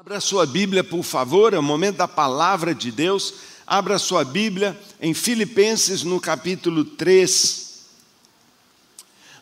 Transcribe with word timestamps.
Abra 0.00 0.18
sua 0.18 0.46
Bíblia, 0.46 0.82
por 0.82 1.02
favor, 1.02 1.52
é 1.52 1.58
o 1.58 1.62
momento 1.62 1.98
da 1.98 2.08
palavra 2.08 2.74
de 2.74 2.90
Deus. 2.90 3.34
Abra 3.66 3.98
sua 3.98 4.24
Bíblia 4.24 4.80
em 4.98 5.12
Filipenses, 5.12 6.02
no 6.02 6.18
capítulo 6.18 6.86
3. 6.86 7.80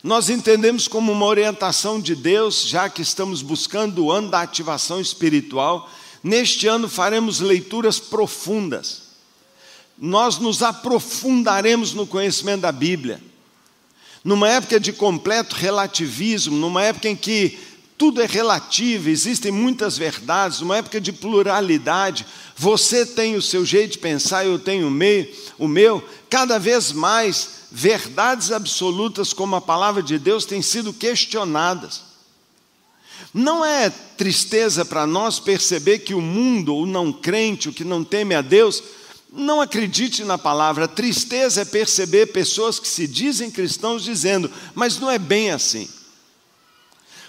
Nós 0.03 0.29
entendemos 0.29 0.89
como 0.89 1.13
uma 1.13 1.27
orientação 1.27 2.01
de 2.01 2.17
Deus, 2.17 2.67
já 2.67 2.89
que 2.89 3.03
estamos 3.03 3.41
buscando 3.41 4.07
o 4.07 4.11
ano 4.11 4.31
da 4.31 4.43
ativação 4.43 5.01
espiritual. 5.01 5.89
Neste 6.25 6.67
ano 6.67 6.89
faremos 6.89 7.39
leituras 7.39 8.01
profundas. 8.01 9.03
Nós 9.97 10.39
nos 10.39 10.61
aprofundaremos 10.61 11.95
no 11.95 12.05
conhecimento 12.05 12.63
da 12.63 12.73
Bíblia. 12.73 13.23
Numa 14.25 14.49
época 14.49 14.81
de 14.81 14.93
completo 14.93 15.55
relativismo, 15.55 16.57
numa 16.57 16.83
época 16.83 17.09
em 17.09 17.15
que 17.15 17.68
tudo 17.99 18.23
é 18.23 18.27
relativo, 18.27 19.11
existem 19.11 19.51
muitas 19.51 19.99
verdades, 19.99 20.61
uma 20.61 20.77
época 20.77 21.01
de 21.01 21.13
pluralidade. 21.13 22.25
Você 22.57 23.05
tem 23.05 23.35
o 23.35 23.43
seu 23.43 23.67
jeito 23.67 23.93
de 23.93 23.99
pensar, 23.99 24.47
eu 24.47 24.57
tenho 24.57 24.87
o 24.87 24.91
meu, 24.91 25.29
o 25.59 25.67
meu. 25.67 26.09
Cada 26.31 26.59
vez 26.59 26.93
mais 26.93 27.59
verdades 27.73 28.53
absolutas 28.53 29.33
como 29.33 29.57
a 29.57 29.61
palavra 29.61 30.01
de 30.01 30.17
Deus 30.17 30.45
têm 30.45 30.63
sido 30.63 30.93
questionadas. 30.93 32.03
Não 33.35 33.65
é 33.65 33.91
tristeza 33.91 34.85
para 34.85 35.05
nós 35.05 35.41
perceber 35.41 35.99
que 35.99 36.15
o 36.15 36.21
mundo, 36.21 36.77
o 36.77 36.87
não 36.87 37.13
crente, 37.13 37.69
o 37.69 37.73
que 37.73 37.85
não 37.85 38.05
teme 38.05 38.35
a 38.35 38.41
Deus, 38.41 38.81
não 39.33 39.61
acredite 39.61 40.23
na 40.23 40.39
palavra. 40.39 40.87
Tristeza 40.87 41.63
é 41.63 41.65
perceber 41.65 42.27
pessoas 42.27 42.79
que 42.79 42.89
se 42.89 43.09
dizem 43.09 43.51
cristãos 43.51 44.05
dizendo, 44.05 44.49
mas 44.73 45.01
não 45.01 45.11
é 45.11 45.19
bem 45.19 45.51
assim. 45.51 45.89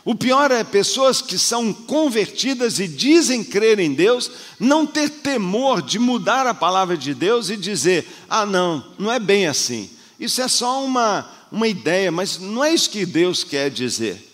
O 0.05 0.15
pior 0.15 0.49
é 0.51 0.63
pessoas 0.63 1.21
que 1.21 1.37
são 1.37 1.73
convertidas 1.73 2.79
e 2.79 2.87
dizem 2.87 3.43
crer 3.43 3.79
em 3.79 3.93
Deus, 3.93 4.31
não 4.59 4.85
ter 4.85 5.09
temor 5.09 5.81
de 5.81 5.99
mudar 5.99 6.47
a 6.47 6.53
palavra 6.53 6.97
de 6.97 7.13
Deus 7.13 7.49
e 7.49 7.57
dizer: 7.57 8.07
ah, 8.29 8.45
não, 8.45 8.83
não 8.97 9.11
é 9.11 9.19
bem 9.19 9.47
assim. 9.47 9.89
Isso 10.19 10.41
é 10.41 10.47
só 10.47 10.83
uma, 10.83 11.29
uma 11.51 11.67
ideia, 11.67 12.11
mas 12.11 12.37
não 12.39 12.63
é 12.63 12.73
isso 12.73 12.89
que 12.89 13.05
Deus 13.05 13.43
quer 13.43 13.69
dizer. 13.69 14.25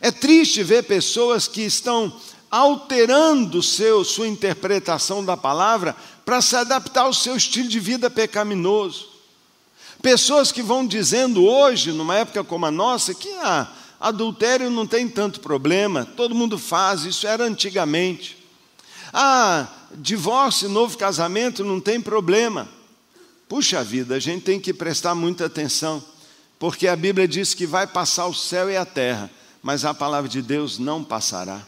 É 0.00 0.10
triste 0.10 0.62
ver 0.62 0.84
pessoas 0.84 1.48
que 1.48 1.62
estão 1.62 2.12
alterando 2.50 3.62
seu, 3.62 4.04
sua 4.04 4.28
interpretação 4.28 5.24
da 5.24 5.36
palavra 5.36 5.94
para 6.24 6.40
se 6.40 6.56
adaptar 6.56 7.02
ao 7.02 7.12
seu 7.12 7.36
estilo 7.36 7.68
de 7.68 7.80
vida 7.80 8.08
pecaminoso. 8.08 9.08
Pessoas 10.00 10.52
que 10.52 10.62
vão 10.62 10.86
dizendo 10.86 11.44
hoje, 11.44 11.90
numa 11.90 12.14
época 12.14 12.44
como 12.44 12.66
a 12.66 12.70
nossa, 12.70 13.12
que 13.12 13.28
ah, 13.42 13.68
Adultério 14.00 14.70
não 14.70 14.86
tem 14.86 15.08
tanto 15.08 15.40
problema, 15.40 16.04
todo 16.04 16.34
mundo 16.34 16.56
faz, 16.56 17.04
isso 17.04 17.26
era 17.26 17.44
antigamente. 17.44 18.38
Ah, 19.12 19.66
divórcio, 19.94 20.68
novo 20.68 20.96
casamento, 20.96 21.64
não 21.64 21.80
tem 21.80 22.00
problema. 22.00 22.68
Puxa 23.48 23.82
vida, 23.82 24.14
a 24.14 24.18
gente 24.20 24.42
tem 24.42 24.60
que 24.60 24.72
prestar 24.72 25.14
muita 25.14 25.46
atenção, 25.46 26.04
porque 26.58 26.86
a 26.86 26.94
Bíblia 26.94 27.26
diz 27.26 27.54
que 27.54 27.66
vai 27.66 27.86
passar 27.86 28.26
o 28.26 28.34
céu 28.34 28.70
e 28.70 28.76
a 28.76 28.84
terra, 28.84 29.30
mas 29.62 29.84
a 29.84 29.92
palavra 29.92 30.28
de 30.28 30.42
Deus 30.42 30.78
não 30.78 31.02
passará. 31.02 31.60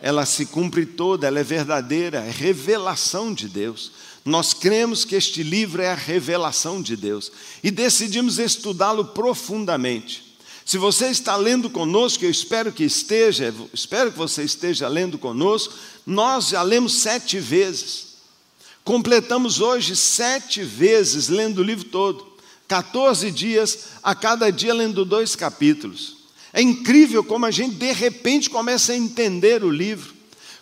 Ela 0.00 0.24
se 0.24 0.46
cumpre 0.46 0.86
toda, 0.86 1.26
ela 1.26 1.40
é 1.40 1.44
verdadeira, 1.44 2.18
é 2.18 2.30
revelação 2.30 3.34
de 3.34 3.48
Deus. 3.48 3.92
Nós 4.24 4.54
cremos 4.54 5.04
que 5.04 5.16
este 5.16 5.42
livro 5.42 5.82
é 5.82 5.90
a 5.90 5.94
revelação 5.94 6.80
de 6.80 6.96
Deus 6.96 7.30
e 7.62 7.70
decidimos 7.70 8.38
estudá-lo 8.38 9.06
profundamente. 9.06 10.23
Se 10.64 10.78
você 10.78 11.08
está 11.08 11.36
lendo 11.36 11.68
conosco, 11.68 12.24
eu 12.24 12.30
espero 12.30 12.72
que 12.72 12.84
esteja, 12.84 13.54
espero 13.72 14.10
que 14.10 14.16
você 14.16 14.42
esteja 14.44 14.88
lendo 14.88 15.18
conosco, 15.18 15.74
nós 16.06 16.48
já 16.48 16.62
lemos 16.62 16.94
sete 16.94 17.38
vezes. 17.38 18.14
Completamos 18.82 19.60
hoje 19.60 19.94
sete 19.94 20.62
vezes 20.62 21.28
lendo 21.28 21.58
o 21.58 21.64
livro 21.64 21.84
todo. 21.84 22.32
14 22.66 23.30
dias, 23.30 23.78
a 24.02 24.14
cada 24.14 24.50
dia 24.50 24.72
lendo 24.72 25.04
dois 25.04 25.36
capítulos. 25.36 26.16
É 26.50 26.62
incrível 26.62 27.22
como 27.22 27.44
a 27.44 27.50
gente 27.50 27.74
de 27.74 27.92
repente 27.92 28.48
começa 28.48 28.92
a 28.92 28.96
entender 28.96 29.62
o 29.62 29.70
livro. 29.70 30.14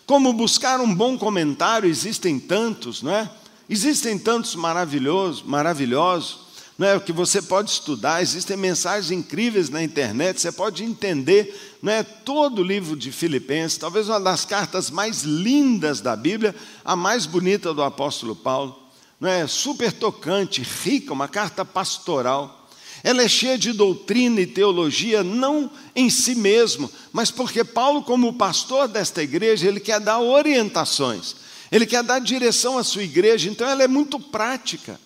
Como 0.05 0.33
buscar 0.33 0.81
um 0.81 0.93
bom 0.93 1.17
comentário, 1.17 1.89
existem 1.89 2.37
tantos, 2.37 3.01
não 3.01 3.11
é? 3.13 3.31
Existem 3.69 4.19
tantos 4.19 4.53
maravilhosos, 4.53 5.41
maravilhosos 5.43 6.42
é 6.87 6.95
o 6.95 7.01
que 7.01 7.11
você 7.11 7.41
pode 7.41 7.69
estudar, 7.69 8.21
existem 8.21 8.57
mensagens 8.57 9.11
incríveis 9.11 9.69
na 9.69 9.83
internet, 9.83 10.41
você 10.41 10.51
pode 10.51 10.83
entender, 10.83 11.77
não 11.81 11.91
é 11.91 12.01
todo 12.01 12.59
o 12.59 12.63
livro 12.63 12.95
de 12.95 13.11
Filipenses, 13.11 13.77
talvez 13.77 14.09
uma 14.09 14.19
das 14.19 14.43
cartas 14.43 14.89
mais 14.89 15.23
lindas 15.23 16.01
da 16.01 16.15
Bíblia, 16.15 16.55
a 16.83 16.95
mais 16.95 17.25
bonita 17.25 17.73
do 17.73 17.83
apóstolo 17.83 18.35
Paulo, 18.35 18.83
não 19.19 19.29
é 19.29 19.47
super 19.47 19.91
tocante, 19.91 20.61
rica, 20.61 21.13
uma 21.13 21.27
carta 21.27 21.63
pastoral. 21.63 22.67
Ela 23.03 23.23
é 23.23 23.27
cheia 23.27 23.57
de 23.57 23.71
doutrina 23.71 24.41
e 24.41 24.47
teologia, 24.47 25.23
não 25.23 25.69
em 25.95 26.09
si 26.09 26.35
mesmo, 26.35 26.89
mas 27.11 27.29
porque 27.29 27.63
Paulo, 27.63 28.01
como 28.01 28.33
pastor 28.33 28.87
desta 28.87 29.21
igreja, 29.21 29.67
ele 29.67 29.79
quer 29.79 29.99
dar 29.99 30.19
orientações, 30.19 31.35
ele 31.71 31.85
quer 31.85 32.03
dar 32.03 32.19
direção 32.19 32.77
à 32.77 32.83
sua 32.83 33.03
igreja, 33.03 33.49
então 33.49 33.67
ela 33.67 33.83
é 33.83 33.87
muito 33.87 34.19
prática. 34.19 34.99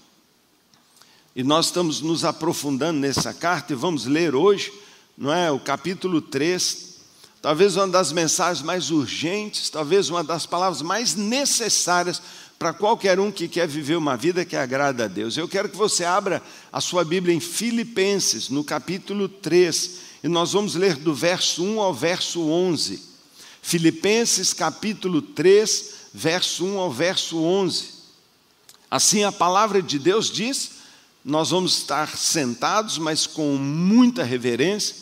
E 1.38 1.44
nós 1.44 1.68
estamos 1.68 2.02
nos 2.02 2.26
aprofundando 2.26 3.00
nessa 3.00 3.32
carta 3.32 3.72
e 3.72 3.76
vamos 3.76 4.08
ler 4.08 4.34
hoje, 4.34 4.74
não 5.16 5.32
é, 5.32 5.52
o 5.52 5.60
capítulo 5.60 6.20
3, 6.20 6.96
talvez 7.44 7.76
uma 7.76 7.88
das 7.88 8.12
mensagens 8.12 8.66
mais 8.66 8.90
urgentes, 8.90 9.70
talvez 9.70 10.10
uma 10.10 10.24
das 10.24 10.48
palavras 10.48 10.82
mais 10.82 11.14
necessárias 11.14 12.20
para 12.58 12.74
qualquer 12.74 13.20
um 13.20 13.32
que 13.32 13.48
quer 13.48 13.68
viver 13.68 13.98
uma 13.98 14.18
vida 14.18 14.44
que 14.44 14.56
agrada 14.56 15.06
a 15.06 15.08
Deus. 15.08 15.38
Eu 15.38 15.48
quero 15.48 15.70
que 15.70 15.78
você 15.78 16.04
abra 16.04 16.42
a 16.74 16.82
sua 16.82 17.06
Bíblia 17.06 17.36
em 17.36 17.40
Filipenses, 17.40 18.50
no 18.50 18.64
capítulo 18.64 19.30
3, 19.30 19.92
e 20.24 20.28
nós 20.28 20.54
vamos 20.54 20.74
ler 20.74 20.96
do 20.96 21.14
verso 21.14 21.64
1 21.64 21.80
ao 21.80 21.94
verso 21.94 22.42
11. 22.50 23.00
Filipenses, 23.62 24.54
capítulo 24.54 25.22
3, 25.22 25.94
verso 26.16 26.66
1 26.66 26.80
ao 26.80 26.92
verso 26.92 27.38
11. 27.38 27.90
Assim 28.90 29.24
a 29.24 29.32
palavra 29.32 29.84
de 29.84 30.00
Deus 30.00 30.32
diz: 30.32 30.77
nós 31.28 31.50
vamos 31.50 31.78
estar 31.78 32.16
sentados, 32.16 32.98
mas 32.98 33.28
com 33.28 33.58
muita 33.58 34.24
reverência, 34.24 34.96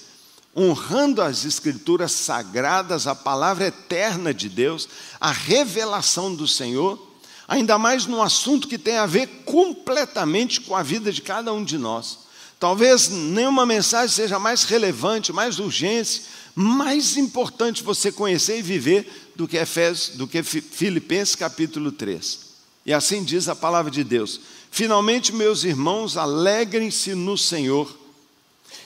honrando 0.58 1.22
as 1.22 1.46
Escrituras 1.46 2.14
sagradas, 2.14 3.06
a 3.06 3.14
palavra 3.14 3.68
eterna 3.68 4.34
de 4.34 4.50
Deus, 4.50 4.90
a 5.22 5.32
revelação 5.32 6.34
do 6.34 6.48
Senhor, 6.48 7.00
ainda 7.48 7.78
mais 7.78 8.08
num 8.08 8.24
assunto 8.24 8.68
que 8.68 8.80
tem 8.80 8.98
a 8.98 9.06
ver 9.06 9.44
completamente 9.46 10.62
com 10.62 10.76
a 10.76 10.82
vida 10.82 11.12
de 11.12 11.22
cada 11.22 11.54
um 11.54 11.64
de 11.64 11.78
nós. 11.78 12.18
Talvez 12.60 13.08
nenhuma 13.08 13.64
mensagem 13.64 14.16
seja 14.16 14.40
mais 14.40 14.64
relevante, 14.64 15.32
mais 15.32 15.60
urgente, 15.60 16.24
mais 16.56 17.18
importante 17.18 17.84
você 17.84 18.12
conhecer 18.12 18.58
e 18.58 18.64
viver 18.64 19.32
do 19.36 19.48
que 19.48 19.58
Efésios, 19.58 20.18
do 20.18 20.28
que 20.28 20.42
Filipenses 20.42 21.36
capítulo 21.36 21.92
3. 21.92 22.46
E 22.84 22.94
assim 22.94 23.24
diz 23.24 23.48
a 23.48 23.56
palavra 23.56 23.92
de 23.92 24.04
Deus: 24.04 24.40
Finalmente, 24.76 25.32
meus 25.32 25.64
irmãos, 25.64 26.18
alegrem-se 26.18 27.16
no 27.16 27.38
Senhor. 27.38 27.98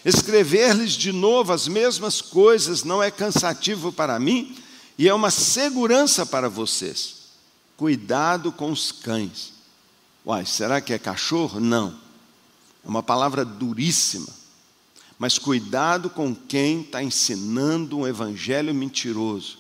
Escrever-lhes 0.05 0.91
de 0.91 1.11
novo 1.11 1.51
as 1.51 1.67
mesmas 1.67 2.21
coisas 2.21 2.83
não 2.83 3.01
é 3.01 3.09
cansativo 3.09 3.91
para 3.91 4.19
mim 4.19 4.55
e 4.99 5.09
é 5.09 5.13
uma 5.15 5.31
segurança 5.31 6.27
para 6.27 6.47
vocês. 6.47 7.29
Cuidado 7.75 8.51
com 8.51 8.71
os 8.71 8.91
cães. 8.91 9.51
Uai, 10.23 10.45
será 10.45 10.79
que 10.79 10.93
é 10.93 10.99
cachorro? 10.99 11.59
Não. 11.59 11.99
É 12.85 12.87
uma 12.87 13.01
palavra 13.01 13.43
duríssima. 13.43 14.29
Mas 15.17 15.39
cuidado 15.39 16.07
com 16.07 16.35
quem 16.35 16.81
está 16.81 17.01
ensinando 17.01 17.97
um 17.97 18.07
evangelho 18.07 18.75
mentiroso. 18.75 19.57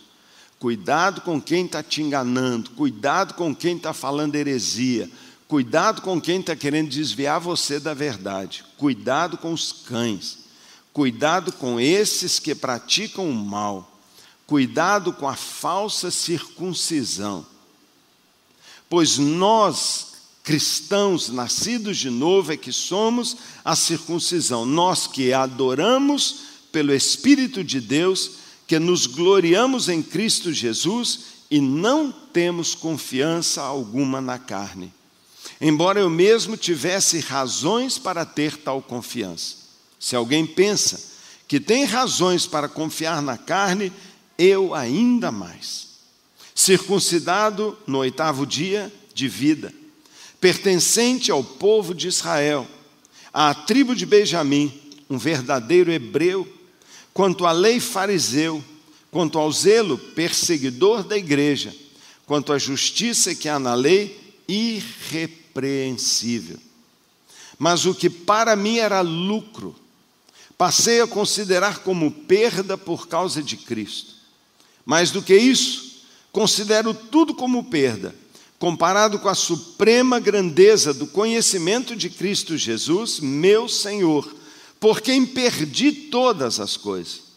Cuidado 0.59 1.21
com 1.21 1.41
quem 1.41 1.65
está 1.65 1.81
te 1.81 2.03
enganando. 2.03 2.69
Cuidado 2.71 3.33
com 3.33 3.55
quem 3.55 3.77
está 3.77 3.93
falando 3.93 4.35
heresia 4.35 5.09
Cuidado 5.49 6.03
com 6.03 6.21
quem 6.21 6.41
está 6.41 6.55
querendo 6.55 6.89
desviar 6.89 7.39
você 7.39 7.79
da 7.79 7.95
verdade. 7.95 8.63
Cuidado 8.77 9.35
com 9.35 9.51
os 9.51 9.71
cães. 9.71 10.37
Cuidado 10.93 11.51
com 11.51 11.79
esses 11.79 12.37
que 12.37 12.53
praticam 12.53 13.27
o 13.27 13.33
mal. 13.33 13.99
Cuidado 14.45 15.11
com 15.11 15.27
a 15.27 15.35
falsa 15.35 16.11
circuncisão. 16.11 17.43
Pois 18.87 19.17
nós, 19.17 20.13
cristãos 20.43 21.29
nascidos 21.29 21.97
de 21.97 22.11
novo, 22.11 22.53
é 22.53 22.57
que 22.57 22.71
somos 22.71 23.35
a 23.65 23.75
circuncisão. 23.75 24.67
Nós 24.67 25.07
que 25.07 25.33
adoramos 25.33 26.41
pelo 26.71 26.93
Espírito 26.93 27.63
de 27.63 27.81
Deus, 27.81 28.33
que 28.67 28.77
nos 28.77 29.07
gloriamos 29.07 29.89
em 29.89 30.03
Cristo 30.03 30.53
Jesus 30.53 31.21
e 31.49 31.59
não 31.59 32.11
temos 32.11 32.75
confiança 32.75 33.63
alguma 33.63 34.21
na 34.21 34.37
carne 34.37 34.93
embora 35.61 35.99
eu 35.99 36.09
mesmo 36.09 36.55
tivesse 36.55 37.19
razões 37.19 37.97
para 37.97 38.25
ter 38.25 38.57
tal 38.57 38.81
confiança. 38.81 39.55
Se 39.99 40.15
alguém 40.15 40.45
pensa 40.45 41.09
que 41.47 41.59
tem 41.59 41.83
razões 41.83 42.45
para 42.45 42.69
confiar 42.69 43.21
na 43.21 43.37
carne, 43.37 43.91
eu 44.37 44.73
ainda 44.73 45.31
mais. 45.31 45.89
circuncidado 46.55 47.77
no 47.87 47.99
oitavo 47.99 48.45
dia 48.45 48.91
de 49.13 49.29
vida, 49.29 49.73
pertencente 50.41 51.31
ao 51.31 51.41
povo 51.41 51.95
de 51.95 52.09
Israel, 52.09 52.67
à 53.33 53.53
tribo 53.53 53.95
de 53.95 54.05
Benjamim, 54.05 54.71
um 55.09 55.17
verdadeiro 55.17 55.89
hebreu, 55.89 56.45
quanto 57.13 57.45
à 57.45 57.53
lei 57.53 57.79
fariseu, 57.79 58.63
quanto 59.09 59.39
ao 59.39 59.51
zelo 59.51 59.97
perseguidor 59.97 61.03
da 61.03 61.17
igreja, 61.17 61.73
quanto 62.25 62.51
à 62.51 62.59
justiça 62.59 63.33
que 63.33 63.49
há 63.49 63.57
na 63.57 63.73
lei, 63.73 64.28
irrepreensível. 64.49 66.57
Mas 67.57 67.85
o 67.85 67.93
que 67.93 68.09
para 68.09 68.55
mim 68.55 68.79
era 68.79 69.01
lucro, 69.01 69.75
passei 70.57 71.01
a 71.01 71.07
considerar 71.07 71.79
como 71.79 72.09
perda 72.09 72.77
por 72.77 73.07
causa 73.07 73.43
de 73.43 73.55
Cristo. 73.55 74.15
Mais 74.85 75.11
do 75.11 75.21
que 75.21 75.35
isso, 75.35 76.01
considero 76.31 76.93
tudo 76.93 77.35
como 77.35 77.65
perda, 77.65 78.15
comparado 78.57 79.19
com 79.19 79.29
a 79.29 79.35
suprema 79.35 80.19
grandeza 80.19 80.93
do 80.93 81.05
conhecimento 81.05 81.95
de 81.95 82.09
Cristo 82.09 82.57
Jesus, 82.57 83.19
meu 83.19 83.69
Senhor, 83.69 84.35
por 84.79 85.01
quem 85.01 85.25
perdi 85.25 85.91
todas 85.91 86.59
as 86.59 86.75
coisas. 86.75 87.29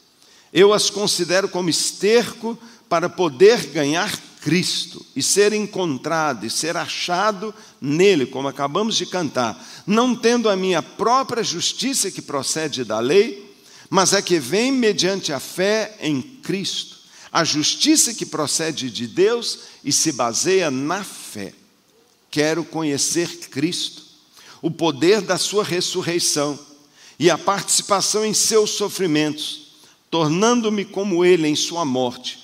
Eu 0.53 0.73
as 0.73 0.91
considero 0.91 1.49
como 1.49 1.69
esterco 1.69 2.59
para 2.89 3.09
poder 3.09 3.67
ganhar 3.67 4.11
Cristo 4.43 5.07
e 5.15 5.23
ser 5.23 5.53
encontrado 5.53 6.45
e 6.45 6.51
ser 6.51 6.77
achado 6.77 7.55
nele, 7.81 8.27
como 8.27 8.49
acabamos 8.49 8.97
de 8.97 9.07
cantar, 9.07 9.57
não 9.87 10.17
tendo 10.17 10.49
a 10.49 10.57
minha 10.57 10.83
própria 10.83 11.45
justiça 11.45 12.11
que 12.11 12.21
procede 12.21 12.85
da 12.85 12.99
lei, 12.99 13.55
mas 13.89 14.13
a 14.13 14.21
que 14.21 14.41
vem 14.41 14.73
mediante 14.73 15.33
a 15.33 15.39
fé 15.39 15.97
em 16.01 16.21
Cristo, 16.21 16.99
a 17.31 17.45
justiça 17.45 18.13
que 18.13 18.27
procede 18.27 18.91
de 18.91 19.07
Deus 19.07 19.61
e 19.85 19.93
se 19.93 20.11
baseia 20.11 20.71
na 20.73 21.05
fé. 21.05 21.55
Quero 22.29 22.65
conhecer 22.65 23.29
Cristo, 23.49 24.03
o 24.61 24.71
poder 24.73 25.21
da 25.21 25.39
sua 25.39 25.63
ressurreição 25.63 26.59
e 27.17 27.31
a 27.31 27.39
participação 27.39 28.25
em 28.25 28.35
seus 28.35 28.71
sofrimentos, 28.71 29.69
tornando-me 30.11 30.85
como 30.85 31.25
ele 31.25 31.47
em 31.47 31.55
sua 31.55 31.85
morte 31.85 32.42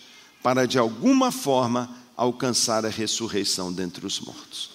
para 0.49 0.67
de 0.67 0.79
alguma 0.79 1.31
forma 1.31 1.91
alcançar 2.17 2.87
a 2.87 2.89
ressurreição 2.89 3.71
dentre 3.71 4.07
os 4.07 4.19
mortos. 4.19 4.71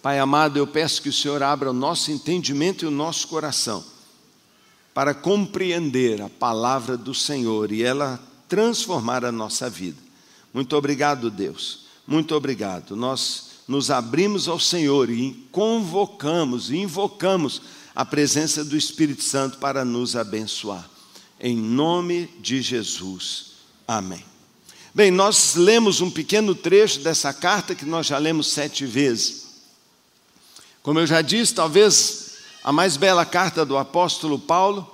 Pai 0.00 0.18
amado, 0.18 0.58
eu 0.58 0.66
peço 0.66 1.02
que 1.02 1.10
o 1.10 1.12
Senhor 1.12 1.42
abra 1.42 1.68
o 1.68 1.74
nosso 1.74 2.10
entendimento 2.10 2.82
e 2.82 2.88
o 2.88 2.90
nosso 2.90 3.28
coração 3.28 3.84
para 4.94 5.12
compreender 5.12 6.22
a 6.22 6.30
palavra 6.30 6.96
do 6.96 7.12
Senhor 7.12 7.70
e 7.70 7.82
ela 7.82 8.18
transformar 8.48 9.22
a 9.22 9.30
nossa 9.30 9.68
vida. 9.68 9.98
Muito 10.54 10.74
obrigado, 10.76 11.30
Deus. 11.30 11.80
Muito 12.06 12.34
obrigado. 12.34 12.96
Nós 12.96 13.48
nos 13.68 13.90
abrimos 13.90 14.48
ao 14.48 14.58
Senhor 14.58 15.10
e 15.10 15.46
convocamos 15.52 16.70
e 16.70 16.78
invocamos 16.78 17.60
a 17.94 18.02
presença 18.02 18.64
do 18.64 18.78
Espírito 18.78 19.24
Santo 19.24 19.58
para 19.58 19.84
nos 19.84 20.16
abençoar. 20.16 20.88
Em 21.38 21.54
nome 21.54 22.30
de 22.40 22.62
Jesus. 22.62 23.51
Amém. 23.98 24.24
Bem, 24.94 25.10
nós 25.10 25.54
lemos 25.54 26.00
um 26.00 26.10
pequeno 26.10 26.54
trecho 26.54 27.00
dessa 27.00 27.30
carta 27.30 27.74
que 27.74 27.84
nós 27.84 28.06
já 28.06 28.16
lemos 28.16 28.46
sete 28.46 28.86
vezes. 28.86 29.48
Como 30.82 30.98
eu 30.98 31.06
já 31.06 31.20
disse, 31.20 31.52
talvez 31.52 32.38
a 32.64 32.72
mais 32.72 32.96
bela 32.96 33.26
carta 33.26 33.66
do 33.66 33.76
apóstolo 33.76 34.38
Paulo, 34.38 34.90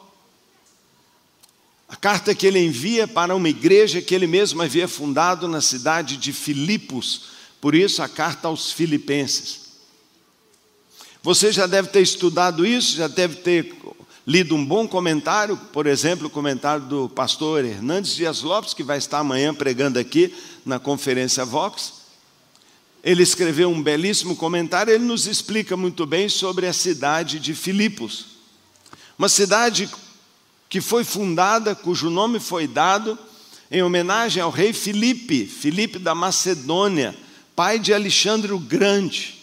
a 1.89 1.95
carta 1.95 2.35
que 2.35 2.45
ele 2.45 2.59
envia 2.59 3.06
para 3.06 3.37
uma 3.37 3.49
igreja 3.49 4.03
que 4.03 4.12
ele 4.12 4.27
mesmo 4.27 4.62
havia 4.62 4.89
fundado 4.89 5.47
na 5.47 5.61
cidade 5.61 6.17
de 6.17 6.33
Filipos, 6.33 7.23
por 7.61 7.77
isso 7.77 8.03
a 8.03 8.09
carta 8.09 8.49
aos 8.49 8.73
Filipenses. 8.73 9.61
Você 11.23 11.53
já 11.53 11.69
deve 11.69 11.87
ter 11.89 12.01
estudado 12.01 12.67
isso, 12.67 12.97
já 12.97 13.06
deve 13.06 13.37
ter 13.37 13.78
lido 14.29 14.55
um 14.55 14.63
bom 14.63 14.87
comentário, 14.87 15.57
por 15.73 15.87
exemplo, 15.87 16.27
o 16.27 16.31
comentário 16.31 16.85
do 16.85 17.09
pastor 17.09 17.65
Hernandes 17.65 18.15
Dias 18.15 18.43
Lopes, 18.43 18.75
que 18.75 18.83
vai 18.83 18.99
estar 18.99 19.21
amanhã 19.21 19.55
pregando 19.55 19.99
aqui 19.99 20.35
na 20.67 20.79
conferência 20.79 21.47
Vox. 21.47 21.95
Ele 23.03 23.23
escreveu 23.23 23.71
um 23.71 23.83
belíssimo 23.83 24.37
comentário, 24.37 24.93
ele 24.93 25.03
nos 25.03 25.27
explica 25.27 25.79
muito 25.79 26.05
bem 26.05 26.29
sobre 26.29 26.67
a 26.67 26.75
cidade 26.75 27.39
de 27.39 27.55
Filipos. 27.55 28.27
Uma 29.19 29.31
cidade 29.31 29.89
que 30.69 30.83
foi 30.83 31.05
fundada, 31.05 31.75
cujo 31.75 32.11
nome 32.11 32.39
foi 32.39 32.67
dado 32.67 33.19
em 33.71 33.83
homenagem 33.83 34.43
ao 34.43 34.51
rei 34.51 34.75
Filipe, 34.75 35.47
Filipe 35.47 35.99
da 35.99 36.15
Macedônia, 36.15 37.17
pai 37.57 37.79
de 37.79 37.95
Alexandre 37.95 38.53
o 38.53 38.59
Grande. 38.59 39.38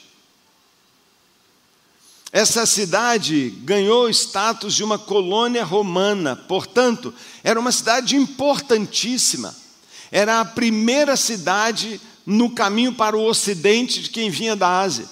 Essa 2.35 2.65
cidade 2.65 3.49
ganhou 3.63 4.09
status 4.09 4.75
de 4.75 4.83
uma 4.83 4.99
colônia 4.99 5.63
romana, 5.63 6.35
portanto, 6.35 7.13
era 7.41 7.57
uma 7.57 7.71
cidade 7.71 8.17
importantíssima. 8.17 9.55
Era 10.11 10.41
a 10.41 10.45
primeira 10.45 11.15
cidade 11.15 11.97
no 12.25 12.49
caminho 12.49 12.91
para 12.91 13.15
o 13.15 13.23
ocidente 13.25 14.01
de 14.01 14.09
quem 14.09 14.29
vinha 14.29 14.53
da 14.53 14.81
Ásia. 14.81 15.07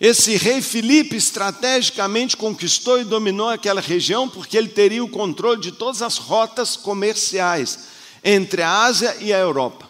Esse 0.00 0.34
rei 0.38 0.62
Filipe 0.62 1.14
estrategicamente 1.14 2.34
conquistou 2.34 2.98
e 2.98 3.04
dominou 3.04 3.50
aquela 3.50 3.82
região 3.82 4.26
porque 4.26 4.56
ele 4.56 4.68
teria 4.68 5.04
o 5.04 5.10
controle 5.10 5.60
de 5.60 5.72
todas 5.72 6.00
as 6.00 6.16
rotas 6.16 6.74
comerciais 6.74 7.80
entre 8.24 8.62
a 8.62 8.84
Ásia 8.84 9.14
e 9.20 9.30
a 9.30 9.36
Europa. 9.36 9.85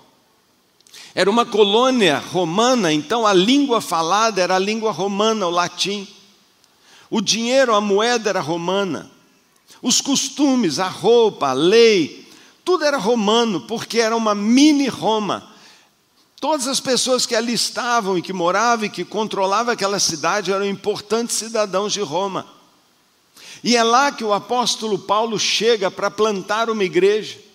Era 1.18 1.30
uma 1.30 1.46
colônia 1.46 2.18
romana, 2.18 2.92
então 2.92 3.26
a 3.26 3.32
língua 3.32 3.80
falada 3.80 4.42
era 4.42 4.56
a 4.56 4.58
língua 4.58 4.92
romana, 4.92 5.46
o 5.46 5.50
latim. 5.50 6.06
O 7.08 7.22
dinheiro, 7.22 7.74
a 7.74 7.80
moeda 7.80 8.28
era 8.28 8.40
romana. 8.42 9.10
Os 9.80 10.02
costumes, 10.02 10.78
a 10.78 10.88
roupa, 10.88 11.48
a 11.48 11.52
lei, 11.54 12.28
tudo 12.62 12.84
era 12.84 12.98
romano, 12.98 13.62
porque 13.62 13.98
era 13.98 14.14
uma 14.14 14.34
mini 14.34 14.88
Roma. 14.88 15.50
Todas 16.38 16.68
as 16.68 16.80
pessoas 16.80 17.24
que 17.24 17.34
ali 17.34 17.54
estavam 17.54 18.18
e 18.18 18.20
que 18.20 18.34
moravam 18.34 18.84
e 18.84 18.90
que 18.90 19.02
controlavam 19.02 19.72
aquela 19.72 19.98
cidade 19.98 20.52
eram 20.52 20.66
importantes 20.66 21.34
cidadãos 21.34 21.94
de 21.94 22.02
Roma. 22.02 22.46
E 23.64 23.74
é 23.74 23.82
lá 23.82 24.12
que 24.12 24.22
o 24.22 24.34
apóstolo 24.34 24.98
Paulo 24.98 25.38
chega 25.38 25.90
para 25.90 26.10
plantar 26.10 26.68
uma 26.68 26.84
igreja. 26.84 27.45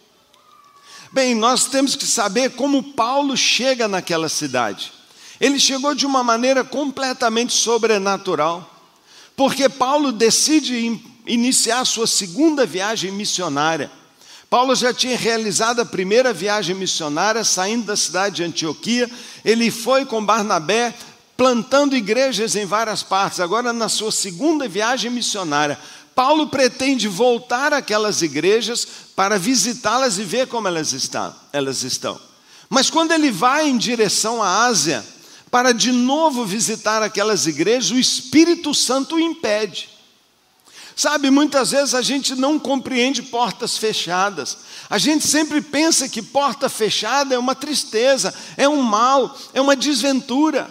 Bem, 1.13 1.35
nós 1.35 1.65
temos 1.65 1.93
que 1.93 2.05
saber 2.05 2.51
como 2.51 2.81
Paulo 2.81 3.35
chega 3.35 3.85
naquela 3.85 4.29
cidade. 4.29 4.93
Ele 5.41 5.59
chegou 5.59 5.93
de 5.93 6.05
uma 6.05 6.23
maneira 6.23 6.63
completamente 6.63 7.51
sobrenatural, 7.51 8.69
porque 9.35 9.67
Paulo 9.67 10.13
decide 10.13 11.01
iniciar 11.27 11.83
sua 11.83 12.07
segunda 12.07 12.65
viagem 12.65 13.11
missionária. 13.11 13.91
Paulo 14.49 14.73
já 14.73 14.93
tinha 14.93 15.17
realizado 15.17 15.81
a 15.81 15.85
primeira 15.85 16.31
viagem 16.31 16.75
missionária, 16.75 17.43
saindo 17.43 17.87
da 17.87 17.97
cidade 17.97 18.37
de 18.37 18.43
Antioquia. 18.43 19.09
Ele 19.43 19.69
foi 19.69 20.05
com 20.05 20.25
Barnabé, 20.25 20.93
plantando 21.35 21.95
igrejas 21.95 22.55
em 22.55 22.65
várias 22.65 23.03
partes. 23.03 23.39
Agora, 23.41 23.73
na 23.73 23.89
sua 23.89 24.11
segunda 24.11 24.67
viagem 24.67 25.11
missionária, 25.11 25.77
Paulo 26.13 26.47
pretende 26.47 27.07
voltar 27.07 27.73
àquelas 27.73 28.21
igrejas 28.21 28.87
para 29.15 29.39
visitá-las 29.39 30.17
e 30.17 30.23
ver 30.23 30.47
como 30.47 30.67
elas 30.67 30.93
estão, 30.93 31.33
elas 31.53 31.83
estão. 31.83 32.19
Mas 32.69 32.89
quando 32.89 33.11
ele 33.11 33.31
vai 33.31 33.67
em 33.67 33.77
direção 33.77 34.41
à 34.41 34.65
Ásia, 34.65 35.05
para 35.49 35.73
de 35.73 35.91
novo 35.91 36.45
visitar 36.45 37.03
aquelas 37.03 37.45
igrejas, 37.45 37.91
o 37.91 37.99
Espírito 37.99 38.73
Santo 38.73 39.15
o 39.15 39.19
impede. 39.19 39.89
Sabe, 40.95 41.29
muitas 41.29 41.71
vezes 41.71 41.93
a 41.95 42.01
gente 42.01 42.35
não 42.35 42.59
compreende 42.59 43.23
portas 43.23 43.77
fechadas. 43.77 44.57
A 44.89 44.97
gente 44.97 45.27
sempre 45.27 45.61
pensa 45.61 46.07
que 46.07 46.21
porta 46.21 46.69
fechada 46.69 47.33
é 47.33 47.39
uma 47.39 47.55
tristeza, 47.55 48.33
é 48.55 48.67
um 48.67 48.81
mal, 48.81 49.35
é 49.53 49.59
uma 49.59 49.75
desventura. 49.75 50.69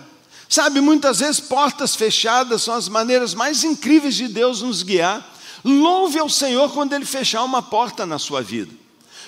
Sabe, 0.51 0.81
muitas 0.81 1.21
vezes 1.21 1.39
portas 1.39 1.95
fechadas 1.95 2.63
são 2.63 2.75
as 2.75 2.89
maneiras 2.89 3.35
mais 3.35 3.63
incríveis 3.63 4.17
de 4.17 4.27
Deus 4.27 4.63
nos 4.63 4.83
guiar. 4.83 5.25
Louve 5.65 6.19
ao 6.19 6.29
Senhor 6.29 6.73
quando 6.73 6.93
Ele 6.93 7.05
fechar 7.05 7.45
uma 7.45 7.63
porta 7.63 8.05
na 8.05 8.19
sua 8.19 8.43
vida. 8.43 8.75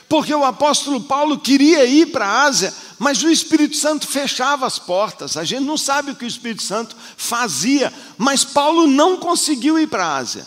Porque 0.08 0.34
o 0.34 0.44
apóstolo 0.44 1.00
Paulo 1.00 1.38
queria 1.38 1.84
ir 1.84 2.06
para 2.06 2.26
a 2.26 2.42
Ásia, 2.42 2.74
mas 2.98 3.22
o 3.22 3.30
Espírito 3.30 3.76
Santo 3.76 4.08
fechava 4.08 4.66
as 4.66 4.80
portas. 4.80 5.36
A 5.36 5.44
gente 5.44 5.62
não 5.62 5.78
sabe 5.78 6.10
o 6.10 6.16
que 6.16 6.24
o 6.24 6.28
Espírito 6.28 6.64
Santo 6.64 6.96
fazia, 7.16 7.92
mas 8.18 8.44
Paulo 8.44 8.88
não 8.88 9.16
conseguiu 9.16 9.78
ir 9.78 9.86
para 9.86 10.04
a 10.04 10.16
Ásia. 10.16 10.44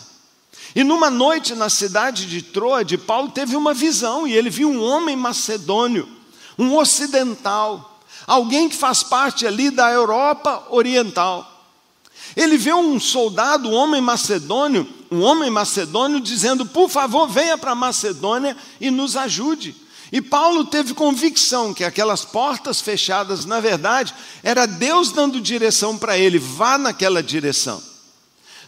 E 0.74 0.84
numa 0.84 1.08
noite 1.08 1.54
na 1.54 1.70
cidade 1.70 2.26
de 2.26 2.42
Troade, 2.42 2.98
Paulo 2.98 3.30
teve 3.30 3.56
uma 3.56 3.72
visão 3.72 4.28
e 4.28 4.34
ele 4.34 4.50
viu 4.50 4.68
um 4.68 4.82
homem 4.82 5.16
macedônio, 5.16 6.06
um 6.58 6.76
ocidental, 6.76 7.95
alguém 8.26 8.68
que 8.68 8.76
faz 8.76 9.02
parte 9.02 9.46
ali 9.46 9.70
da 9.70 9.90
Europa 9.90 10.66
Oriental. 10.70 11.52
Ele 12.34 12.58
vê 12.58 12.72
um 12.74 12.98
soldado, 12.98 13.68
um 13.68 13.74
homem 13.74 14.00
macedônio, 14.00 14.86
um 15.10 15.22
homem 15.22 15.48
macedônio 15.48 16.20
dizendo: 16.20 16.66
"Por 16.66 16.90
favor, 16.90 17.28
venha 17.28 17.56
para 17.56 17.74
Macedônia 17.74 18.56
e 18.80 18.90
nos 18.90 19.16
ajude". 19.16 19.74
E 20.12 20.20
Paulo 20.20 20.64
teve 20.64 20.94
convicção 20.94 21.74
que 21.74 21.82
aquelas 21.82 22.24
portas 22.24 22.80
fechadas, 22.80 23.44
na 23.44 23.58
verdade, 23.58 24.14
era 24.42 24.66
Deus 24.66 25.10
dando 25.10 25.40
direção 25.40 25.98
para 25.98 26.16
ele, 26.16 26.38
vá 26.38 26.78
naquela 26.78 27.22
direção. 27.22 27.82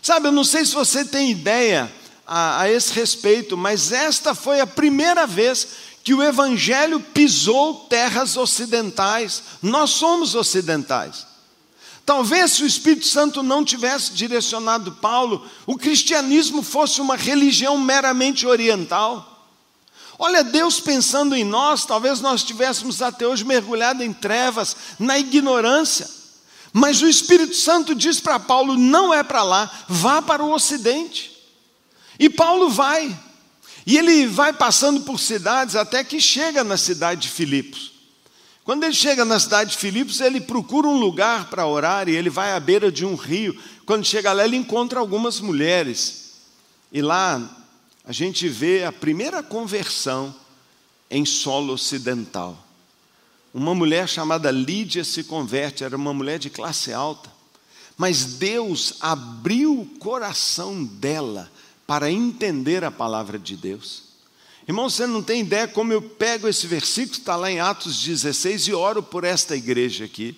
Sabe, 0.02 0.28
eu 0.28 0.32
não 0.32 0.44
sei 0.44 0.64
se 0.64 0.74
você 0.74 1.04
tem 1.04 1.30
ideia 1.30 1.92
a, 2.26 2.62
a 2.62 2.70
esse 2.70 2.92
respeito, 2.92 3.56
mas 3.56 3.92
esta 3.92 4.34
foi 4.34 4.60
a 4.60 4.66
primeira 4.66 5.26
vez 5.26 5.68
que 6.02 6.14
o 6.14 6.22
Evangelho 6.22 7.00
pisou 7.00 7.86
terras 7.88 8.36
ocidentais. 8.36 9.42
Nós 9.62 9.90
somos 9.90 10.34
ocidentais. 10.34 11.26
Talvez 12.06 12.52
se 12.52 12.62
o 12.62 12.66
Espírito 12.66 13.06
Santo 13.06 13.42
não 13.42 13.62
tivesse 13.62 14.14
direcionado 14.14 14.92
Paulo, 14.92 15.46
o 15.66 15.76
cristianismo 15.76 16.62
fosse 16.62 17.02
uma 17.02 17.16
religião 17.16 17.76
meramente 17.76 18.46
oriental. 18.46 19.38
Olha, 20.18 20.42
Deus 20.42 20.80
pensando 20.80 21.36
em 21.36 21.44
nós, 21.44 21.84
talvez 21.84 22.20
nós 22.20 22.40
estivéssemos 22.40 23.02
até 23.02 23.26
hoje 23.26 23.44
mergulhados 23.44 24.02
em 24.02 24.12
trevas, 24.12 24.74
na 24.98 25.18
ignorância. 25.18 26.08
Mas 26.72 27.02
o 27.02 27.08
Espírito 27.08 27.54
Santo 27.54 27.94
diz 27.94 28.18
para 28.18 28.40
Paulo: 28.40 28.76
não 28.76 29.12
é 29.12 29.22
para 29.22 29.42
lá, 29.42 29.70
vá 29.86 30.22
para 30.22 30.42
o 30.42 30.52
ocidente. 30.52 31.36
E 32.18 32.28
Paulo 32.28 32.68
vai. 32.68 33.14
E 33.88 33.96
ele 33.96 34.26
vai 34.26 34.52
passando 34.52 35.00
por 35.00 35.18
cidades 35.18 35.74
até 35.74 36.04
que 36.04 36.20
chega 36.20 36.62
na 36.62 36.76
cidade 36.76 37.22
de 37.22 37.30
Filipos. 37.30 37.92
Quando 38.62 38.84
ele 38.84 38.92
chega 38.92 39.24
na 39.24 39.40
cidade 39.40 39.70
de 39.70 39.78
Filipos, 39.78 40.20
ele 40.20 40.42
procura 40.42 40.86
um 40.86 40.98
lugar 40.98 41.48
para 41.48 41.66
orar 41.66 42.06
e 42.06 42.14
ele 42.14 42.28
vai 42.28 42.52
à 42.52 42.60
beira 42.60 42.92
de 42.92 43.06
um 43.06 43.14
rio. 43.14 43.58
Quando 43.86 44.04
chega 44.04 44.30
lá, 44.34 44.44
ele 44.44 44.56
encontra 44.56 45.00
algumas 45.00 45.40
mulheres. 45.40 46.34
E 46.92 47.00
lá 47.00 47.40
a 48.04 48.12
gente 48.12 48.46
vê 48.46 48.84
a 48.84 48.92
primeira 48.92 49.42
conversão 49.42 50.34
em 51.10 51.24
solo 51.24 51.72
ocidental. 51.72 52.62
Uma 53.54 53.74
mulher 53.74 54.06
chamada 54.06 54.50
Lídia 54.50 55.02
se 55.02 55.24
converte, 55.24 55.82
era 55.82 55.96
uma 55.96 56.12
mulher 56.12 56.38
de 56.38 56.50
classe 56.50 56.92
alta, 56.92 57.32
mas 57.96 58.34
Deus 58.34 58.96
abriu 59.00 59.80
o 59.80 59.86
coração 59.98 60.84
dela 60.84 61.50
para 61.88 62.10
entender 62.10 62.84
a 62.84 62.90
palavra 62.90 63.38
de 63.38 63.56
Deus. 63.56 64.02
Irmão, 64.68 64.90
você 64.90 65.06
não 65.06 65.22
tem 65.22 65.40
ideia 65.40 65.66
como 65.66 65.90
eu 65.90 66.02
pego 66.02 66.46
esse 66.46 66.66
versículo, 66.66 67.18
está 67.18 67.34
lá 67.34 67.50
em 67.50 67.60
Atos 67.60 68.02
16, 68.02 68.68
e 68.68 68.74
oro 68.74 69.02
por 69.02 69.24
esta 69.24 69.56
igreja 69.56 70.04
aqui. 70.04 70.36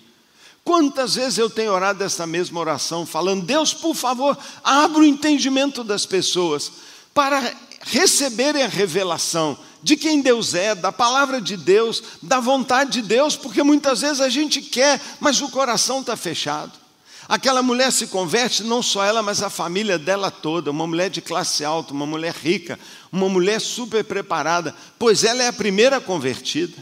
Quantas 0.63 1.15
vezes 1.15 1.37
eu 1.37 1.49
tenho 1.49 1.73
orado 1.73 2.01
essa 2.05 2.25
mesma 2.25 2.57
oração, 2.57 3.05
falando: 3.05 3.45
Deus, 3.45 3.73
por 3.73 3.93
favor, 3.93 4.37
abra 4.63 5.01
o 5.01 5.05
entendimento 5.05 5.83
das 5.83 6.05
pessoas 6.05 6.71
para 7.13 7.53
receberem 7.81 8.63
a 8.63 8.69
revelação 8.69 9.57
de 9.83 9.97
quem 9.97 10.21
Deus 10.21 10.53
é, 10.53 10.73
da 10.73 10.93
palavra 10.93 11.41
de 11.41 11.57
Deus, 11.57 12.01
da 12.21 12.39
vontade 12.39 12.91
de 12.91 13.01
Deus, 13.01 13.35
porque 13.35 13.61
muitas 13.61 13.99
vezes 13.99 14.21
a 14.21 14.29
gente 14.29 14.61
quer, 14.61 15.01
mas 15.19 15.41
o 15.41 15.49
coração 15.49 15.99
está 15.99 16.15
fechado. 16.15 16.80
Aquela 17.31 17.63
mulher 17.63 17.93
se 17.93 18.07
converte, 18.07 18.61
não 18.61 18.83
só 18.83 19.05
ela, 19.05 19.23
mas 19.23 19.41
a 19.41 19.49
família 19.49 19.97
dela 19.97 20.29
toda, 20.29 20.69
uma 20.69 20.85
mulher 20.85 21.09
de 21.09 21.21
classe 21.21 21.63
alta, 21.63 21.93
uma 21.93 22.05
mulher 22.05 22.33
rica, 22.33 22.77
uma 23.09 23.29
mulher 23.29 23.61
super 23.61 24.03
preparada, 24.03 24.75
pois 24.99 25.23
ela 25.23 25.41
é 25.41 25.47
a 25.47 25.53
primeira 25.53 26.01
convertida. 26.01 26.75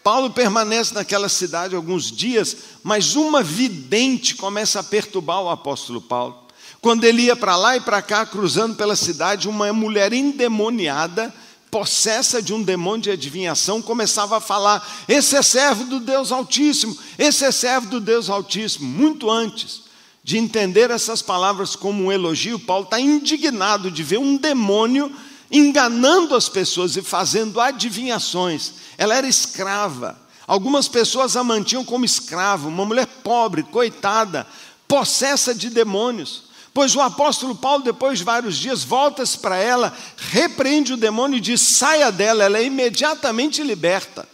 Paulo 0.00 0.30
permanece 0.30 0.94
naquela 0.94 1.28
cidade 1.28 1.74
alguns 1.74 2.12
dias, 2.12 2.56
mas 2.84 3.16
uma 3.16 3.42
vidente 3.42 4.36
começa 4.36 4.78
a 4.78 4.84
perturbar 4.84 5.42
o 5.42 5.50
apóstolo 5.50 6.00
Paulo. 6.00 6.46
Quando 6.80 7.02
ele 7.02 7.22
ia 7.22 7.34
para 7.34 7.56
lá 7.56 7.76
e 7.76 7.80
para 7.80 8.00
cá, 8.00 8.24
cruzando 8.24 8.76
pela 8.76 8.94
cidade, 8.94 9.48
uma 9.48 9.72
mulher 9.72 10.12
endemoniada, 10.12 11.34
possessa 11.72 12.42
de 12.42 12.52
um 12.52 12.62
demônio 12.62 13.04
de 13.04 13.10
adivinhação, 13.10 13.80
começava 13.80 14.36
a 14.36 14.40
falar: 14.40 14.86
Esse 15.08 15.34
é 15.36 15.42
servo 15.42 15.84
do 15.84 15.98
Deus 15.98 16.30
Altíssimo, 16.30 16.96
esse 17.18 17.46
é 17.46 17.50
servo 17.50 17.88
do 17.88 17.98
Deus 17.98 18.28
Altíssimo. 18.28 18.86
Muito 18.86 19.30
antes 19.30 19.80
de 20.22 20.36
entender 20.36 20.90
essas 20.90 21.22
palavras 21.22 21.74
como 21.74 22.04
um 22.04 22.12
elogio, 22.12 22.58
Paulo 22.58 22.84
está 22.84 23.00
indignado 23.00 23.90
de 23.90 24.02
ver 24.02 24.18
um 24.18 24.36
demônio 24.36 25.10
enganando 25.50 26.36
as 26.36 26.48
pessoas 26.48 26.94
e 26.96 27.02
fazendo 27.02 27.58
adivinhações. 27.58 28.74
Ela 28.98 29.16
era 29.16 29.26
escrava. 29.26 30.20
Algumas 30.46 30.88
pessoas 30.88 31.36
a 31.36 31.42
mantinham 31.42 31.84
como 31.84 32.04
escrava, 32.04 32.68
uma 32.68 32.84
mulher 32.84 33.06
pobre, 33.06 33.62
coitada, 33.62 34.46
possessa 34.86 35.54
de 35.54 35.70
demônios. 35.70 36.51
Pois 36.74 36.96
o 36.96 37.00
apóstolo 37.00 37.54
Paulo, 37.54 37.84
depois 37.84 38.18
de 38.18 38.24
vários 38.24 38.56
dias, 38.56 38.82
volta-se 38.82 39.38
para 39.38 39.56
ela, 39.56 39.92
repreende 40.16 40.94
o 40.94 40.96
demônio 40.96 41.36
e 41.36 41.40
diz: 41.40 41.60
saia 41.60 42.10
dela, 42.10 42.44
ela 42.44 42.58
é 42.58 42.64
imediatamente 42.64 43.62
liberta. 43.62 44.26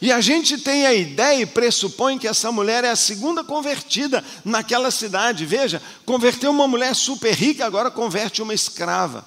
E 0.00 0.10
a 0.10 0.20
gente 0.20 0.56
tem 0.56 0.86
a 0.86 0.94
ideia 0.94 1.42
e 1.42 1.46
pressupõe 1.46 2.18
que 2.18 2.26
essa 2.26 2.50
mulher 2.50 2.84
é 2.84 2.90
a 2.90 2.96
segunda 2.96 3.44
convertida 3.44 4.24
naquela 4.42 4.90
cidade. 4.90 5.44
Veja, 5.44 5.82
converteu 6.06 6.50
uma 6.50 6.66
mulher 6.66 6.94
super 6.94 7.34
rica, 7.34 7.66
agora 7.66 7.90
converte 7.90 8.40
uma 8.40 8.54
escrava. 8.54 9.26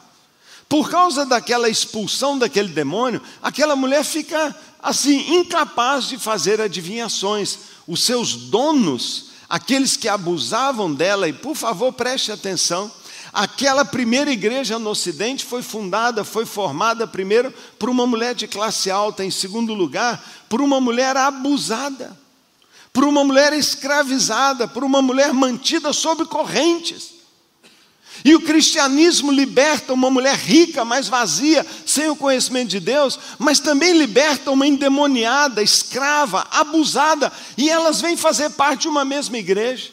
Por 0.67 0.89
causa 0.89 1.27
daquela 1.27 1.69
expulsão 1.69 2.39
daquele 2.39 2.69
demônio, 2.69 3.21
aquela 3.43 3.75
mulher 3.75 4.03
fica 4.03 4.55
assim, 4.81 5.35
incapaz 5.35 6.07
de 6.07 6.17
fazer 6.17 6.59
adivinhações. 6.59 7.59
Os 7.87 8.01
seus 8.01 8.33
donos 8.35 9.32
aqueles 9.53 9.95
que 9.95 10.07
abusavam 10.09 10.91
dela, 10.91 11.29
e 11.29 11.33
por 11.33 11.53
favor 11.53 11.93
preste 11.93 12.31
atenção, 12.31 12.91
aquela 13.31 13.85
primeira 13.85 14.31
igreja 14.31 14.79
no 14.79 14.89
Ocidente 14.89 15.45
foi 15.45 15.61
fundada, 15.61 16.23
foi 16.23 16.43
formada 16.43 17.05
primeiro 17.05 17.53
por 17.77 17.87
uma 17.87 18.07
mulher 18.07 18.33
de 18.33 18.47
classe 18.47 18.89
alta, 18.89 19.23
em 19.23 19.29
segundo 19.29 19.75
lugar, 19.75 20.25
por 20.49 20.59
uma 20.59 20.81
mulher 20.81 21.15
abusada, 21.15 22.17
por 22.91 23.03
uma 23.03 23.23
mulher 23.23 23.53
escravizada, 23.53 24.67
por 24.67 24.83
uma 24.83 25.03
mulher 25.03 25.31
mantida 25.31 25.93
sob 25.93 26.25
correntes. 26.25 27.12
E 28.25 28.33
o 28.35 28.41
cristianismo 28.41 29.31
liberta 29.31 29.93
uma 29.93 30.09
mulher 30.09 30.35
rica, 30.35 30.85
mas 30.85 31.09
vazia, 31.09 31.65
sem 31.85 32.09
o 32.09 32.15
conhecimento 32.15 32.69
de 32.69 32.79
Deus, 32.79 33.19
mas 33.37 33.59
também 33.59 33.91
liberta 33.97 34.49
uma 34.49 34.65
endemoniada, 34.65 35.61
escrava, 35.61 36.47
abusada, 36.49 37.31
e 37.57 37.69
elas 37.69 37.99
vêm 37.99 38.15
fazer 38.15 38.51
parte 38.51 38.83
de 38.83 38.87
uma 38.87 39.03
mesma 39.03 39.37
igreja. 39.37 39.91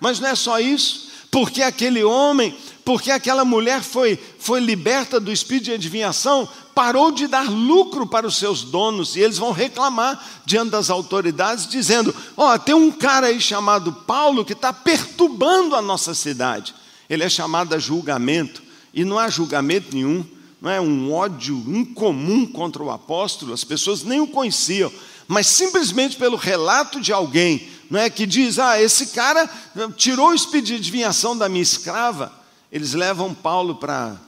Mas 0.00 0.18
não 0.18 0.28
é 0.28 0.34
só 0.34 0.58
isso, 0.58 1.08
porque 1.30 1.62
aquele 1.62 2.02
homem, 2.02 2.56
porque 2.84 3.12
aquela 3.12 3.44
mulher 3.44 3.80
foi, 3.80 4.18
foi 4.40 4.58
liberta 4.58 5.20
do 5.20 5.30
espírito 5.30 5.66
de 5.66 5.74
adivinhação, 5.74 6.48
parou 6.74 7.12
de 7.12 7.28
dar 7.28 7.48
lucro 7.48 8.08
para 8.08 8.26
os 8.26 8.36
seus 8.36 8.62
donos, 8.62 9.14
e 9.14 9.20
eles 9.20 9.38
vão 9.38 9.52
reclamar 9.52 10.20
diante 10.44 10.70
das 10.70 10.90
autoridades, 10.90 11.68
dizendo: 11.68 12.12
Ó, 12.36 12.52
oh, 12.52 12.58
tem 12.58 12.74
um 12.74 12.90
cara 12.90 13.28
aí 13.28 13.40
chamado 13.40 13.92
Paulo 13.92 14.44
que 14.44 14.52
está 14.52 14.72
perturbando 14.72 15.76
a 15.76 15.82
nossa 15.82 16.12
cidade 16.12 16.74
ele 17.08 17.24
é 17.24 17.28
chamado 17.28 17.74
a 17.74 17.78
julgamento, 17.78 18.62
e 18.92 19.04
não 19.04 19.18
há 19.18 19.28
julgamento 19.28 19.94
nenhum, 19.94 20.24
não 20.60 20.70
é 20.70 20.80
um 20.80 21.12
ódio 21.12 21.56
incomum 21.68 22.46
contra 22.46 22.82
o 22.82 22.90
apóstolo, 22.90 23.52
as 23.52 23.64
pessoas 23.64 24.02
nem 24.02 24.20
o 24.20 24.26
conheciam, 24.26 24.92
mas 25.26 25.46
simplesmente 25.46 26.16
pelo 26.16 26.36
relato 26.36 27.00
de 27.00 27.12
alguém, 27.12 27.68
não 27.90 28.00
é 28.00 28.10
que 28.10 28.26
diz: 28.26 28.58
"Ah, 28.58 28.80
esse 28.80 29.08
cara 29.08 29.48
tirou 29.96 30.30
o 30.30 30.34
espírito 30.34 30.66
de 30.66 30.74
adivinhação 30.74 31.36
da 31.36 31.48
minha 31.48 31.62
escrava". 31.62 32.32
Eles 32.72 32.92
levam 32.92 33.32
Paulo 33.32 33.76
para 33.76 34.18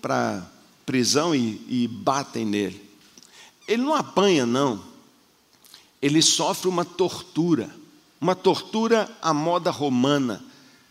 para 0.00 0.42
prisão 0.84 1.34
e, 1.34 1.60
e 1.68 1.88
batem 1.88 2.44
nele. 2.44 2.82
Ele 3.68 3.82
não 3.82 3.94
apanha 3.94 4.44
não. 4.44 4.82
Ele 6.02 6.22
sofre 6.22 6.68
uma 6.68 6.84
tortura, 6.84 7.70
uma 8.20 8.34
tortura 8.34 9.08
à 9.20 9.32
moda 9.32 9.70
romana. 9.70 10.42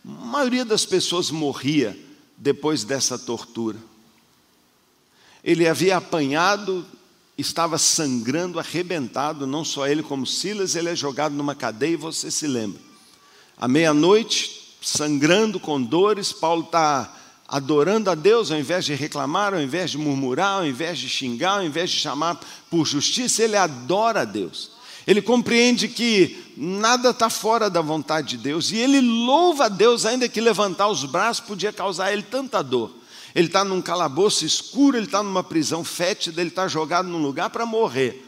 A 0.05 0.25
maioria 0.25 0.65
das 0.65 0.85
pessoas 0.85 1.29
morria 1.29 1.97
depois 2.37 2.83
dessa 2.83 3.17
tortura. 3.17 3.77
Ele 5.43 5.67
havia 5.67 5.97
apanhado, 5.97 6.85
estava 7.37 7.77
sangrando, 7.77 8.59
arrebentado, 8.59 9.47
não 9.47 9.63
só 9.63 9.87
ele 9.87 10.03
como 10.03 10.25
Silas, 10.25 10.75
ele 10.75 10.89
é 10.89 10.95
jogado 10.95 11.33
numa 11.33 11.55
cadeia, 11.55 11.93
e 11.93 11.97
você 11.97 12.29
se 12.29 12.47
lembra. 12.47 12.81
À 13.57 13.67
meia-noite, 13.67 14.75
sangrando 14.81 15.59
com 15.59 15.81
dores, 15.81 16.31
Paulo 16.31 16.63
está 16.63 17.15
adorando 17.47 18.09
a 18.09 18.15
Deus, 18.15 18.51
ao 18.51 18.59
invés 18.59 18.85
de 18.85 18.93
reclamar, 18.93 19.53
ao 19.53 19.61
invés 19.61 19.91
de 19.91 19.97
murmurar, 19.97 20.59
ao 20.59 20.67
invés 20.67 20.99
de 20.99 21.09
xingar, 21.09 21.57
ao 21.57 21.63
invés 21.63 21.89
de 21.89 21.97
chamar 21.97 22.39
por 22.69 22.85
justiça, 22.85 23.43
ele 23.43 23.57
adora 23.57 24.21
a 24.21 24.25
Deus. 24.25 24.78
Ele 25.09 25.23
compreende 25.23 25.87
que 25.87 26.37
nada 26.55 27.09
está 27.09 27.31
fora 27.31 27.67
da 27.67 27.81
vontade 27.81 28.37
de 28.37 28.43
Deus 28.43 28.69
e 28.69 28.77
ele 28.77 29.01
louva 29.01 29.65
a 29.65 29.67
Deus, 29.67 30.05
ainda 30.05 30.29
que 30.29 30.39
levantar 30.39 30.87
os 30.87 31.03
braços 31.03 31.43
podia 31.47 31.73
causar 31.73 32.05
a 32.05 32.13
ele 32.13 32.21
tanta 32.21 32.61
dor. 32.61 32.93
Ele 33.33 33.47
está 33.47 33.63
num 33.63 33.81
calabouço 33.81 34.45
escuro, 34.45 34.97
ele 34.97 35.07
está 35.07 35.23
numa 35.23 35.43
prisão 35.43 35.83
fétida, 35.83 36.39
ele 36.39 36.51
está 36.51 36.67
jogado 36.67 37.09
num 37.09 37.23
lugar 37.23 37.49
para 37.49 37.65
morrer. 37.65 38.23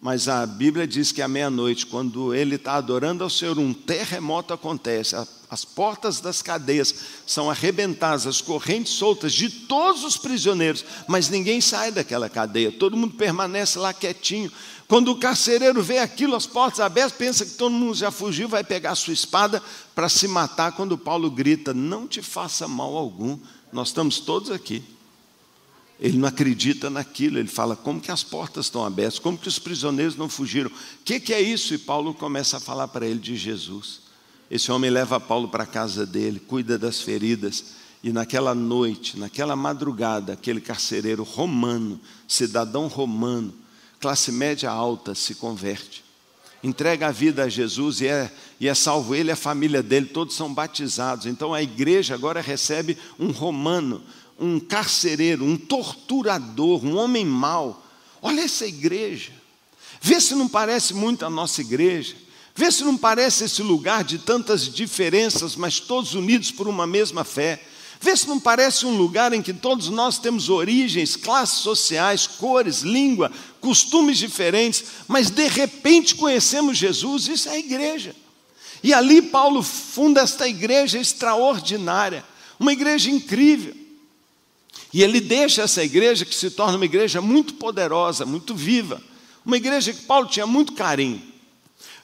Mas 0.00 0.26
a 0.26 0.44
Bíblia 0.44 0.88
diz 0.88 1.12
que 1.12 1.22
à 1.22 1.28
meia-noite, 1.28 1.86
quando 1.86 2.34
ele 2.34 2.56
está 2.56 2.74
adorando 2.74 3.22
ao 3.22 3.30
Senhor, 3.30 3.56
um 3.56 3.72
terremoto 3.72 4.52
acontece. 4.52 5.14
As 5.48 5.64
portas 5.64 6.20
das 6.20 6.42
cadeias 6.42 6.92
são 7.26 7.48
arrebentadas, 7.48 8.26
as 8.26 8.40
correntes 8.40 8.92
soltas 8.92 9.32
de 9.32 9.48
todos 9.48 10.02
os 10.02 10.16
prisioneiros, 10.16 10.84
mas 11.06 11.28
ninguém 11.28 11.60
sai 11.60 11.92
daquela 11.92 12.28
cadeia, 12.28 12.72
todo 12.72 12.96
mundo 12.96 13.14
permanece 13.14 13.78
lá 13.78 13.92
quietinho. 13.92 14.50
Quando 14.88 15.12
o 15.12 15.18
carcereiro 15.18 15.82
vê 15.82 15.98
aquilo, 15.98 16.34
as 16.34 16.46
portas 16.46 16.80
abertas, 16.80 17.12
pensa 17.12 17.44
que 17.44 17.52
todo 17.52 17.72
mundo 17.72 17.94
já 17.94 18.10
fugiu, 18.10 18.48
vai 18.48 18.64
pegar 18.64 18.92
a 18.92 18.94
sua 18.94 19.12
espada 19.12 19.62
para 19.94 20.08
se 20.08 20.26
matar. 20.26 20.72
Quando 20.72 20.96
Paulo 20.96 21.30
grita: 21.30 21.74
Não 21.74 22.08
te 22.08 22.22
faça 22.22 22.66
mal 22.66 22.96
algum, 22.96 23.38
nós 23.70 23.88
estamos 23.88 24.18
todos 24.18 24.50
aqui. 24.50 24.82
Ele 26.00 26.16
não 26.16 26.26
acredita 26.26 26.88
naquilo, 26.88 27.38
ele 27.38 27.48
fala: 27.48 27.76
como 27.76 28.00
que 28.00 28.10
as 28.10 28.22
portas 28.22 28.66
estão 28.66 28.82
abertas, 28.82 29.18
como 29.18 29.36
que 29.36 29.48
os 29.48 29.58
prisioneiros 29.58 30.16
não 30.16 30.28
fugiram, 30.28 30.70
o 30.70 31.04
que, 31.04 31.20
que 31.20 31.34
é 31.34 31.40
isso? 31.40 31.74
E 31.74 31.78
Paulo 31.78 32.14
começa 32.14 32.56
a 32.56 32.60
falar 32.60 32.88
para 32.88 33.06
ele 33.06 33.20
de 33.20 33.36
Jesus. 33.36 34.00
Esse 34.50 34.72
homem 34.72 34.90
leva 34.90 35.20
Paulo 35.20 35.48
para 35.48 35.64
a 35.64 35.66
casa 35.66 36.06
dele, 36.06 36.40
cuida 36.40 36.78
das 36.78 37.02
feridas, 37.02 37.64
e 38.02 38.10
naquela 38.10 38.54
noite, 38.54 39.18
naquela 39.18 39.54
madrugada, 39.54 40.32
aquele 40.32 40.62
carcereiro 40.62 41.24
romano, 41.24 42.00
cidadão 42.26 42.86
romano, 42.86 43.52
classe 44.00 44.30
média 44.32 44.70
alta, 44.70 45.14
se 45.14 45.34
converte. 45.34 46.04
Entrega 46.62 47.08
a 47.08 47.12
vida 47.12 47.44
a 47.44 47.48
Jesus 47.48 48.00
e 48.00 48.08
é, 48.08 48.32
e 48.58 48.66
é 48.66 48.74
salvo 48.74 49.14
ele 49.14 49.30
a 49.30 49.36
família 49.36 49.82
dele, 49.82 50.06
todos 50.06 50.34
são 50.34 50.52
batizados. 50.52 51.26
Então 51.26 51.54
a 51.54 51.62
igreja 51.62 52.14
agora 52.14 52.40
recebe 52.40 52.98
um 53.18 53.30
romano, 53.30 54.02
um 54.38 54.58
carcereiro, 54.58 55.44
um 55.44 55.56
torturador, 55.56 56.84
um 56.84 56.96
homem 56.96 57.24
mau. 57.24 57.84
Olha 58.20 58.40
essa 58.40 58.66
igreja. 58.66 59.32
Vê 60.00 60.20
se 60.20 60.34
não 60.34 60.48
parece 60.48 60.94
muito 60.94 61.24
a 61.24 61.30
nossa 61.30 61.60
igreja. 61.60 62.16
Vê 62.54 62.72
se 62.72 62.82
não 62.82 62.96
parece 62.96 63.44
esse 63.44 63.62
lugar 63.62 64.02
de 64.02 64.18
tantas 64.18 64.68
diferenças, 64.72 65.54
mas 65.54 65.78
todos 65.78 66.14
unidos 66.14 66.50
por 66.50 66.66
uma 66.66 66.88
mesma 66.88 67.22
fé. 67.22 67.62
Vê 68.00 68.16
se 68.16 68.28
não 68.28 68.38
parece 68.38 68.86
um 68.86 68.96
lugar 68.96 69.32
em 69.32 69.42
que 69.42 69.52
todos 69.52 69.88
nós 69.88 70.18
temos 70.18 70.48
origens, 70.48 71.16
classes 71.16 71.58
sociais, 71.58 72.26
cores, 72.26 72.82
língua, 72.82 73.30
costumes 73.60 74.18
diferentes, 74.18 74.84
mas 75.08 75.30
de 75.30 75.48
repente 75.48 76.14
conhecemos 76.14 76.78
Jesus, 76.78 77.26
isso 77.26 77.48
é 77.48 77.52
a 77.52 77.58
igreja. 77.58 78.14
E 78.82 78.94
ali 78.94 79.20
Paulo 79.20 79.62
funda 79.62 80.20
esta 80.20 80.46
igreja 80.46 80.98
extraordinária, 80.98 82.24
uma 82.58 82.72
igreja 82.72 83.10
incrível. 83.10 83.74
E 84.92 85.02
ele 85.02 85.20
deixa 85.20 85.62
essa 85.62 85.82
igreja 85.84 86.24
que 86.24 86.34
se 86.34 86.50
torna 86.50 86.76
uma 86.76 86.84
igreja 86.84 87.20
muito 87.20 87.54
poderosa, 87.54 88.24
muito 88.24 88.54
viva. 88.54 89.02
Uma 89.44 89.56
igreja 89.56 89.92
que 89.92 90.02
Paulo 90.02 90.26
tinha 90.28 90.46
muito 90.46 90.72
carinho. 90.72 91.20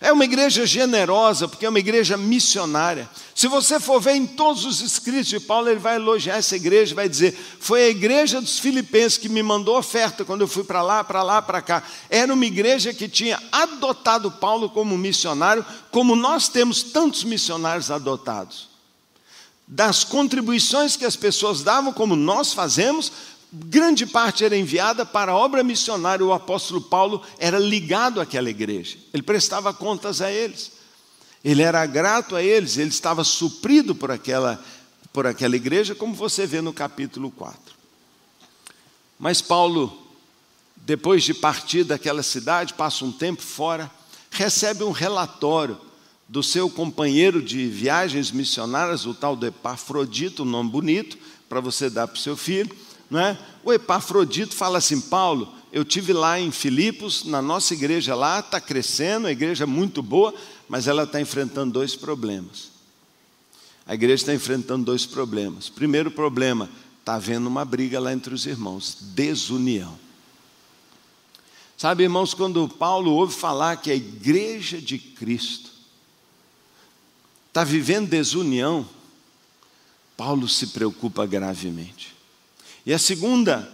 É 0.00 0.12
uma 0.12 0.24
igreja 0.24 0.66
generosa, 0.66 1.48
porque 1.48 1.64
é 1.64 1.68
uma 1.68 1.78
igreja 1.78 2.16
missionária. 2.16 3.08
Se 3.34 3.48
você 3.48 3.80
for 3.80 4.00
ver 4.00 4.14
em 4.14 4.26
todos 4.26 4.64
os 4.64 4.80
escritos 4.80 5.26
de 5.28 5.40
Paulo, 5.40 5.68
ele 5.68 5.80
vai 5.80 5.96
elogiar 5.96 6.36
essa 6.36 6.56
igreja, 6.56 6.94
vai 6.94 7.08
dizer: 7.08 7.34
foi 7.58 7.84
a 7.84 7.88
igreja 7.88 8.40
dos 8.40 8.58
Filipenses 8.58 9.18
que 9.18 9.28
me 9.28 9.42
mandou 9.42 9.78
oferta 9.78 10.24
quando 10.24 10.42
eu 10.42 10.48
fui 10.48 10.64
para 10.64 10.82
lá, 10.82 11.02
para 11.02 11.22
lá, 11.22 11.40
para 11.40 11.62
cá. 11.62 11.82
Era 12.10 12.32
uma 12.32 12.46
igreja 12.46 12.92
que 12.92 13.08
tinha 13.08 13.40
adotado 13.50 14.30
Paulo 14.30 14.68
como 14.68 14.98
missionário, 14.98 15.64
como 15.90 16.14
nós 16.14 16.48
temos 16.48 16.82
tantos 16.82 17.24
missionários 17.24 17.90
adotados 17.90 18.74
das 19.66 20.04
contribuições 20.04 20.94
que 20.94 21.06
as 21.06 21.16
pessoas 21.16 21.62
davam, 21.62 21.92
como 21.92 22.14
nós 22.14 22.52
fazemos, 22.52 23.10
grande 23.54 24.04
parte 24.04 24.44
era 24.44 24.56
enviada 24.56 25.06
para 25.06 25.30
a 25.30 25.36
obra 25.36 25.62
missionária. 25.62 26.24
O 26.24 26.32
apóstolo 26.32 26.80
Paulo 26.80 27.22
era 27.38 27.58
ligado 27.58 28.20
àquela 28.20 28.50
igreja, 28.50 28.98
ele 29.12 29.22
prestava 29.22 29.72
contas 29.72 30.20
a 30.20 30.30
eles, 30.30 30.72
ele 31.44 31.62
era 31.62 31.84
grato 31.86 32.34
a 32.34 32.42
eles, 32.42 32.76
ele 32.76 32.90
estava 32.90 33.22
suprido 33.22 33.94
por 33.94 34.10
aquela, 34.10 34.62
por 35.12 35.26
aquela 35.26 35.54
igreja, 35.54 35.94
como 35.94 36.14
você 36.14 36.46
vê 36.46 36.60
no 36.60 36.72
capítulo 36.72 37.30
4. 37.30 37.74
Mas 39.18 39.40
Paulo, 39.40 39.96
depois 40.76 41.22
de 41.22 41.32
partir 41.32 41.84
daquela 41.84 42.22
cidade, 42.22 42.74
passa 42.74 43.04
um 43.04 43.12
tempo 43.12 43.42
fora, 43.42 43.90
recebe 44.30 44.82
um 44.82 44.90
relatório 44.90 45.80
do 46.28 46.42
seu 46.42 46.68
companheiro 46.68 47.40
de 47.40 47.68
viagens 47.68 48.30
missionárias, 48.30 49.06
o 49.06 49.14
tal 49.14 49.36
do 49.36 49.46
Epafrodito, 49.46 50.42
um 50.42 50.46
nome 50.46 50.70
bonito, 50.70 51.16
para 51.48 51.60
você 51.60 51.88
dar 51.88 52.08
para 52.08 52.16
o 52.16 52.20
seu 52.20 52.36
filho. 52.36 52.74
Não 53.14 53.20
é? 53.20 53.38
O 53.62 53.72
Epafrodito 53.72 54.56
fala 54.56 54.78
assim: 54.78 55.00
Paulo, 55.00 55.54
eu 55.72 55.84
tive 55.84 56.12
lá 56.12 56.40
em 56.40 56.50
Filipos, 56.50 57.22
na 57.22 57.40
nossa 57.40 57.72
igreja 57.72 58.12
lá, 58.12 58.40
está 58.40 58.60
crescendo, 58.60 59.28
a 59.28 59.30
igreja 59.30 59.62
é 59.62 59.66
muito 59.68 60.02
boa, 60.02 60.34
mas 60.68 60.88
ela 60.88 61.04
está 61.04 61.20
enfrentando 61.20 61.72
dois 61.72 61.94
problemas. 61.94 62.72
A 63.86 63.94
igreja 63.94 64.24
está 64.24 64.34
enfrentando 64.34 64.84
dois 64.84 65.06
problemas. 65.06 65.68
Primeiro 65.68 66.10
problema, 66.10 66.68
está 66.98 67.14
havendo 67.14 67.46
uma 67.46 67.64
briga 67.64 68.00
lá 68.00 68.12
entre 68.12 68.34
os 68.34 68.46
irmãos, 68.46 68.96
desunião. 69.00 69.96
Sabe, 71.76 72.02
irmãos, 72.02 72.34
quando 72.34 72.68
Paulo 72.68 73.12
ouve 73.12 73.32
falar 73.32 73.76
que 73.76 73.92
a 73.92 73.94
igreja 73.94 74.80
de 74.80 74.98
Cristo 74.98 75.70
está 77.46 77.62
vivendo 77.62 78.08
desunião, 78.08 78.84
Paulo 80.16 80.48
se 80.48 80.66
preocupa 80.68 81.24
gravemente. 81.24 82.13
E 82.86 82.92
a 82.92 82.98
segunda, 82.98 83.70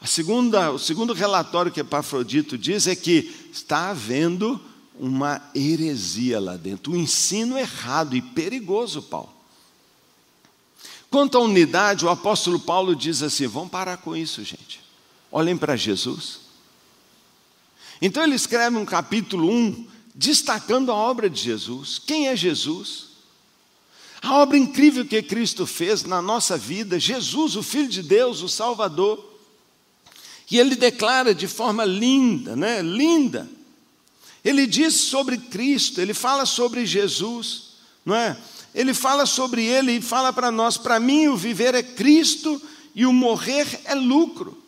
a 0.00 0.06
segunda, 0.06 0.70
o 0.70 0.78
segundo 0.78 1.12
relatório 1.12 1.72
que 1.72 1.80
Epafrodito 1.80 2.56
diz 2.56 2.86
é 2.86 2.94
que 2.94 3.48
está 3.52 3.90
havendo 3.90 4.60
uma 4.98 5.42
heresia 5.54 6.40
lá 6.40 6.56
dentro, 6.56 6.92
um 6.92 6.96
ensino 6.96 7.58
errado 7.58 8.16
e 8.16 8.22
perigoso, 8.22 9.02
Paulo. 9.02 9.34
Quanto 11.10 11.38
à 11.38 11.40
unidade, 11.40 12.04
o 12.04 12.08
apóstolo 12.08 12.58
Paulo 12.58 12.94
diz 12.94 13.22
assim: 13.22 13.46
vamos 13.46 13.70
parar 13.70 13.96
com 13.98 14.16
isso, 14.16 14.42
gente. 14.42 14.80
Olhem 15.30 15.56
para 15.56 15.76
Jesus. 15.76 16.40
Então 18.00 18.22
ele 18.22 18.34
escreve 18.34 18.76
um 18.76 18.84
capítulo 18.84 19.50
1 19.50 19.88
destacando 20.14 20.90
a 20.90 20.94
obra 20.94 21.28
de 21.28 21.40
Jesus. 21.40 21.98
Quem 21.98 22.28
é 22.28 22.36
Jesus? 22.36 23.15
A 24.22 24.34
obra 24.38 24.56
incrível 24.56 25.04
que 25.04 25.22
Cristo 25.22 25.66
fez 25.66 26.04
na 26.04 26.20
nossa 26.20 26.56
vida, 26.56 26.98
Jesus, 26.98 27.56
o 27.56 27.62
Filho 27.62 27.88
de 27.88 28.02
Deus, 28.02 28.42
o 28.42 28.48
Salvador. 28.48 29.22
E 30.50 30.58
ele 30.58 30.74
declara 30.76 31.34
de 31.34 31.46
forma 31.46 31.84
linda, 31.84 32.54
né? 32.56 32.80
Linda. 32.82 33.48
Ele 34.44 34.66
diz 34.66 34.94
sobre 34.94 35.38
Cristo, 35.38 36.00
ele 36.00 36.14
fala 36.14 36.46
sobre 36.46 36.86
Jesus, 36.86 37.72
não 38.04 38.14
é? 38.14 38.36
Ele 38.72 38.94
fala 38.94 39.26
sobre 39.26 39.64
ele 39.64 39.92
e 39.92 40.02
fala 40.02 40.32
para 40.32 40.50
nós: 40.50 40.76
para 40.76 41.00
mim 41.00 41.28
o 41.28 41.36
viver 41.36 41.74
é 41.74 41.82
Cristo 41.82 42.60
e 42.94 43.04
o 43.06 43.12
morrer 43.12 43.66
é 43.84 43.94
lucro. 43.94 44.62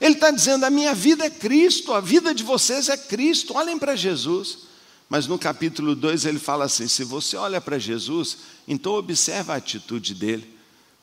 Ele 0.00 0.14
está 0.14 0.30
dizendo: 0.30 0.64
a 0.64 0.70
minha 0.70 0.94
vida 0.94 1.24
é 1.24 1.30
Cristo, 1.30 1.92
a 1.92 2.00
vida 2.00 2.34
de 2.34 2.42
vocês 2.42 2.88
é 2.88 2.96
Cristo. 2.96 3.54
Olhem 3.54 3.78
para 3.78 3.94
Jesus. 3.94 4.69
Mas 5.10 5.26
no 5.26 5.36
capítulo 5.36 5.96
2 5.96 6.24
ele 6.24 6.38
fala 6.38 6.66
assim: 6.66 6.86
se 6.86 7.02
você 7.02 7.36
olha 7.36 7.60
para 7.60 7.80
Jesus, 7.80 8.38
então 8.66 8.92
observa 8.94 9.52
a 9.52 9.56
atitude 9.56 10.14
dele, 10.14 10.48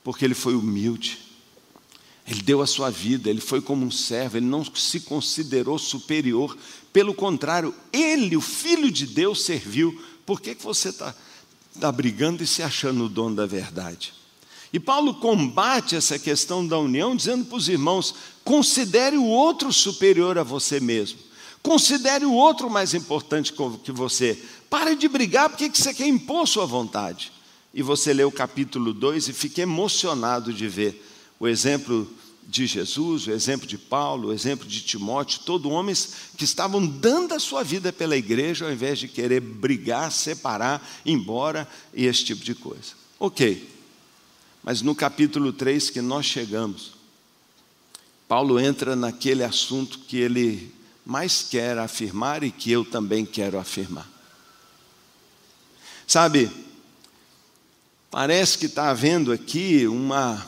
porque 0.01 0.23
ele 0.23 0.33
foi 0.33 0.55
humilde. 0.55 1.19
Ele 2.25 2.41
deu 2.41 2.61
a 2.61 2.67
sua 2.67 2.89
vida, 2.89 3.29
ele 3.29 3.41
foi 3.41 3.61
como 3.61 3.85
um 3.85 3.91
servo, 3.91 4.37
ele 4.37 4.45
não 4.45 4.63
se 4.63 5.01
considerou 5.01 5.77
superior. 5.77 6.57
Pelo 6.91 7.13
contrário, 7.13 7.75
ele, 7.91 8.35
o 8.35 8.41
Filho 8.41 8.89
de 8.89 9.05
Deus, 9.05 9.43
serviu. 9.43 10.01
Por 10.25 10.41
que, 10.41 10.55
que 10.55 10.63
você 10.63 10.89
está 10.89 11.13
tá 11.79 11.91
brigando 11.91 12.43
e 12.43 12.47
se 12.47 12.63
achando 12.63 13.05
o 13.05 13.09
dono 13.09 13.35
da 13.35 13.45
verdade? 13.45 14.13
E 14.71 14.79
Paulo 14.79 15.15
combate 15.15 15.95
essa 15.95 16.19
questão 16.19 16.65
da 16.65 16.77
união, 16.77 17.15
dizendo 17.15 17.45
para 17.45 17.57
os 17.57 17.67
irmãos: 17.67 18.15
considere 18.45 19.17
o 19.17 19.25
outro 19.25 19.71
superior 19.73 20.37
a 20.37 20.43
você 20.43 20.79
mesmo. 20.79 21.26
Considere 21.61 22.25
o 22.25 22.33
outro 22.33 22.69
mais 22.69 22.93
importante 22.93 23.53
que 23.83 23.91
você. 23.91 24.41
Pare 24.69 24.95
de 24.95 25.07
brigar 25.07 25.49
porque 25.49 25.69
você 25.69 25.93
quer 25.93 26.07
impor 26.07 26.47
sua 26.47 26.65
vontade. 26.65 27.31
E 27.73 27.81
você 27.81 28.13
lê 28.13 28.23
o 28.23 28.31
capítulo 28.31 28.93
2 28.93 29.27
e 29.29 29.33
fica 29.33 29.61
emocionado 29.61 30.53
de 30.53 30.67
ver 30.67 31.05
o 31.39 31.47
exemplo 31.47 32.07
de 32.47 32.65
Jesus, 32.65 33.27
o 33.27 33.31
exemplo 33.31 33.67
de 33.67 33.77
Paulo, 33.77 34.29
o 34.29 34.33
exemplo 34.33 34.65
de 34.65 34.81
Timóteo, 34.81 35.41
todos 35.45 35.69
homens 35.69 36.13
que 36.37 36.45
estavam 36.45 36.85
dando 36.85 37.33
a 37.33 37.39
sua 37.39 37.61
vida 37.61 37.91
pela 37.91 38.15
igreja 38.15 38.65
ao 38.65 38.71
invés 38.71 38.97
de 38.97 39.07
querer 39.09 39.41
brigar, 39.41 40.11
separar, 40.11 40.81
embora 41.05 41.67
e 41.93 42.05
esse 42.05 42.23
tipo 42.23 42.43
de 42.43 42.55
coisa. 42.55 42.93
Ok, 43.19 43.69
mas 44.63 44.81
no 44.81 44.95
capítulo 44.95 45.51
3 45.51 45.89
que 45.89 46.01
nós 46.01 46.25
chegamos, 46.25 46.93
Paulo 48.27 48.59
entra 48.59 48.95
naquele 48.95 49.43
assunto 49.43 49.99
que 49.99 50.17
ele 50.17 50.73
mais 51.07 51.41
quer 51.41 51.77
afirmar 51.77 52.43
e 52.43 52.51
que 52.51 52.69
eu 52.69 52.83
também 52.83 53.25
quero 53.25 53.57
afirmar. 53.57 54.05
Sabe, 56.05 56.51
parece 58.11 58.57
que 58.57 58.65
está 58.65 58.89
havendo 58.89 59.31
aqui 59.31 59.87
uma, 59.87 60.45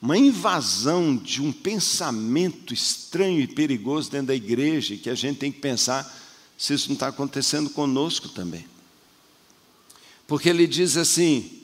uma 0.00 0.16
invasão 0.16 1.14
de 1.14 1.42
um 1.42 1.52
pensamento 1.52 2.72
estranho 2.72 3.40
e 3.40 3.46
perigoso 3.46 4.10
dentro 4.10 4.28
da 4.28 4.34
igreja, 4.34 4.96
que 4.96 5.10
a 5.10 5.14
gente 5.14 5.36
tem 5.36 5.52
que 5.52 5.60
pensar 5.60 6.10
se 6.56 6.72
isso 6.72 6.88
não 6.88 6.94
está 6.94 7.08
acontecendo 7.08 7.68
conosco 7.68 8.30
também. 8.30 8.66
Porque 10.26 10.48
ele 10.48 10.66
diz 10.66 10.96
assim: 10.96 11.60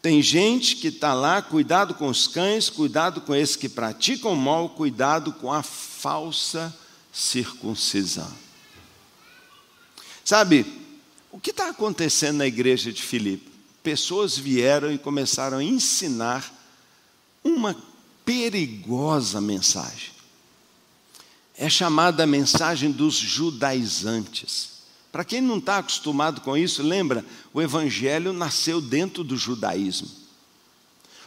tem 0.00 0.22
gente 0.22 0.76
que 0.76 0.86
está 0.86 1.14
lá, 1.14 1.42
cuidado 1.42 1.94
com 1.94 2.06
os 2.06 2.28
cães, 2.28 2.70
cuidado 2.70 3.22
com 3.22 3.34
esses 3.34 3.56
que 3.56 3.68
praticam 3.68 4.36
mal, 4.36 4.68
cuidado 4.68 5.32
com 5.32 5.52
a 5.52 5.64
falsa 5.64 6.72
circuncisão. 7.12 8.32
Sabe, 10.24 10.64
o 11.30 11.38
que 11.38 11.50
está 11.50 11.68
acontecendo 11.68 12.38
na 12.38 12.46
igreja 12.46 12.92
de 12.92 13.02
Filipe? 13.02 13.50
Pessoas 13.82 14.38
vieram 14.38 14.92
e 14.92 14.98
começaram 14.98 15.58
a 15.58 15.64
ensinar 15.64 16.50
uma 17.44 17.76
perigosa 18.24 19.40
mensagem. 19.40 20.12
É 21.56 21.68
chamada 21.68 22.22
a 22.22 22.26
mensagem 22.26 22.90
dos 22.90 23.14
judaizantes. 23.14 24.70
Para 25.10 25.24
quem 25.24 25.40
não 25.40 25.58
está 25.58 25.78
acostumado 25.78 26.40
com 26.40 26.56
isso, 26.56 26.82
lembra, 26.82 27.24
o 27.52 27.60
Evangelho 27.60 28.32
nasceu 28.32 28.80
dentro 28.80 29.22
do 29.22 29.36
judaísmo. 29.36 30.08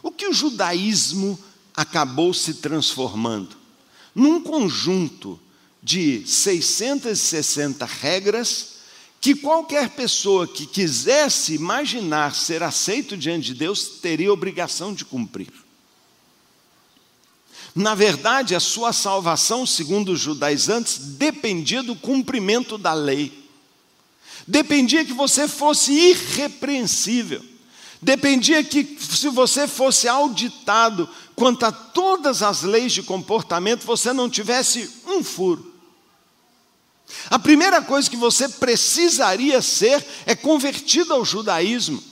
O 0.02 0.10
que 0.10 0.26
o 0.26 0.32
judaísmo 0.32 1.38
acabou 1.74 2.34
se 2.34 2.54
transformando? 2.54 3.56
Num 4.14 4.40
conjunto 4.42 5.38
de 5.86 6.26
660 6.26 7.86
regras 7.86 8.70
que 9.20 9.36
qualquer 9.36 9.90
pessoa 9.90 10.44
que 10.44 10.66
quisesse 10.66 11.54
imaginar 11.54 12.34
ser 12.34 12.60
aceito 12.60 13.16
diante 13.16 13.46
de 13.46 13.54
Deus 13.54 14.00
teria 14.02 14.32
obrigação 14.32 14.92
de 14.92 15.04
cumprir. 15.04 15.52
Na 17.72 17.94
verdade, 17.94 18.56
a 18.56 18.58
sua 18.58 18.92
salvação, 18.92 19.64
segundo 19.64 20.10
os 20.10 20.18
judaizantes, 20.18 20.98
dependia 20.98 21.84
do 21.84 21.94
cumprimento 21.94 22.76
da 22.76 22.92
lei. 22.92 23.46
Dependia 24.44 25.04
que 25.04 25.12
você 25.12 25.46
fosse 25.46 25.92
irrepreensível. 25.92 27.44
Dependia 28.02 28.64
que, 28.64 28.98
se 28.98 29.28
você 29.28 29.68
fosse 29.68 30.08
auditado 30.08 31.08
quanto 31.36 31.64
a 31.64 31.70
todas 31.70 32.42
as 32.42 32.62
leis 32.62 32.92
de 32.92 33.04
comportamento, 33.04 33.86
você 33.86 34.12
não 34.12 34.28
tivesse 34.28 34.90
um 35.06 35.22
furo. 35.22 35.75
A 37.30 37.38
primeira 37.38 37.80
coisa 37.82 38.10
que 38.10 38.16
você 38.16 38.48
precisaria 38.48 39.62
ser 39.62 40.04
é 40.26 40.34
convertido 40.34 41.12
ao 41.12 41.24
judaísmo. 41.24 42.02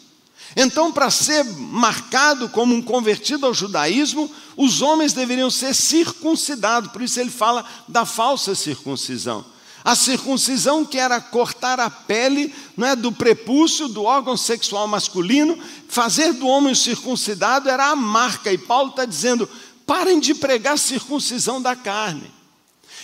Então, 0.57 0.92
para 0.92 1.11
ser 1.11 1.44
marcado 1.44 2.48
como 2.48 2.74
um 2.74 2.83
convertido 2.83 3.44
ao 3.44 3.54
judaísmo, 3.54 4.30
os 4.57 4.83
homens 4.83 5.12
deveriam 5.12 5.50
ser 5.50 5.74
circuncidados, 5.74 6.92
por 6.92 7.02
isso 7.02 7.18
ele 7.18 7.30
fala 7.30 7.64
da 7.88 8.04
falsa 8.04 8.54
circuncisão. 8.54 9.44
A 9.85 9.94
circuncisão 9.94 10.85
que 10.85 10.98
era 10.98 11.20
cortar 11.20 11.78
a 11.78 11.90
pele 11.90 12.54
não 12.76 12.87
é, 12.87 12.96
do 12.96 13.12
prepúcio, 13.12 13.87
do 13.87 14.04
órgão 14.04 14.37
sexual 14.37 14.88
masculino, 14.88 15.59
fazer 15.88 16.33
do 16.33 16.46
homem 16.46 16.74
circuncidado 16.74 17.68
era 17.68 17.90
a 17.90 17.96
marca, 17.96 18.50
e 18.50 18.57
Paulo 18.57 18.90
está 18.90 19.04
dizendo: 19.04 19.48
parem 19.85 20.18
de 20.18 20.35
pregar 20.35 20.78
circuncisão 20.78 21.61
da 21.61 21.76
carne. 21.76 22.34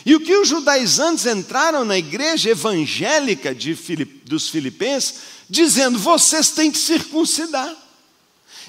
E 0.05 0.15
o 0.15 0.21
que 0.21 0.35
os 0.37 0.49
judaizantes 0.49 1.27
entraram 1.27 1.85
na 1.85 1.99
igreja 1.99 2.51
evangélica 2.51 3.55
Filip, 3.55 4.23
dos 4.25 4.49
filipenses, 4.49 5.15
dizendo: 5.49 5.99
vocês 5.99 6.51
têm 6.51 6.71
que 6.71 6.79
circuncidar. 6.79 7.75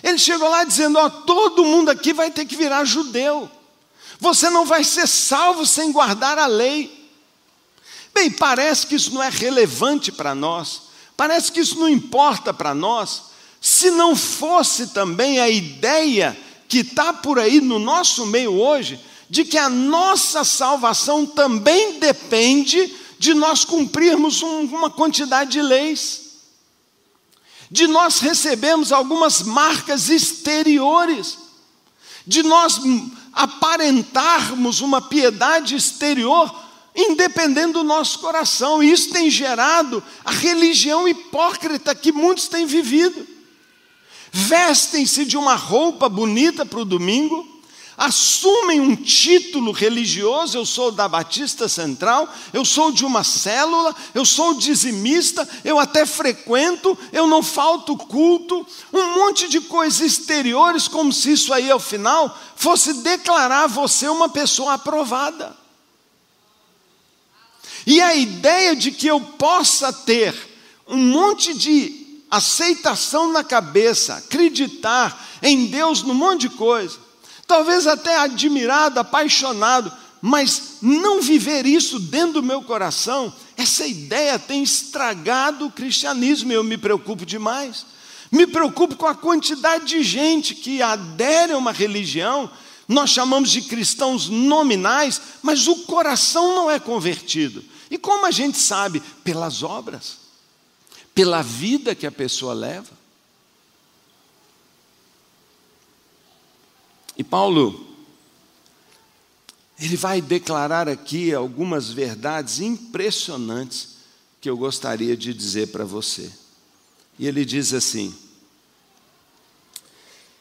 Ele 0.04 0.18
chegou 0.18 0.50
lá 0.50 0.64
dizendo: 0.64 0.98
ó, 0.98 1.10
todo 1.10 1.66
mundo 1.66 1.90
aqui 1.90 2.14
vai 2.14 2.32
ter 2.32 2.46
que 2.46 2.56
virar 2.56 2.84
judeu. 2.84 3.50
Você 4.20 4.50
não 4.50 4.66
vai 4.66 4.84
ser 4.84 5.08
salvo 5.08 5.66
sem 5.66 5.92
guardar 5.92 6.38
a 6.38 6.46
lei. 6.46 7.02
Bem, 8.14 8.30
parece 8.30 8.86
que 8.86 8.96
isso 8.96 9.14
não 9.14 9.24
é 9.24 9.30
relevante 9.30 10.12
para 10.12 10.36
nós, 10.36 10.84
parece 11.16 11.52
que 11.52 11.62
isso 11.62 11.80
não 11.80 11.88
importa 11.88 12.54
para 12.54 12.76
nós, 12.76 13.24
se 13.62 13.90
não 13.90 14.16
fosse 14.16 14.88
também 14.88 15.40
a 15.40 15.50
ideia 15.50 16.38
que 16.68 16.80
está 16.80 17.14
por 17.14 17.40
aí 17.40 17.62
no 17.62 17.80
nosso 17.80 18.26
meio 18.26 18.54
hoje, 18.54 19.00
de 19.32 19.46
que 19.46 19.58
a 19.58 19.70
nossa 19.70 20.44
salvação 20.44 21.26
também 21.26 22.00
depende 22.00 22.94
de 23.18 23.34
nós 23.34 23.64
cumprirmos 23.64 24.42
um, 24.44 24.66
uma 24.66 24.90
quantidade 24.90 25.52
de 25.52 25.62
leis, 25.62 26.32
de 27.72 27.88
nós 27.88 28.20
recebermos 28.20 28.92
algumas 28.92 29.42
marcas 29.42 30.10
exteriores, 30.10 31.38
de 32.28 32.44
nós 32.44 32.82
aparentarmos 33.32 34.82
uma 34.82 35.02
piedade 35.02 35.78
exterior 35.78 36.54
independendo 36.94 37.80
do 37.80 37.86
nosso 37.86 38.20
coração. 38.20 38.84
E 38.84 38.92
isso 38.92 39.12
tem 39.12 39.30
gerado 39.30 40.04
a 40.26 40.32
religião 40.32 41.08
hipócrita 41.08 41.96
que 41.96 42.12
muitos 42.12 42.50
têm 42.50 42.66
vivido. 42.66 43.26
Vestem-se 44.30 45.24
de 45.24 45.38
uma 45.38 45.56
roupa 45.56 46.10
bonita 46.10 46.66
para 46.66 46.82
o 46.82 46.86
domingo, 46.86 47.51
assumem 48.02 48.82
um 48.82 48.96
título 48.96 49.72
religioso, 49.72 50.58
eu 50.58 50.66
sou 50.66 50.92
da 50.92 51.08
Batista 51.08 51.70
Central, 51.70 52.28
eu 52.52 52.66
sou 52.66 52.92
de 52.92 53.06
uma 53.06 53.24
célula, 53.24 53.96
eu 54.16 54.26
sou 54.26 54.56
dizimista, 54.56 55.48
eu 55.64 55.78
até 55.78 56.04
frequento, 56.04 56.98
eu 57.14 57.28
não 57.28 57.44
falto 57.44 57.96
culto, 57.96 58.66
um 58.92 59.14
monte 59.14 59.48
de 59.48 59.62
coisas 59.62 60.02
exteriores, 60.02 60.88
como 60.88 61.14
se 61.14 61.34
isso 61.34 61.54
aí 61.54 61.70
ao 61.70 61.80
final 61.80 62.36
fosse 62.56 62.92
declarar 63.04 63.68
você 63.68 64.10
uma 64.10 64.30
pessoa 64.30 64.74
aprovada. 64.74 65.56
E 67.86 68.02
a 68.02 68.16
ideia 68.16 68.76
de 68.76 68.90
que 68.92 69.06
eu 69.06 69.22
possa 69.22 69.94
ter 69.94 70.34
um 70.88 70.98
monte 70.98 71.56
de 71.56 72.24
aceitação 72.32 73.32
na 73.32 73.44
cabeça, 73.44 74.16
acreditar 74.16 75.24
em 75.44 75.68
Deus 75.68 76.02
num 76.02 76.16
monte 76.16 76.42
de 76.42 76.50
coisa, 76.50 77.11
talvez 77.52 77.86
até 77.86 78.16
admirado, 78.18 78.98
apaixonado, 78.98 79.92
mas 80.22 80.78
não 80.82 81.22
viver 81.22 81.66
isso 81.66 82.00
dentro 82.00 82.36
do 82.36 82.44
meu 82.44 82.62
coração, 82.62 83.34
essa 83.58 83.86
ideia 83.86 84.40
tem 84.40 84.64
estragado 84.64 85.66
o 85.66 85.72
cristianismo 85.72 86.50
e 86.54 86.56
eu 86.56 86.64
me 86.64 86.78
preocupo 86.78 87.26
demais. 87.26 87.86
Me 88.32 88.48
preocupo 88.48 88.96
com 88.96 89.06
a 89.06 89.14
quantidade 89.14 89.84
de 89.84 90.02
gente 90.02 90.56
que 90.56 90.82
adere 90.82 91.52
a 91.52 91.58
uma 91.58 91.74
religião, 91.74 92.50
nós 92.88 93.10
chamamos 93.10 93.52
de 93.52 93.64
cristãos 93.64 94.30
nominais, 94.30 95.22
mas 95.42 95.68
o 95.68 95.76
coração 95.80 96.56
não 96.56 96.72
é 96.72 96.80
convertido. 96.80 97.62
E 97.90 97.98
como 97.98 98.26
a 98.26 98.32
gente 98.32 98.58
sabe? 98.58 99.04
Pelas 99.26 99.62
obras, 99.62 100.20
pela 101.14 101.42
vida 101.42 101.94
que 101.94 102.08
a 102.08 102.12
pessoa 102.12 102.54
leva. 102.54 103.01
E 107.22 107.24
Paulo, 107.24 107.86
ele 109.80 109.96
vai 109.96 110.20
declarar 110.20 110.90
aqui 110.90 111.32
algumas 111.32 111.92
verdades 111.92 112.60
impressionantes 112.60 113.98
que 114.42 114.50
eu 114.50 114.58
gostaria 114.58 115.16
de 115.16 115.32
dizer 115.32 115.68
para 115.68 115.86
você. 115.86 116.34
E 117.20 117.28
ele 117.28 117.46
diz 117.46 117.76
assim: 117.76 118.12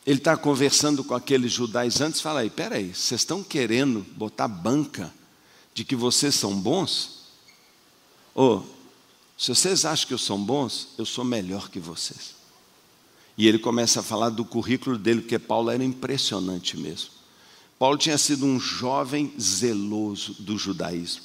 ele 0.07 0.21
está 0.21 0.39
conversando 0.39 1.05
com 1.05 1.15
aqueles 1.15 1.53
judaizantes, 1.53 2.23
fala 2.23 2.41
aí, 2.41 2.49
peraí, 2.49 2.95
vocês 2.95 3.21
estão 3.21 3.45
querendo 3.45 4.01
botar 4.17 4.49
banca 4.49 5.13
de 5.75 5.85
que 5.85 5.95
vocês 5.95 6.35
são 6.35 6.59
bons? 6.59 7.27
Oh, 8.35 8.63
se 9.37 9.55
vocês 9.55 9.85
acham 9.85 10.09
que 10.09 10.15
eu 10.15 10.19
sou 10.19 10.39
bons, 10.39 10.89
eu 10.97 11.05
sou 11.05 11.27
melhor 11.27 11.69
que 11.69 11.79
vocês. 11.79 12.40
E 13.37 13.47
ele 13.47 13.59
começa 13.59 14.01
a 14.01 14.03
falar 14.03 14.31
do 14.31 14.45
currículo 14.45 14.99
dele, 14.99 15.23
porque 15.23 15.39
Paulo 15.39 15.71
era 15.71 15.83
impressionante 15.83 16.77
mesmo. 16.77 17.11
Paulo 17.79 17.97
tinha 17.97 18.19
sido 18.19 18.45
um 18.45 18.61
jovem 18.61 19.33
zeloso 19.41 20.35
do 20.39 20.59
judaísmo. 20.59 21.23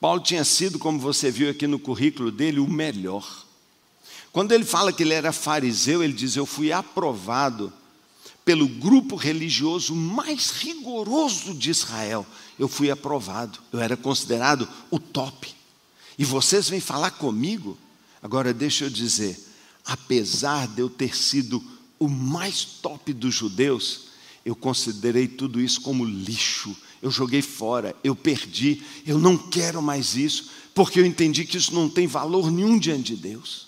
Paulo 0.00 0.20
tinha 0.20 0.44
sido, 0.44 0.78
como 0.78 0.98
você 0.98 1.30
viu 1.30 1.50
aqui 1.50 1.66
no 1.66 1.78
currículo 1.78 2.30
dele, 2.30 2.60
o 2.60 2.68
melhor. 2.68 3.44
Quando 4.32 4.52
ele 4.52 4.64
fala 4.64 4.92
que 4.92 5.02
ele 5.02 5.14
era 5.14 5.32
fariseu, 5.32 6.02
ele 6.02 6.12
diz: 6.12 6.36
Eu 6.36 6.46
fui 6.46 6.72
aprovado 6.72 7.72
pelo 8.44 8.68
grupo 8.68 9.16
religioso 9.16 9.94
mais 9.94 10.50
rigoroso 10.50 11.52
de 11.52 11.70
Israel. 11.70 12.24
Eu 12.58 12.68
fui 12.68 12.90
aprovado, 12.90 13.58
eu 13.72 13.80
era 13.80 13.96
considerado 13.96 14.68
o 14.90 14.98
top. 14.98 15.54
E 16.18 16.24
vocês 16.24 16.68
vêm 16.68 16.80
falar 16.80 17.10
comigo? 17.10 17.76
Agora 18.22 18.54
deixa 18.54 18.84
eu 18.84 18.90
dizer, 18.90 19.38
apesar 19.86 20.66
de 20.66 20.80
eu 20.80 20.90
ter 20.90 21.16
sido 21.16 21.62
o 21.98 22.08
mais 22.08 22.64
top 22.64 23.12
dos 23.12 23.34
judeus, 23.34 24.06
eu 24.44 24.54
considerei 24.56 25.28
tudo 25.28 25.60
isso 25.60 25.80
como 25.80 26.04
lixo. 26.04 26.76
Eu 27.00 27.10
joguei 27.10 27.40
fora, 27.40 27.94
eu 28.02 28.16
perdi, 28.16 28.82
eu 29.06 29.18
não 29.18 29.36
quero 29.36 29.80
mais 29.80 30.16
isso, 30.16 30.50
porque 30.74 31.00
eu 31.00 31.06
entendi 31.06 31.44
que 31.44 31.56
isso 31.56 31.72
não 31.72 31.88
tem 31.88 32.06
valor 32.06 32.50
nenhum 32.50 32.78
diante 32.78 33.14
de 33.14 33.22
Deus. 33.22 33.66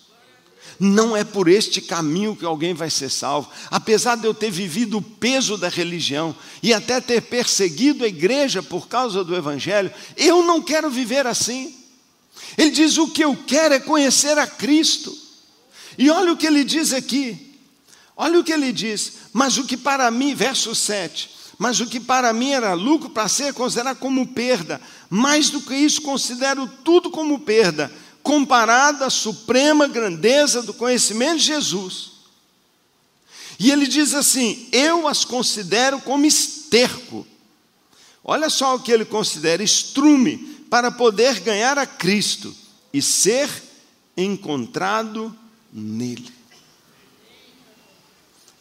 Não 0.78 1.16
é 1.16 1.24
por 1.24 1.48
este 1.48 1.80
caminho 1.80 2.36
que 2.36 2.44
alguém 2.44 2.74
vai 2.74 2.90
ser 2.90 3.10
salvo. 3.10 3.50
Apesar 3.70 4.16
de 4.16 4.26
eu 4.26 4.34
ter 4.34 4.50
vivido 4.50 4.98
o 4.98 5.02
peso 5.02 5.56
da 5.56 5.68
religião 5.68 6.34
e 6.62 6.72
até 6.72 7.00
ter 7.00 7.22
perseguido 7.22 8.04
a 8.04 8.08
igreja 8.08 8.62
por 8.62 8.86
causa 8.86 9.24
do 9.24 9.34
Evangelho, 9.34 9.92
eu 10.16 10.44
não 10.44 10.62
quero 10.62 10.90
viver 10.90 11.26
assim. 11.26 11.74
Ele 12.56 12.70
diz: 12.70 12.96
o 12.96 13.08
que 13.08 13.24
eu 13.24 13.36
quero 13.46 13.74
é 13.74 13.80
conhecer 13.80 14.38
a 14.38 14.46
Cristo. 14.46 15.27
E 15.98 16.08
olha 16.08 16.32
o 16.32 16.36
que 16.36 16.46
ele 16.46 16.62
diz 16.62 16.92
aqui. 16.92 17.58
Olha 18.16 18.38
o 18.38 18.44
que 18.44 18.52
ele 18.52 18.72
diz. 18.72 19.14
Mas 19.32 19.58
o 19.58 19.64
que 19.64 19.76
para 19.76 20.10
mim, 20.10 20.34
verso 20.34 20.74
7, 20.74 21.30
mas 21.58 21.80
o 21.80 21.86
que 21.86 21.98
para 21.98 22.32
mim 22.32 22.52
era 22.52 22.72
lucro, 22.72 23.10
para 23.10 23.28
ser 23.28 23.52
considerado 23.52 23.98
como 23.98 24.28
perda. 24.28 24.80
Mais 25.10 25.50
do 25.50 25.60
que 25.60 25.74
isso, 25.74 26.00
considero 26.00 26.68
tudo 26.84 27.10
como 27.10 27.40
perda 27.40 27.92
comparada 28.22 29.06
à 29.06 29.10
suprema 29.10 29.88
grandeza 29.88 30.62
do 30.62 30.74
conhecimento 30.74 31.38
de 31.38 31.46
Jesus. 31.46 32.10
E 33.58 33.70
ele 33.70 33.86
diz 33.86 34.14
assim: 34.14 34.68
Eu 34.70 35.08
as 35.08 35.24
considero 35.24 35.98
como 36.00 36.26
esterco. 36.26 37.26
Olha 38.22 38.50
só 38.50 38.76
o 38.76 38.80
que 38.80 38.92
ele 38.92 39.04
considera: 39.04 39.62
estrume 39.62 40.36
para 40.68 40.90
poder 40.90 41.40
ganhar 41.40 41.78
a 41.78 41.86
Cristo 41.86 42.54
e 42.92 43.00
ser 43.00 43.50
encontrado 44.16 45.34
nele. 45.72 46.32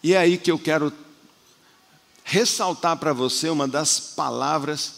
E 0.04 0.14
é 0.14 0.18
aí 0.18 0.38
que 0.38 0.52
eu 0.52 0.60
quero 0.60 0.94
ressaltar 2.24 2.98
para 2.98 3.14
você 3.14 3.50
uma 3.50 3.68
das 3.68 4.00
palavras 4.00 4.98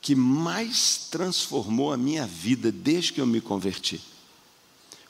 que 0.00 0.14
mais 0.14 1.08
transformou 1.10 1.92
a 1.92 1.96
minha 1.96 2.26
vida 2.26 2.72
desde 2.72 3.12
que 3.12 3.20
eu 3.20 3.26
me 3.26 3.40
converti. 3.40 4.00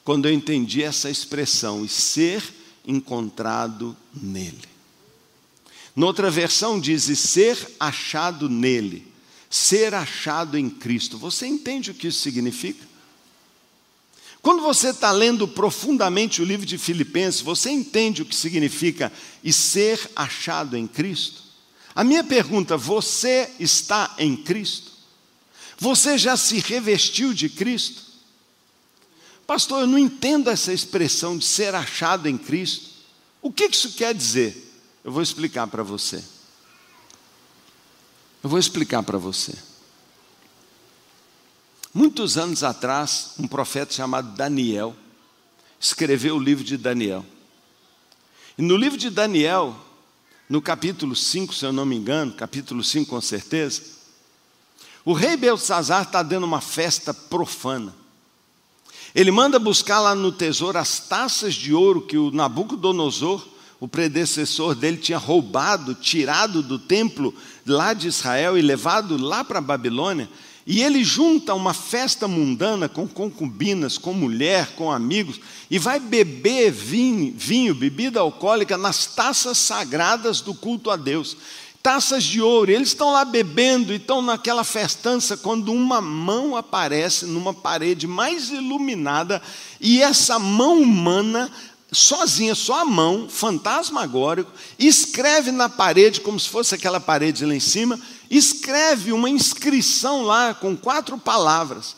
Quando 0.04 0.26
eu 0.26 0.32
entendi 0.32 0.82
essa 0.82 1.08
expressão, 1.08 1.84
e 1.84 1.88
ser 1.88 2.42
encontrado 2.86 3.96
nele. 4.12 4.68
Noutra 5.94 6.30
versão 6.30 6.80
diz, 6.80 7.08
e 7.08 7.16
ser 7.16 7.76
achado 7.78 8.48
nele, 8.48 9.06
ser 9.48 9.94
achado 9.94 10.56
em 10.56 10.70
Cristo. 10.70 11.18
Você 11.18 11.46
entende 11.46 11.90
o 11.90 11.94
que 11.94 12.08
isso 12.08 12.20
significa? 12.20 12.89
Quando 14.42 14.62
você 14.62 14.88
está 14.88 15.12
lendo 15.12 15.46
profundamente 15.46 16.40
o 16.40 16.44
livro 16.44 16.64
de 16.64 16.78
Filipenses, 16.78 17.42
você 17.42 17.70
entende 17.70 18.22
o 18.22 18.24
que 18.24 18.34
significa 18.34 19.12
e 19.44 19.52
ser 19.52 20.10
achado 20.16 20.76
em 20.76 20.86
Cristo? 20.86 21.42
A 21.94 22.02
minha 22.02 22.24
pergunta: 22.24 22.76
você 22.76 23.50
está 23.58 24.14
em 24.18 24.36
Cristo? 24.36 24.92
Você 25.78 26.16
já 26.16 26.36
se 26.36 26.58
revestiu 26.58 27.34
de 27.34 27.48
Cristo? 27.48 28.02
Pastor, 29.46 29.80
eu 29.80 29.86
não 29.86 29.98
entendo 29.98 30.48
essa 30.48 30.72
expressão 30.72 31.36
de 31.36 31.44
ser 31.44 31.74
achado 31.74 32.28
em 32.28 32.38
Cristo. 32.38 32.88
O 33.42 33.50
que 33.50 33.64
isso 33.64 33.92
quer 33.92 34.14
dizer? 34.14 34.72
Eu 35.02 35.10
vou 35.10 35.22
explicar 35.22 35.66
para 35.66 35.82
você. 35.82 36.22
Eu 38.42 38.48
vou 38.48 38.58
explicar 38.58 39.02
para 39.02 39.18
você. 39.18 39.52
Muitos 41.92 42.38
anos 42.38 42.62
atrás, 42.62 43.32
um 43.36 43.48
profeta 43.48 43.92
chamado 43.92 44.36
Daniel 44.36 44.94
escreveu 45.80 46.36
o 46.36 46.38
livro 46.38 46.62
de 46.62 46.76
Daniel. 46.76 47.26
E 48.56 48.62
no 48.62 48.76
livro 48.76 48.96
de 48.96 49.10
Daniel, 49.10 49.74
no 50.48 50.62
capítulo 50.62 51.16
5, 51.16 51.52
se 51.52 51.64
eu 51.64 51.72
não 51.72 51.84
me 51.84 51.96
engano, 51.96 52.32
capítulo 52.32 52.84
5 52.84 53.10
com 53.10 53.20
certeza, 53.20 53.82
o 55.04 55.12
rei 55.12 55.36
Belsazar 55.36 56.02
está 56.02 56.22
dando 56.22 56.44
uma 56.44 56.60
festa 56.60 57.12
profana. 57.12 57.92
Ele 59.12 59.32
manda 59.32 59.58
buscar 59.58 59.98
lá 59.98 60.14
no 60.14 60.30
tesouro 60.30 60.78
as 60.78 61.00
taças 61.00 61.54
de 61.54 61.74
ouro 61.74 62.02
que 62.02 62.16
o 62.16 62.30
Nabucodonosor, 62.30 63.44
o 63.80 63.88
predecessor 63.88 64.76
dele, 64.76 64.98
tinha 64.98 65.18
roubado, 65.18 65.94
tirado 65.96 66.62
do 66.62 66.78
templo 66.78 67.34
lá 67.66 67.92
de 67.92 68.06
Israel 68.06 68.56
e 68.56 68.62
levado 68.62 69.16
lá 69.16 69.42
para 69.42 69.58
a 69.58 69.62
Babilônia. 69.62 70.28
E 70.72 70.84
ele 70.84 71.02
junta 71.02 71.52
uma 71.52 71.74
festa 71.74 72.28
mundana 72.28 72.88
com 72.88 73.04
concubinas, 73.04 73.98
com 73.98 74.12
mulher, 74.12 74.68
com 74.76 74.92
amigos, 74.92 75.40
e 75.68 75.80
vai 75.80 75.98
beber 75.98 76.70
vinho, 76.70 77.34
vinho, 77.36 77.74
bebida 77.74 78.20
alcoólica 78.20 78.78
nas 78.78 79.04
taças 79.04 79.58
sagradas 79.58 80.40
do 80.40 80.54
culto 80.54 80.88
a 80.88 80.94
Deus. 80.94 81.36
Taças 81.82 82.22
de 82.22 82.40
ouro, 82.40 82.70
eles 82.70 82.90
estão 82.90 83.10
lá 83.10 83.24
bebendo 83.24 83.92
e 83.92 83.96
estão 83.96 84.22
naquela 84.22 84.62
festança 84.62 85.36
quando 85.36 85.72
uma 85.72 86.00
mão 86.00 86.54
aparece 86.54 87.26
numa 87.26 87.52
parede 87.52 88.06
mais 88.06 88.50
iluminada 88.50 89.42
e 89.80 90.00
essa 90.00 90.38
mão 90.38 90.80
humana 90.80 91.50
sozinha, 91.92 92.54
só 92.54 92.80
a 92.80 92.84
mão, 92.84 93.28
fantasmagórico, 93.28 94.52
escreve 94.78 95.50
na 95.50 95.68
parede, 95.68 96.20
como 96.20 96.38
se 96.38 96.48
fosse 96.48 96.74
aquela 96.74 97.00
parede 97.00 97.44
lá 97.44 97.54
em 97.54 97.60
cima, 97.60 98.00
escreve 98.30 99.12
uma 99.12 99.28
inscrição 99.28 100.22
lá 100.22 100.54
com 100.54 100.76
quatro 100.76 101.18
palavras. 101.18 101.96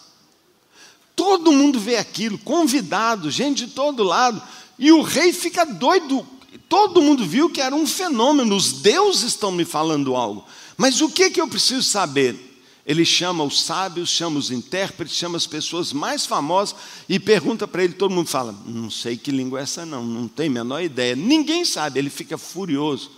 Todo 1.14 1.52
mundo 1.52 1.78
vê 1.78 1.96
aquilo, 1.96 2.38
convidado, 2.38 3.30
gente 3.30 3.66
de 3.66 3.72
todo 3.72 4.02
lado, 4.02 4.42
e 4.78 4.90
o 4.90 5.02
rei 5.02 5.32
fica 5.32 5.64
doido. 5.64 6.26
Todo 6.68 7.02
mundo 7.02 7.26
viu 7.26 7.50
que 7.50 7.60
era 7.60 7.74
um 7.74 7.86
fenômeno, 7.86 8.56
os 8.56 8.72
deuses 8.72 9.24
estão 9.24 9.52
me 9.52 9.64
falando 9.64 10.16
algo. 10.16 10.44
Mas 10.76 11.00
o 11.00 11.08
que, 11.10 11.30
que 11.30 11.40
eu 11.40 11.46
preciso 11.46 11.82
saber? 11.82 12.51
Ele 12.84 13.04
chama 13.04 13.44
os 13.44 13.62
sábios, 13.62 14.10
chama 14.10 14.38
os 14.38 14.50
intérpretes, 14.50 15.16
chama 15.16 15.36
as 15.36 15.46
pessoas 15.46 15.92
mais 15.92 16.26
famosas 16.26 16.74
e 17.08 17.20
pergunta 17.20 17.68
para 17.68 17.84
ele. 17.84 17.92
Todo 17.92 18.12
mundo 18.12 18.28
fala: 18.28 18.52
Não 18.66 18.90
sei 18.90 19.16
que 19.16 19.30
língua 19.30 19.60
é 19.60 19.62
essa, 19.62 19.86
não, 19.86 20.04
não 20.04 20.26
tem 20.26 20.48
a 20.48 20.50
menor 20.50 20.82
ideia. 20.82 21.14
Ninguém 21.14 21.64
sabe, 21.64 22.00
ele 22.00 22.10
fica 22.10 22.36
furioso. 22.36 23.10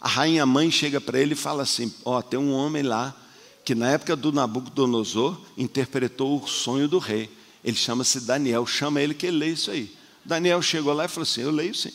A 0.00 0.08
rainha 0.08 0.46
mãe 0.46 0.70
chega 0.70 1.00
para 1.00 1.20
ele 1.20 1.34
e 1.34 1.36
fala 1.36 1.62
assim: 1.62 1.92
Ó, 2.02 2.18
oh, 2.18 2.22
tem 2.22 2.40
um 2.40 2.52
homem 2.52 2.82
lá 2.82 3.14
que 3.62 3.74
na 3.74 3.90
época 3.90 4.16
do 4.16 4.32
Nabucodonosor 4.32 5.38
interpretou 5.56 6.42
o 6.42 6.48
sonho 6.48 6.88
do 6.88 6.98
rei. 6.98 7.30
Ele 7.62 7.76
chama-se 7.76 8.20
Daniel, 8.20 8.66
chama 8.66 9.02
ele 9.02 9.12
que 9.12 9.26
ele 9.26 9.36
lê 9.36 9.48
isso 9.50 9.70
aí. 9.70 9.94
Daniel 10.24 10.62
chegou 10.62 10.94
lá 10.94 11.04
e 11.04 11.08
falou 11.08 11.24
assim: 11.24 11.42
Eu 11.42 11.50
leio 11.50 11.74
sim. 11.74 11.92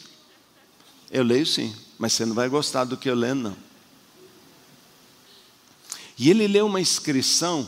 Eu 1.09 1.23
leio 1.23 1.45
sim, 1.45 1.75
mas 1.97 2.13
você 2.13 2.23
não 2.23 2.35
vai 2.35 2.49
gostar 2.49 2.83
do 2.83 2.95
que 2.95 3.09
eu 3.09 3.15
lendo, 3.15 3.49
não. 3.49 3.57
E 6.17 6.29
ele 6.29 6.47
leu 6.47 6.65
uma 6.65 6.79
inscrição 6.79 7.67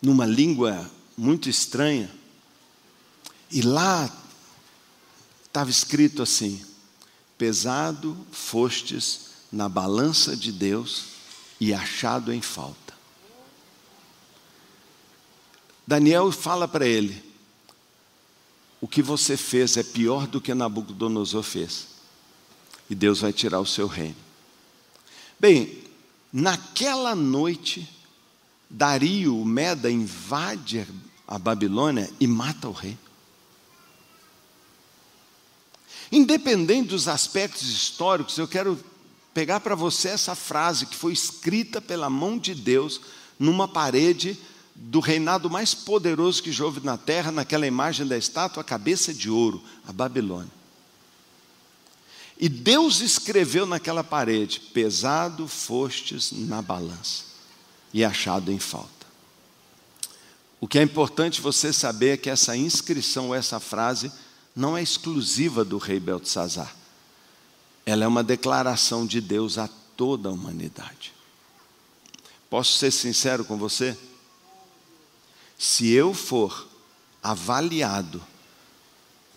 numa 0.00 0.24
língua 0.24 0.90
muito 1.16 1.48
estranha, 1.48 2.10
e 3.50 3.60
lá 3.60 4.10
estava 5.44 5.68
escrito 5.68 6.22
assim: 6.22 6.64
pesado 7.36 8.16
fostes 8.32 9.30
na 9.52 9.68
balança 9.68 10.36
de 10.36 10.52
Deus 10.52 11.04
e 11.60 11.74
achado 11.74 12.32
em 12.32 12.40
falta. 12.40 12.94
Daniel 15.86 16.32
fala 16.32 16.66
para 16.66 16.86
ele: 16.86 17.22
o 18.80 18.88
que 18.88 19.02
você 19.02 19.36
fez 19.36 19.76
é 19.76 19.82
pior 19.82 20.26
do 20.26 20.40
que 20.40 20.54
Nabucodonosor 20.54 21.42
fez, 21.42 21.88
e 22.88 22.94
Deus 22.94 23.20
vai 23.20 23.32
tirar 23.32 23.60
o 23.60 23.66
seu 23.66 23.86
reino. 23.86 24.16
Bem, 25.38 25.89
Naquela 26.32 27.14
noite, 27.14 27.88
Dario, 28.68 29.36
o 29.36 29.44
Meda, 29.44 29.90
invade 29.90 30.86
a 31.26 31.38
Babilônia 31.38 32.08
e 32.20 32.26
mata 32.26 32.68
o 32.68 32.72
rei. 32.72 32.96
Independente 36.12 36.88
dos 36.88 37.08
aspectos 37.08 37.68
históricos, 37.68 38.36
eu 38.38 38.48
quero 38.48 38.78
pegar 39.32 39.60
para 39.60 39.74
você 39.74 40.08
essa 40.08 40.34
frase 40.34 40.86
que 40.86 40.96
foi 40.96 41.12
escrita 41.12 41.80
pela 41.80 42.10
mão 42.10 42.36
de 42.36 42.54
Deus 42.54 43.00
numa 43.38 43.68
parede 43.68 44.38
do 44.74 44.98
reinado 44.98 45.48
mais 45.48 45.74
poderoso 45.74 46.42
que 46.42 46.52
já 46.52 46.64
houve 46.64 46.80
na 46.84 46.96
terra, 46.96 47.30
naquela 47.30 47.66
imagem 47.66 48.06
da 48.06 48.16
estátua, 48.16 48.62
a 48.62 48.64
cabeça 48.64 49.12
de 49.12 49.30
ouro, 49.30 49.62
a 49.86 49.92
Babilônia. 49.92 50.59
E 52.40 52.48
Deus 52.48 53.00
escreveu 53.00 53.66
naquela 53.66 54.02
parede: 54.02 54.60
pesado 54.72 55.46
fostes 55.46 56.32
na 56.32 56.62
balança 56.62 57.24
e 57.92 58.02
achado 58.02 58.50
em 58.50 58.58
falta. 58.58 58.88
O 60.58 60.66
que 60.66 60.78
é 60.78 60.82
importante 60.82 61.40
você 61.40 61.70
saber 61.70 62.14
é 62.14 62.16
que 62.16 62.30
essa 62.30 62.56
inscrição 62.56 63.34
essa 63.34 63.60
frase 63.60 64.10
não 64.56 64.76
é 64.76 64.82
exclusiva 64.82 65.64
do 65.64 65.76
rei 65.76 66.00
Beltesazar. 66.00 66.74
Ela 67.84 68.04
é 68.04 68.08
uma 68.08 68.24
declaração 68.24 69.06
de 69.06 69.20
Deus 69.20 69.58
a 69.58 69.68
toda 69.94 70.30
a 70.30 70.32
humanidade. 70.32 71.12
Posso 72.48 72.72
ser 72.78 72.90
sincero 72.90 73.44
com 73.44 73.58
você? 73.58 73.96
Se 75.58 75.90
eu 75.90 76.14
for 76.14 76.68
avaliado 77.22 78.22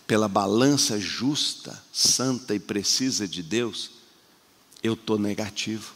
pela 0.06 0.28
balança 0.28 1.00
justa, 1.00 1.82
santa 1.92 2.54
e 2.54 2.60
precisa 2.60 3.26
de 3.26 3.42
Deus, 3.42 3.90
eu 4.82 4.94
estou 4.94 5.18
negativo. 5.18 5.94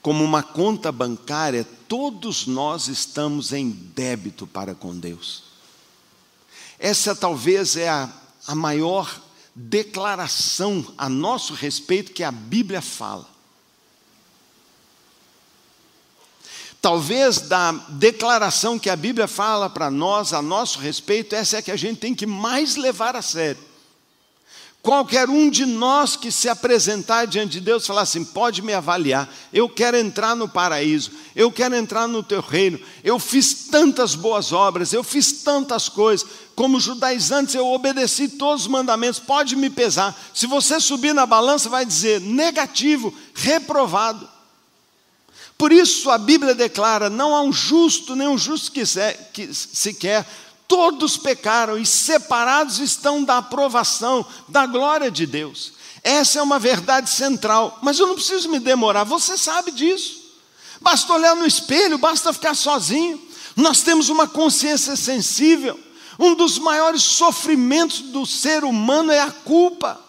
Como 0.00 0.22
uma 0.24 0.42
conta 0.42 0.90
bancária, 0.90 1.66
todos 1.88 2.46
nós 2.46 2.88
estamos 2.88 3.52
em 3.52 3.70
débito 3.70 4.46
para 4.46 4.74
com 4.74 4.96
Deus. 4.96 5.44
essa 6.78 7.14
talvez 7.14 7.76
é 7.76 7.88
a, 7.88 8.12
a 8.46 8.54
maior 8.54 9.20
declaração 9.54 10.92
a 10.96 11.08
nosso 11.08 11.54
respeito 11.54 12.12
que 12.12 12.24
a 12.24 12.32
Bíblia 12.32 12.80
fala. 12.80 13.31
Talvez 16.82 17.38
da 17.38 17.70
declaração 17.90 18.76
que 18.76 18.90
a 18.90 18.96
Bíblia 18.96 19.28
fala 19.28 19.70
para 19.70 19.88
nós 19.88 20.32
a 20.32 20.42
nosso 20.42 20.80
respeito, 20.80 21.32
essa 21.32 21.58
é 21.58 21.62
que 21.62 21.70
a 21.70 21.76
gente 21.76 22.00
tem 22.00 22.12
que 22.12 22.26
mais 22.26 22.74
levar 22.74 23.14
a 23.14 23.22
sério. 23.22 23.62
Qualquer 24.82 25.30
um 25.30 25.48
de 25.48 25.64
nós 25.64 26.16
que 26.16 26.32
se 26.32 26.48
apresentar 26.48 27.24
diante 27.24 27.52
de 27.52 27.60
Deus 27.60 27.86
falar 27.86 28.00
assim: 28.00 28.24
pode 28.24 28.60
me 28.62 28.72
avaliar, 28.72 29.32
eu 29.52 29.68
quero 29.68 29.96
entrar 29.96 30.34
no 30.34 30.48
paraíso, 30.48 31.12
eu 31.36 31.52
quero 31.52 31.76
entrar 31.76 32.08
no 32.08 32.20
teu 32.20 32.40
reino, 32.40 32.80
eu 33.04 33.16
fiz 33.20 33.68
tantas 33.70 34.16
boas 34.16 34.50
obras, 34.50 34.92
eu 34.92 35.04
fiz 35.04 35.44
tantas 35.44 35.88
coisas, 35.88 36.26
como 36.56 36.80
judaizantes 36.80 37.54
eu 37.54 37.68
obedeci 37.68 38.26
todos 38.26 38.62
os 38.62 38.68
mandamentos, 38.68 39.20
pode 39.20 39.54
me 39.54 39.70
pesar. 39.70 40.20
Se 40.34 40.48
você 40.48 40.80
subir 40.80 41.14
na 41.14 41.26
balança, 41.26 41.68
vai 41.68 41.86
dizer 41.86 42.20
negativo, 42.20 43.14
reprovado. 43.34 44.28
Por 45.62 45.70
isso 45.70 46.10
a 46.10 46.18
Bíblia 46.18 46.56
declara: 46.56 47.08
não 47.08 47.36
há 47.36 47.40
um 47.40 47.52
justo, 47.52 48.16
nem 48.16 48.26
um 48.26 48.36
justo 48.36 48.72
que, 48.72 48.84
sequer, 49.54 50.26
todos 50.66 51.16
pecaram 51.16 51.78
e 51.78 51.86
separados 51.86 52.80
estão 52.80 53.22
da 53.22 53.38
aprovação, 53.38 54.26
da 54.48 54.66
glória 54.66 55.08
de 55.08 55.24
Deus. 55.24 55.74
Essa 56.02 56.40
é 56.40 56.42
uma 56.42 56.58
verdade 56.58 57.08
central, 57.10 57.78
mas 57.80 58.00
eu 58.00 58.08
não 58.08 58.16
preciso 58.16 58.48
me 58.48 58.58
demorar, 58.58 59.04
você 59.04 59.38
sabe 59.38 59.70
disso. 59.70 60.32
Basta 60.80 61.12
olhar 61.12 61.36
no 61.36 61.46
espelho, 61.46 61.96
basta 61.96 62.32
ficar 62.32 62.56
sozinho. 62.56 63.22
Nós 63.54 63.82
temos 63.82 64.08
uma 64.08 64.26
consciência 64.26 64.96
sensível. 64.96 65.78
Um 66.18 66.34
dos 66.34 66.58
maiores 66.58 67.04
sofrimentos 67.04 68.00
do 68.00 68.26
ser 68.26 68.64
humano 68.64 69.12
é 69.12 69.20
a 69.20 69.30
culpa. 69.30 70.01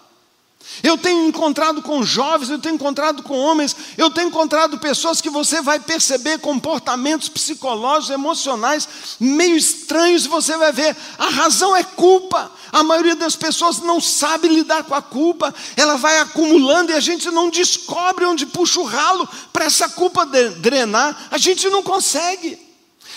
Eu 0.82 0.98
tenho 0.98 1.28
encontrado 1.28 1.82
com 1.82 2.04
jovens, 2.04 2.50
eu 2.50 2.60
tenho 2.60 2.76
encontrado 2.76 3.22
com 3.22 3.38
homens, 3.38 3.76
eu 3.98 4.10
tenho 4.10 4.30
encontrado 4.30 4.80
pessoas 4.80 5.22
que 5.22 5.30
você 5.30 5.62
vai 5.62 5.80
perceber 5.80 6.40
comportamentos 6.40 7.30
psicológicos, 7.30 8.10
emocionais 8.10 8.88
meio 9.20 9.56
estranhos, 9.56 10.26
você 10.26 10.58
vai 10.58 10.72
ver, 10.72 10.96
a 11.18 11.30
razão 11.30 11.76
é 11.76 11.84
culpa. 11.84 12.52
A 12.72 12.82
maioria 12.82 13.16
das 13.16 13.36
pessoas 13.36 13.80
não 13.80 14.02
sabe 14.02 14.48
lidar 14.48 14.84
com 14.84 14.96
a 14.96 15.02
culpa, 15.02 15.54
ela 15.78 15.96
vai 15.96 16.18
acumulando 16.20 16.92
e 16.92 16.96
a 16.96 17.00
gente 17.00 17.30
não 17.30 17.50
descobre 17.50 18.26
onde 18.26 18.48
puxa 18.48 18.80
o 18.80 18.84
ralo 18.84 19.30
para 19.52 19.66
essa 19.66 19.88
culpa 19.90 20.26
drenar, 20.26 21.28
a 21.30 21.38
gente 21.38 21.70
não 21.70 21.84
consegue. 21.84 22.63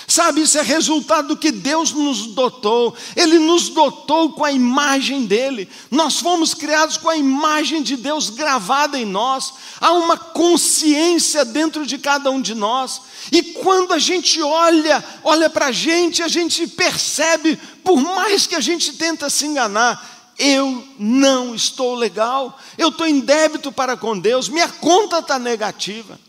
Sabe, 0.09 0.42
isso 0.42 0.57
é 0.57 0.62
resultado 0.62 1.29
do 1.29 1.37
que 1.37 1.51
Deus 1.51 1.90
nos 1.92 2.27
dotou. 2.29 2.95
Ele 3.16 3.40
nos 3.40 3.69
dotou 3.71 4.31
com 4.31 4.45
a 4.45 4.53
imagem 4.53 5.27
dele. 5.27 5.69
Nós 5.90 6.21
fomos 6.21 6.55
criados 6.55 6.97
com 6.97 7.09
a 7.09 7.16
imagem 7.16 7.83
de 7.83 7.97
Deus 7.97 8.31
gravada 8.31 8.99
em 8.99 9.05
nós. 9.05 9.55
Há 9.81 9.92
uma 9.92 10.16
consciência 10.16 11.45
dentro 11.45 11.85
de 11.85 11.99
cada 11.99 12.31
um 12.31 12.40
de 12.40 12.55
nós. 12.55 13.03
E 13.33 13.42
quando 13.42 13.92
a 13.92 13.99
gente 13.99 14.40
olha, 14.40 15.05
olha 15.25 15.51
para 15.51 15.66
a 15.66 15.73
gente, 15.73 16.23
a 16.23 16.29
gente 16.29 16.69
percebe, 16.69 17.59
por 17.83 18.01
mais 18.01 18.47
que 18.47 18.55
a 18.55 18.61
gente 18.61 18.92
tenta 18.92 19.29
se 19.29 19.45
enganar, 19.47 20.35
eu 20.38 20.87
não 20.99 21.53
estou 21.53 21.97
legal, 21.97 22.57
eu 22.79 22.90
estou 22.90 23.09
em 23.09 23.19
débito 23.19 23.73
para 23.73 23.97
com 23.97 24.16
Deus, 24.16 24.49
minha 24.49 24.69
conta 24.69 25.19
está 25.19 25.37
negativa. 25.37 26.21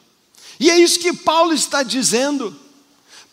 E 0.59 0.71
é 0.71 0.79
isso 0.79 0.99
que 0.99 1.13
Paulo 1.13 1.53
está 1.53 1.83
dizendo. 1.83 2.57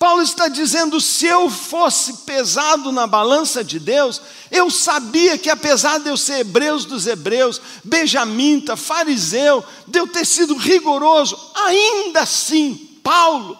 Paulo 0.04 0.20
está 0.20 0.48
dizendo: 0.48 1.00
se 1.00 1.24
eu 1.24 1.48
fosse 1.48 2.12
pesado 2.24 2.92
na 2.92 3.06
balança 3.06 3.64
de 3.64 3.80
Deus, 3.80 4.20
eu 4.50 4.70
sabia 4.70 5.38
que 5.38 5.48
apesar 5.48 5.98
de 5.98 6.10
eu 6.10 6.16
ser 6.18 6.40
hebreus 6.40 6.84
dos 6.84 7.06
hebreus, 7.06 7.58
benjamita, 7.82 8.76
fariseu, 8.76 9.64
de 9.88 9.98
eu 9.98 10.06
ter 10.06 10.26
sido 10.26 10.58
rigoroso, 10.58 11.40
ainda 11.54 12.20
assim, 12.20 12.98
Paulo, 13.02 13.58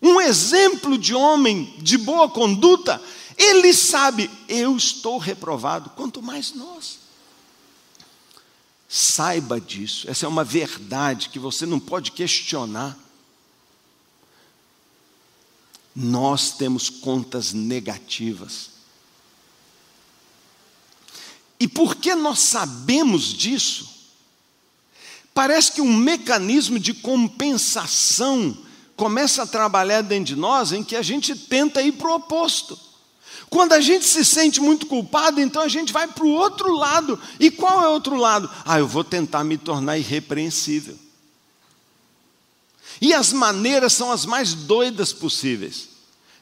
um 0.00 0.20
exemplo 0.20 0.96
de 0.96 1.16
homem 1.16 1.74
de 1.78 1.98
boa 1.98 2.28
conduta, 2.28 3.02
ele 3.36 3.74
sabe, 3.74 4.30
eu 4.48 4.76
estou 4.76 5.18
reprovado, 5.18 5.90
quanto 5.96 6.22
mais 6.22 6.54
nós. 6.54 7.00
Saiba 8.88 9.60
disso, 9.60 10.08
essa 10.08 10.26
é 10.26 10.28
uma 10.28 10.44
verdade 10.44 11.28
que 11.28 11.40
você 11.40 11.66
não 11.66 11.80
pode 11.80 12.12
questionar 12.12 12.96
nós 15.94 16.52
temos 16.52 16.88
contas 16.88 17.52
negativas. 17.52 18.70
E 21.60 21.68
porque 21.68 22.14
nós 22.14 22.40
sabemos 22.40 23.24
disso, 23.32 23.88
parece 25.32 25.72
que 25.72 25.80
um 25.80 25.96
mecanismo 25.96 26.78
de 26.78 26.92
compensação 26.92 28.56
começa 28.96 29.42
a 29.42 29.46
trabalhar 29.46 30.02
dentro 30.02 30.34
de 30.34 30.36
nós 30.36 30.72
em 30.72 30.82
que 30.82 30.96
a 30.96 31.02
gente 31.02 31.34
tenta 31.34 31.82
ir 31.82 31.92
para 31.92 32.10
o 32.10 32.14
oposto. 32.14 32.78
Quando 33.48 33.74
a 33.74 33.80
gente 33.80 34.06
se 34.06 34.24
sente 34.24 34.60
muito 34.60 34.86
culpado, 34.86 35.40
então 35.40 35.60
a 35.60 35.68
gente 35.68 35.92
vai 35.92 36.08
para 36.08 36.24
o 36.24 36.30
outro 36.30 36.74
lado. 36.74 37.20
E 37.38 37.50
qual 37.50 37.82
é 37.84 37.88
o 37.88 37.92
outro 37.92 38.16
lado? 38.16 38.50
Ah, 38.64 38.78
eu 38.78 38.86
vou 38.88 39.04
tentar 39.04 39.44
me 39.44 39.58
tornar 39.58 39.98
irrepreensível. 39.98 40.98
E 43.02 43.12
as 43.12 43.32
maneiras 43.32 43.94
são 43.94 44.12
as 44.12 44.24
mais 44.24 44.54
doidas 44.54 45.12
possíveis. 45.12 45.88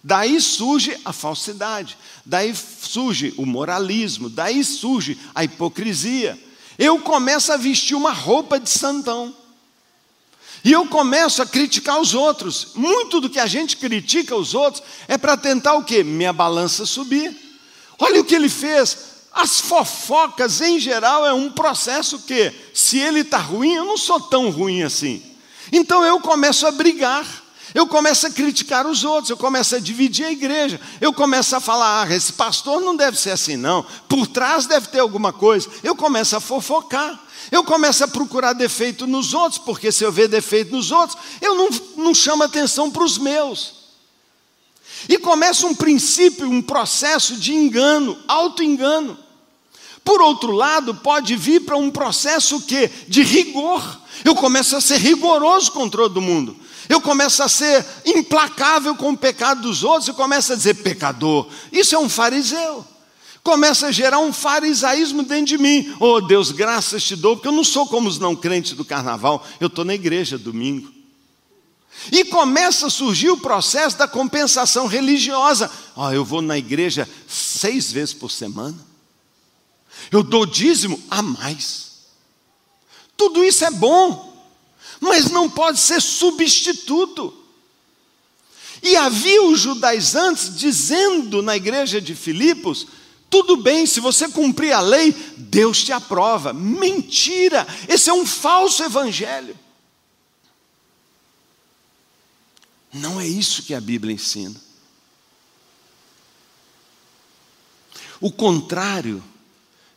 Daí 0.04 0.38
surge 0.38 0.94
a 1.06 1.12
falsidade, 1.12 1.96
daí 2.24 2.54
surge 2.54 3.32
o 3.38 3.46
moralismo, 3.46 4.28
daí 4.28 4.62
surge 4.62 5.18
a 5.34 5.42
hipocrisia. 5.42 6.38
Eu 6.78 6.98
começo 6.98 7.50
a 7.50 7.56
vestir 7.56 7.94
uma 7.94 8.12
roupa 8.12 8.60
de 8.60 8.68
santão. 8.68 9.34
E 10.62 10.70
eu 10.70 10.84
começo 10.86 11.40
a 11.40 11.46
criticar 11.46 11.98
os 11.98 12.12
outros. 12.12 12.72
Muito 12.74 13.22
do 13.22 13.30
que 13.30 13.38
a 13.38 13.46
gente 13.46 13.78
critica 13.78 14.36
os 14.36 14.52
outros 14.52 14.82
é 15.08 15.16
para 15.16 15.38
tentar 15.38 15.76
o 15.76 15.82
quê? 15.84 16.04
Minha 16.04 16.32
balança 16.32 16.84
subir. 16.84 17.34
Olha 17.98 18.20
o 18.20 18.24
que 18.24 18.34
ele 18.34 18.50
fez. 18.50 18.98
As 19.32 19.62
fofocas, 19.62 20.60
em 20.60 20.78
geral, 20.78 21.26
é 21.26 21.32
um 21.32 21.50
processo 21.50 22.18
que, 22.18 22.52
se 22.74 22.98
ele 22.98 23.20
está 23.20 23.38
ruim, 23.38 23.72
eu 23.72 23.84
não 23.86 23.96
sou 23.96 24.20
tão 24.20 24.50
ruim 24.50 24.82
assim. 24.82 25.29
Então 25.72 26.04
eu 26.04 26.20
começo 26.20 26.66
a 26.66 26.70
brigar, 26.70 27.24
eu 27.74 27.86
começo 27.86 28.26
a 28.26 28.30
criticar 28.30 28.86
os 28.86 29.04
outros, 29.04 29.30
eu 29.30 29.36
começo 29.36 29.76
a 29.76 29.78
dividir 29.78 30.26
a 30.26 30.32
igreja, 30.32 30.80
eu 31.00 31.12
começo 31.12 31.54
a 31.54 31.60
falar, 31.60 32.02
ah, 32.02 32.14
esse 32.14 32.32
pastor 32.32 32.80
não 32.80 32.96
deve 32.96 33.18
ser 33.18 33.30
assim, 33.30 33.56
não, 33.56 33.84
por 34.08 34.26
trás 34.26 34.66
deve 34.66 34.88
ter 34.88 34.98
alguma 34.98 35.32
coisa. 35.32 35.68
Eu 35.82 35.94
começo 35.94 36.36
a 36.36 36.40
fofocar, 36.40 37.18
eu 37.50 37.62
começo 37.62 38.02
a 38.02 38.08
procurar 38.08 38.52
defeito 38.52 39.06
nos 39.06 39.34
outros, 39.34 39.58
porque 39.58 39.92
se 39.92 40.04
eu 40.04 40.10
ver 40.10 40.28
defeito 40.28 40.74
nos 40.74 40.90
outros, 40.90 41.18
eu 41.40 41.54
não, 41.54 41.68
não 41.96 42.14
chamo 42.14 42.42
atenção 42.42 42.90
para 42.90 43.04
os 43.04 43.18
meus. 43.18 43.80
E 45.08 45.16
começa 45.18 45.66
um 45.66 45.74
princípio, 45.74 46.50
um 46.50 46.60
processo 46.60 47.36
de 47.36 47.54
engano, 47.54 48.18
auto-engano. 48.28 49.16
Por 50.04 50.20
outro 50.20 50.52
lado, 50.52 50.94
pode 50.94 51.36
vir 51.36 51.60
para 51.60 51.76
um 51.76 51.90
processo 51.90 52.60
que 52.62 52.90
de 53.08 53.22
rigor. 53.22 54.00
Eu 54.24 54.34
começo 54.34 54.76
a 54.76 54.80
ser 54.80 54.98
rigoroso 54.98 55.72
com 55.72 55.88
todo 55.88 56.20
mundo. 56.20 56.56
Eu 56.88 57.00
começo 57.00 57.42
a 57.42 57.48
ser 57.48 57.86
implacável 58.04 58.96
com 58.96 59.12
o 59.12 59.16
pecado 59.16 59.62
dos 59.62 59.84
outros 59.84 60.08
e 60.08 60.12
começo 60.12 60.52
a 60.52 60.56
dizer 60.56 60.74
pecador. 60.74 61.46
Isso 61.70 61.94
é 61.94 61.98
um 61.98 62.08
fariseu. 62.08 62.84
Começa 63.42 63.86
a 63.86 63.92
gerar 63.92 64.18
um 64.18 64.32
farisaísmo 64.32 65.22
dentro 65.22 65.46
de 65.46 65.58
mim. 65.58 65.94
Oh 66.00 66.20
Deus, 66.20 66.50
graças 66.50 67.04
te 67.04 67.16
dou, 67.16 67.36
porque 67.36 67.48
eu 67.48 67.52
não 67.52 67.64
sou 67.64 67.86
como 67.86 68.08
os 68.08 68.18
não 68.18 68.34
crentes 68.34 68.72
do 68.72 68.84
carnaval, 68.84 69.46
eu 69.60 69.68
estou 69.68 69.84
na 69.84 69.94
igreja 69.94 70.36
domingo. 70.36 70.92
E 72.10 72.24
começa 72.24 72.86
a 72.86 72.90
surgir 72.90 73.30
o 73.30 73.36
processo 73.36 73.96
da 73.96 74.08
compensação 74.08 74.86
religiosa. 74.86 75.70
Oh, 75.94 76.10
eu 76.10 76.24
vou 76.24 76.42
na 76.42 76.56
igreja 76.58 77.08
seis 77.28 77.92
vezes 77.92 78.14
por 78.14 78.30
semana. 78.30 78.89
Eu 80.10 80.22
dou 80.22 80.46
dízimo 80.46 81.00
a 81.10 81.22
mais. 81.22 81.90
Tudo 83.16 83.44
isso 83.44 83.64
é 83.64 83.70
bom, 83.70 84.34
mas 85.00 85.30
não 85.30 85.48
pode 85.48 85.78
ser 85.78 86.00
substituto. 86.00 87.34
E 88.82 88.96
havia 88.96 89.42
os 89.42 89.60
judaizantes 89.60 90.56
dizendo 90.56 91.42
na 91.42 91.56
igreja 91.56 92.00
de 92.00 92.14
Filipos: 92.14 92.86
tudo 93.30 93.56
bem, 93.56 93.86
se 93.86 94.00
você 94.00 94.28
cumprir 94.28 94.72
a 94.72 94.80
lei, 94.80 95.12
Deus 95.36 95.84
te 95.84 95.92
aprova. 95.92 96.52
Mentira! 96.52 97.66
Esse 97.88 98.10
é 98.10 98.12
um 98.12 98.26
falso 98.26 98.82
evangelho. 98.82 99.56
Não 102.92 103.20
é 103.20 103.26
isso 103.26 103.62
que 103.62 103.72
a 103.72 103.80
Bíblia 103.80 104.12
ensina. 104.12 104.60
O 108.20 108.32
contrário 108.32 109.22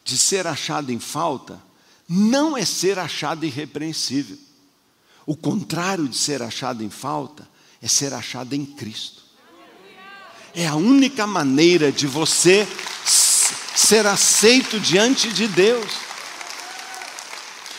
de 0.04 0.18
ser 0.18 0.45
achado 0.47 0.91
em 0.91 0.99
falta 0.99 1.62
não 2.08 2.58
é 2.58 2.66
ser 2.66 2.99
achado 2.99 3.45
irrepreensível. 3.45 4.38
O 5.26 5.36
contrário 5.36 6.08
de 6.08 6.18
ser 6.18 6.41
achado 6.41 6.84
em 6.84 6.89
falta 6.89 7.47
é 7.82 7.88
ser 7.88 8.14
achado 8.14 8.54
em 8.54 8.66
Cristo. 8.66 9.24
É 10.54 10.68
a 10.68 10.76
única 10.76 11.26
maneira 11.26 11.91
de 11.91 12.06
você 12.06 12.68
ser 13.76 14.06
aceito 14.06 14.80
diante 14.80 15.32
de 15.32 15.47
Deus. 15.47 16.12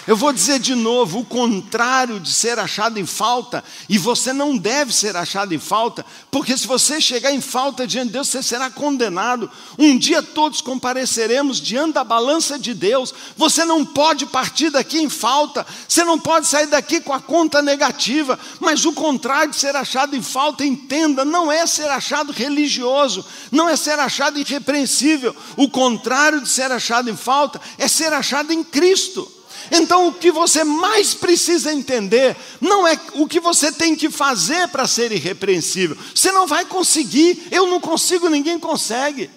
Eu 0.06 0.16
vou 0.16 0.34
dizer 0.34 0.58
de 0.58 0.74
novo: 0.74 1.20
o 1.20 1.24
contrário 1.24 2.20
de 2.20 2.30
ser 2.30 2.58
achado 2.58 2.98
em 2.98 3.06
falta, 3.06 3.64
e 3.88 3.96
você 3.96 4.32
não 4.34 4.56
deve 4.56 4.94
ser 4.94 5.16
achado 5.16 5.54
em 5.54 5.58
falta, 5.58 6.04
porque 6.30 6.56
se 6.56 6.66
você 6.66 7.00
chegar 7.00 7.32
em 7.32 7.40
falta 7.40 7.86
diante 7.86 8.08
de 8.08 8.12
Deus, 8.12 8.28
você 8.28 8.42
será 8.42 8.70
condenado. 8.70 9.50
Um 9.78 9.96
dia 9.96 10.22
todos 10.22 10.60
compareceremos 10.60 11.58
diante 11.58 11.94
da 11.94 12.04
balança 12.04 12.58
de 12.58 12.74
Deus. 12.74 13.14
Você 13.36 13.64
não 13.64 13.82
pode 13.82 14.26
partir 14.26 14.68
daqui 14.68 14.98
em 14.98 15.08
falta, 15.08 15.66
você 15.88 16.04
não 16.04 16.18
pode 16.18 16.46
sair 16.46 16.66
daqui 16.66 17.00
com 17.00 17.12
a 17.14 17.20
conta 17.20 17.62
negativa, 17.62 18.38
mas 18.60 18.84
o 18.84 18.92
contrário 18.92 19.52
de 19.52 19.56
ser 19.56 19.74
achado 19.74 20.14
em 20.14 20.22
falta, 20.22 20.66
entenda, 20.66 21.24
não 21.24 21.50
é 21.50 21.66
ser 21.66 21.88
achado 21.88 22.30
religioso, 22.30 23.24
não 23.50 23.66
é 23.66 23.74
ser 23.74 23.98
achado 23.98 24.38
irrepreensível. 24.38 25.34
O 25.56 25.66
contrário 25.66 26.42
de 26.42 26.48
ser 26.48 26.70
achado 26.70 27.08
em 27.08 27.16
falta 27.16 27.58
é 27.78 27.88
ser 27.88 28.12
achado 28.12 28.52
em 28.52 28.62
Cristo. 28.62 29.33
Então, 29.70 30.08
o 30.08 30.14
que 30.14 30.30
você 30.30 30.64
mais 30.64 31.14
precisa 31.14 31.72
entender 31.72 32.36
não 32.60 32.86
é 32.86 32.98
o 33.14 33.26
que 33.26 33.40
você 33.40 33.72
tem 33.72 33.96
que 33.96 34.10
fazer 34.10 34.68
para 34.68 34.86
ser 34.86 35.12
irrepreensível. 35.12 35.96
Você 36.14 36.30
não 36.32 36.46
vai 36.46 36.64
conseguir, 36.64 37.46
eu 37.50 37.66
não 37.66 37.80
consigo, 37.80 38.28
ninguém 38.28 38.58
consegue. 38.58 39.30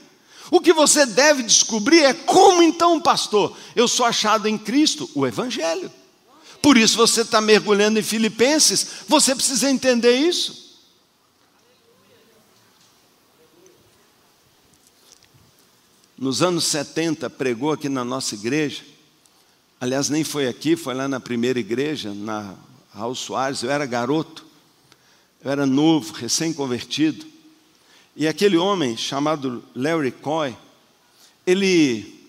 O 0.49 0.61
que 0.61 0.73
você 0.73 1.05
deve 1.05 1.43
descobrir 1.43 2.03
é 2.03 2.13
como 2.13 2.63
então, 2.63 2.99
pastor, 2.99 3.55
eu 3.75 3.87
sou 3.87 4.05
achado 4.05 4.47
em 4.47 4.57
Cristo, 4.57 5.09
o 5.13 5.25
Evangelho. 5.25 5.91
Por 6.61 6.77
isso 6.77 6.97
você 6.97 7.21
está 7.21 7.39
mergulhando 7.39 7.99
em 7.99 8.03
Filipenses, 8.03 8.87
você 9.07 9.35
precisa 9.35 9.69
entender 9.69 10.17
isso. 10.17 10.67
Nos 16.17 16.41
anos 16.41 16.65
70, 16.65 17.29
pregou 17.29 17.71
aqui 17.71 17.87
na 17.87 18.03
nossa 18.03 18.33
igreja 18.33 18.96
Aliás, 19.79 20.09
nem 20.09 20.23
foi 20.23 20.47
aqui, 20.47 20.75
foi 20.75 20.95
lá 20.95 21.07
na 21.07 21.19
primeira 21.19 21.59
igreja, 21.59 22.11
na 22.11 22.55
Raul 22.91 23.13
Soares. 23.13 23.61
Eu 23.61 23.69
era 23.69 23.85
garoto, 23.85 24.43
eu 25.43 25.51
era 25.51 25.67
novo, 25.67 26.13
recém-convertido. 26.13 27.27
E 28.15 28.27
aquele 28.27 28.57
homem 28.57 28.97
chamado 28.97 29.63
Larry 29.75 30.11
Coy, 30.11 30.57
ele, 31.45 32.27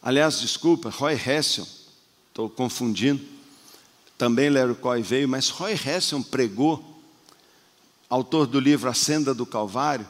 aliás, 0.00 0.40
desculpa, 0.40 0.88
Roy 0.88 1.14
Hession, 1.14 1.66
estou 2.28 2.48
confundindo. 2.48 3.20
Também 4.16 4.50
Larry 4.50 4.76
Coy 4.76 5.02
veio, 5.02 5.28
mas 5.28 5.48
Roy 5.48 5.72
Hession 5.72 6.22
pregou, 6.22 7.02
autor 8.08 8.46
do 8.46 8.60
livro 8.60 8.88
A 8.88 8.94
Senda 8.94 9.34
do 9.34 9.44
Calvário. 9.44 10.06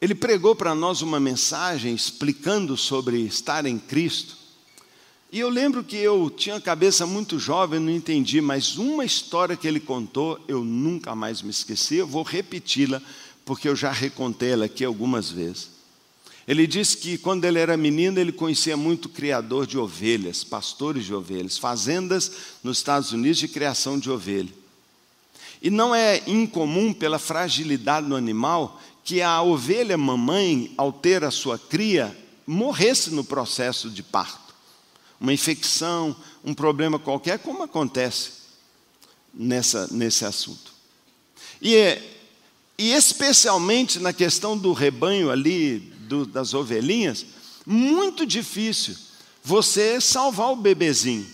Ele 0.00 0.16
pregou 0.16 0.56
para 0.56 0.74
nós 0.74 1.00
uma 1.00 1.20
mensagem 1.20 1.94
explicando 1.94 2.76
sobre 2.76 3.20
estar 3.20 3.66
em 3.66 3.78
Cristo. 3.78 4.39
E 5.32 5.38
eu 5.38 5.48
lembro 5.48 5.84
que 5.84 5.96
eu 5.96 6.28
tinha 6.28 6.56
a 6.56 6.60
cabeça 6.60 7.06
muito 7.06 7.38
jovem, 7.38 7.78
não 7.78 7.92
entendi, 7.92 8.40
mas 8.40 8.76
uma 8.76 9.04
história 9.04 9.56
que 9.56 9.68
ele 9.68 9.78
contou, 9.78 10.40
eu 10.48 10.64
nunca 10.64 11.14
mais 11.14 11.40
me 11.40 11.50
esqueci, 11.50 11.96
eu 11.96 12.06
vou 12.06 12.24
repeti-la, 12.24 13.00
porque 13.44 13.68
eu 13.68 13.76
já 13.76 13.92
recontei 13.92 14.50
ela 14.50 14.64
aqui 14.64 14.84
algumas 14.84 15.30
vezes. 15.30 15.70
Ele 16.48 16.66
disse 16.66 16.96
que 16.96 17.16
quando 17.16 17.44
ele 17.44 17.60
era 17.60 17.76
menino, 17.76 18.18
ele 18.18 18.32
conhecia 18.32 18.76
muito 18.76 19.08
criador 19.08 19.68
de 19.68 19.78
ovelhas, 19.78 20.42
pastores 20.42 21.04
de 21.04 21.14
ovelhas, 21.14 21.56
fazendas 21.56 22.32
nos 22.64 22.78
Estados 22.78 23.12
Unidos 23.12 23.38
de 23.38 23.46
criação 23.46 24.00
de 24.00 24.10
ovelha. 24.10 24.52
E 25.62 25.70
não 25.70 25.94
é 25.94 26.24
incomum, 26.26 26.92
pela 26.92 27.20
fragilidade 27.20 28.08
do 28.08 28.16
animal, 28.16 28.82
que 29.04 29.22
a 29.22 29.40
ovelha 29.40 29.96
mamãe, 29.96 30.74
ao 30.76 30.92
ter 30.92 31.22
a 31.22 31.30
sua 31.30 31.56
cria, 31.56 32.16
morresse 32.44 33.10
no 33.10 33.22
processo 33.22 33.88
de 33.88 34.02
parto 34.02 34.49
uma 35.20 35.32
infecção, 35.32 36.16
um 36.42 36.54
problema 36.54 36.98
qualquer, 36.98 37.38
como 37.38 37.62
acontece 37.62 38.30
nessa, 39.34 39.86
nesse 39.88 40.24
assunto. 40.24 40.72
E, 41.60 41.98
e 42.78 42.92
especialmente 42.92 43.98
na 43.98 44.12
questão 44.12 44.56
do 44.56 44.72
rebanho 44.72 45.30
ali, 45.30 45.78
do, 45.78 46.24
das 46.24 46.54
ovelhinhas, 46.54 47.26
muito 47.66 48.24
difícil 48.24 48.96
você 49.44 50.00
salvar 50.00 50.52
o 50.52 50.56
bebezinho. 50.56 51.28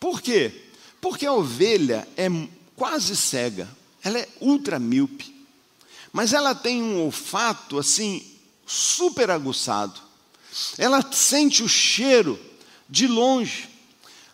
Por 0.00 0.20
quê? 0.20 0.52
Porque 1.00 1.24
a 1.24 1.32
ovelha 1.32 2.06
é 2.16 2.28
quase 2.74 3.16
cega, 3.16 3.68
ela 4.02 4.18
é 4.18 4.28
ultra 4.40 4.78
míope, 4.78 5.34
mas 6.12 6.32
ela 6.32 6.54
tem 6.54 6.82
um 6.82 7.02
olfato 7.02 7.78
assim 7.78 8.24
super 8.66 9.30
aguçado. 9.30 10.00
Ela 10.76 11.00
sente 11.12 11.62
o 11.62 11.68
cheiro 11.68 12.38
de 12.88 13.06
longe. 13.06 13.68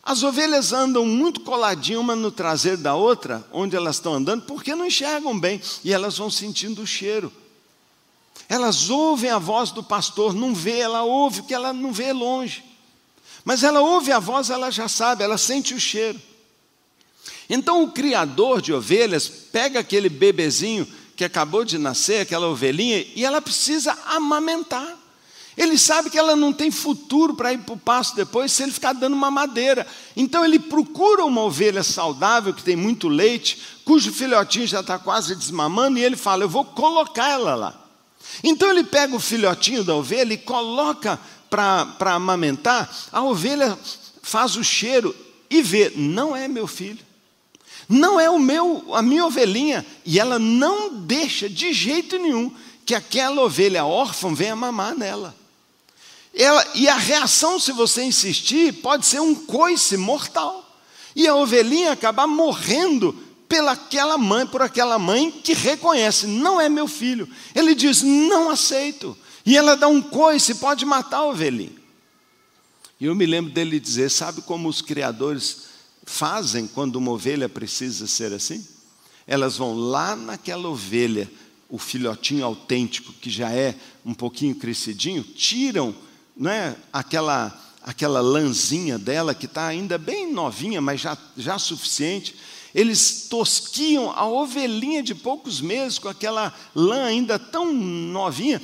As 0.02 0.22
ovelhas 0.22 0.72
andam 0.72 1.06
muito 1.06 1.40
coladinhas 1.40 2.00
uma 2.00 2.14
no 2.14 2.30
traseiro 2.30 2.78
da 2.78 2.94
outra, 2.94 3.42
onde 3.50 3.74
elas 3.74 3.96
estão 3.96 4.14
andando, 4.14 4.42
porque 4.42 4.74
não 4.74 4.86
enxergam 4.86 5.38
bem 5.38 5.60
e 5.82 5.92
elas 5.92 6.18
vão 6.18 6.30
sentindo 6.30 6.82
o 6.82 6.86
cheiro. 6.86 7.32
Elas 8.48 8.90
ouvem 8.90 9.30
a 9.30 9.38
voz 9.38 9.70
do 9.70 9.82
pastor, 9.82 10.34
não 10.34 10.54
vê, 10.54 10.78
ela 10.78 11.02
ouve, 11.02 11.40
porque 11.40 11.54
ela 11.54 11.72
não 11.72 11.92
vê 11.92 12.12
longe. 12.12 12.62
Mas 13.44 13.62
ela 13.62 13.80
ouve 13.80 14.12
a 14.12 14.18
voz, 14.18 14.50
ela 14.50 14.70
já 14.70 14.88
sabe, 14.88 15.24
ela 15.24 15.38
sente 15.38 15.72
o 15.72 15.80
cheiro. 15.80 16.20
Então 17.48 17.82
o 17.82 17.90
criador 17.90 18.60
de 18.60 18.72
ovelhas 18.72 19.28
pega 19.28 19.80
aquele 19.80 20.08
bebezinho 20.08 20.86
que 21.16 21.24
acabou 21.24 21.64
de 21.64 21.78
nascer, 21.78 22.20
aquela 22.20 22.48
ovelhinha, 22.48 23.06
e 23.14 23.24
ela 23.24 23.40
precisa 23.40 23.96
amamentar. 24.06 24.98
Ele 25.56 25.78
sabe 25.78 26.10
que 26.10 26.18
ela 26.18 26.34
não 26.34 26.52
tem 26.52 26.70
futuro 26.70 27.34
para 27.34 27.52
ir 27.52 27.58
para 27.58 27.74
o 27.74 27.78
pasto 27.78 28.16
depois 28.16 28.50
se 28.50 28.62
ele 28.62 28.72
ficar 28.72 28.92
dando 28.92 29.14
uma 29.14 29.30
madeira. 29.30 29.86
Então 30.16 30.44
ele 30.44 30.58
procura 30.58 31.24
uma 31.24 31.42
ovelha 31.42 31.82
saudável, 31.82 32.52
que 32.52 32.62
tem 32.62 32.74
muito 32.74 33.08
leite, 33.08 33.60
cujo 33.84 34.12
filhotinho 34.12 34.66
já 34.66 34.80
está 34.80 34.98
quase 34.98 35.34
desmamando, 35.34 35.98
e 35.98 36.04
ele 36.04 36.16
fala: 36.16 36.42
Eu 36.42 36.48
vou 36.48 36.64
colocar 36.64 37.30
ela 37.30 37.54
lá. 37.54 37.80
Então 38.42 38.68
ele 38.68 38.82
pega 38.82 39.14
o 39.14 39.20
filhotinho 39.20 39.84
da 39.84 39.94
ovelha 39.94 40.34
e 40.34 40.38
coloca 40.38 41.20
para 41.48 42.14
amamentar, 42.14 42.92
a 43.12 43.22
ovelha 43.22 43.78
faz 44.22 44.56
o 44.56 44.64
cheiro 44.64 45.14
e 45.48 45.62
vê: 45.62 45.92
Não 45.94 46.34
é 46.34 46.48
meu 46.48 46.66
filho. 46.66 47.04
Não 47.88 48.18
é 48.18 48.30
o 48.30 48.38
meu, 48.38 48.94
a 48.94 49.02
minha 49.02 49.26
ovelhinha, 49.26 49.84
e 50.04 50.18
ela 50.18 50.38
não 50.38 50.94
deixa 50.94 51.48
de 51.48 51.72
jeito 51.72 52.18
nenhum 52.18 52.50
que 52.84 52.94
aquela 52.94 53.42
ovelha 53.42 53.84
órfã 53.84 54.34
venha 54.34 54.56
mamar 54.56 54.96
nela. 54.96 55.43
Ela, 56.36 56.66
e 56.74 56.88
a 56.88 56.96
reação, 56.96 57.60
se 57.60 57.70
você 57.72 58.02
insistir, 58.02 58.72
pode 58.74 59.06
ser 59.06 59.20
um 59.20 59.34
coice 59.34 59.96
mortal. 59.96 60.62
E 61.14 61.28
a 61.28 61.36
ovelhinha 61.36 61.92
acabar 61.92 62.26
morrendo 62.26 63.12
pelaquela 63.48 64.18
mãe, 64.18 64.44
por 64.46 64.60
aquela 64.60 64.98
mãe 64.98 65.30
que 65.30 65.52
reconhece, 65.52 66.26
não 66.26 66.60
é 66.60 66.68
meu 66.68 66.88
filho. 66.88 67.28
Ele 67.54 67.74
diz, 67.74 68.02
não 68.02 68.50
aceito. 68.50 69.16
E 69.46 69.56
ela 69.56 69.76
dá 69.76 69.86
um 69.86 70.02
coice, 70.02 70.56
pode 70.56 70.84
matar 70.84 71.18
a 71.18 71.26
ovelhinha. 71.26 71.84
E 73.00 73.06
eu 73.06 73.14
me 73.14 73.26
lembro 73.26 73.52
dele 73.52 73.78
dizer, 73.78 74.10
sabe 74.10 74.42
como 74.42 74.68
os 74.68 74.80
criadores 74.80 75.64
fazem 76.04 76.66
quando 76.66 76.96
uma 76.96 77.12
ovelha 77.12 77.48
precisa 77.48 78.06
ser 78.06 78.32
assim? 78.32 78.66
Elas 79.26 79.56
vão 79.56 79.74
lá 79.74 80.16
naquela 80.16 80.68
ovelha, 80.68 81.30
o 81.68 81.78
filhotinho 81.78 82.44
autêntico, 82.44 83.12
que 83.12 83.30
já 83.30 83.52
é 83.52 83.74
um 84.04 84.14
pouquinho 84.14 84.54
crescidinho, 84.54 85.22
tiram 85.22 85.94
não 86.36 86.50
é, 86.50 86.76
aquela, 86.92 87.56
aquela 87.82 88.20
lãzinha 88.20 88.98
dela, 88.98 89.34
que 89.34 89.46
está 89.46 89.66
ainda 89.66 89.96
bem 89.96 90.32
novinha, 90.32 90.80
mas 90.80 91.00
já, 91.00 91.16
já 91.36 91.58
suficiente. 91.58 92.34
Eles 92.74 93.28
tosquiam 93.30 94.10
a 94.10 94.26
ovelhinha 94.26 95.02
de 95.02 95.14
poucos 95.14 95.60
meses 95.60 95.98
com 95.98 96.08
aquela 96.08 96.52
lã 96.74 97.04
ainda 97.04 97.38
tão 97.38 97.72
novinha 97.72 98.60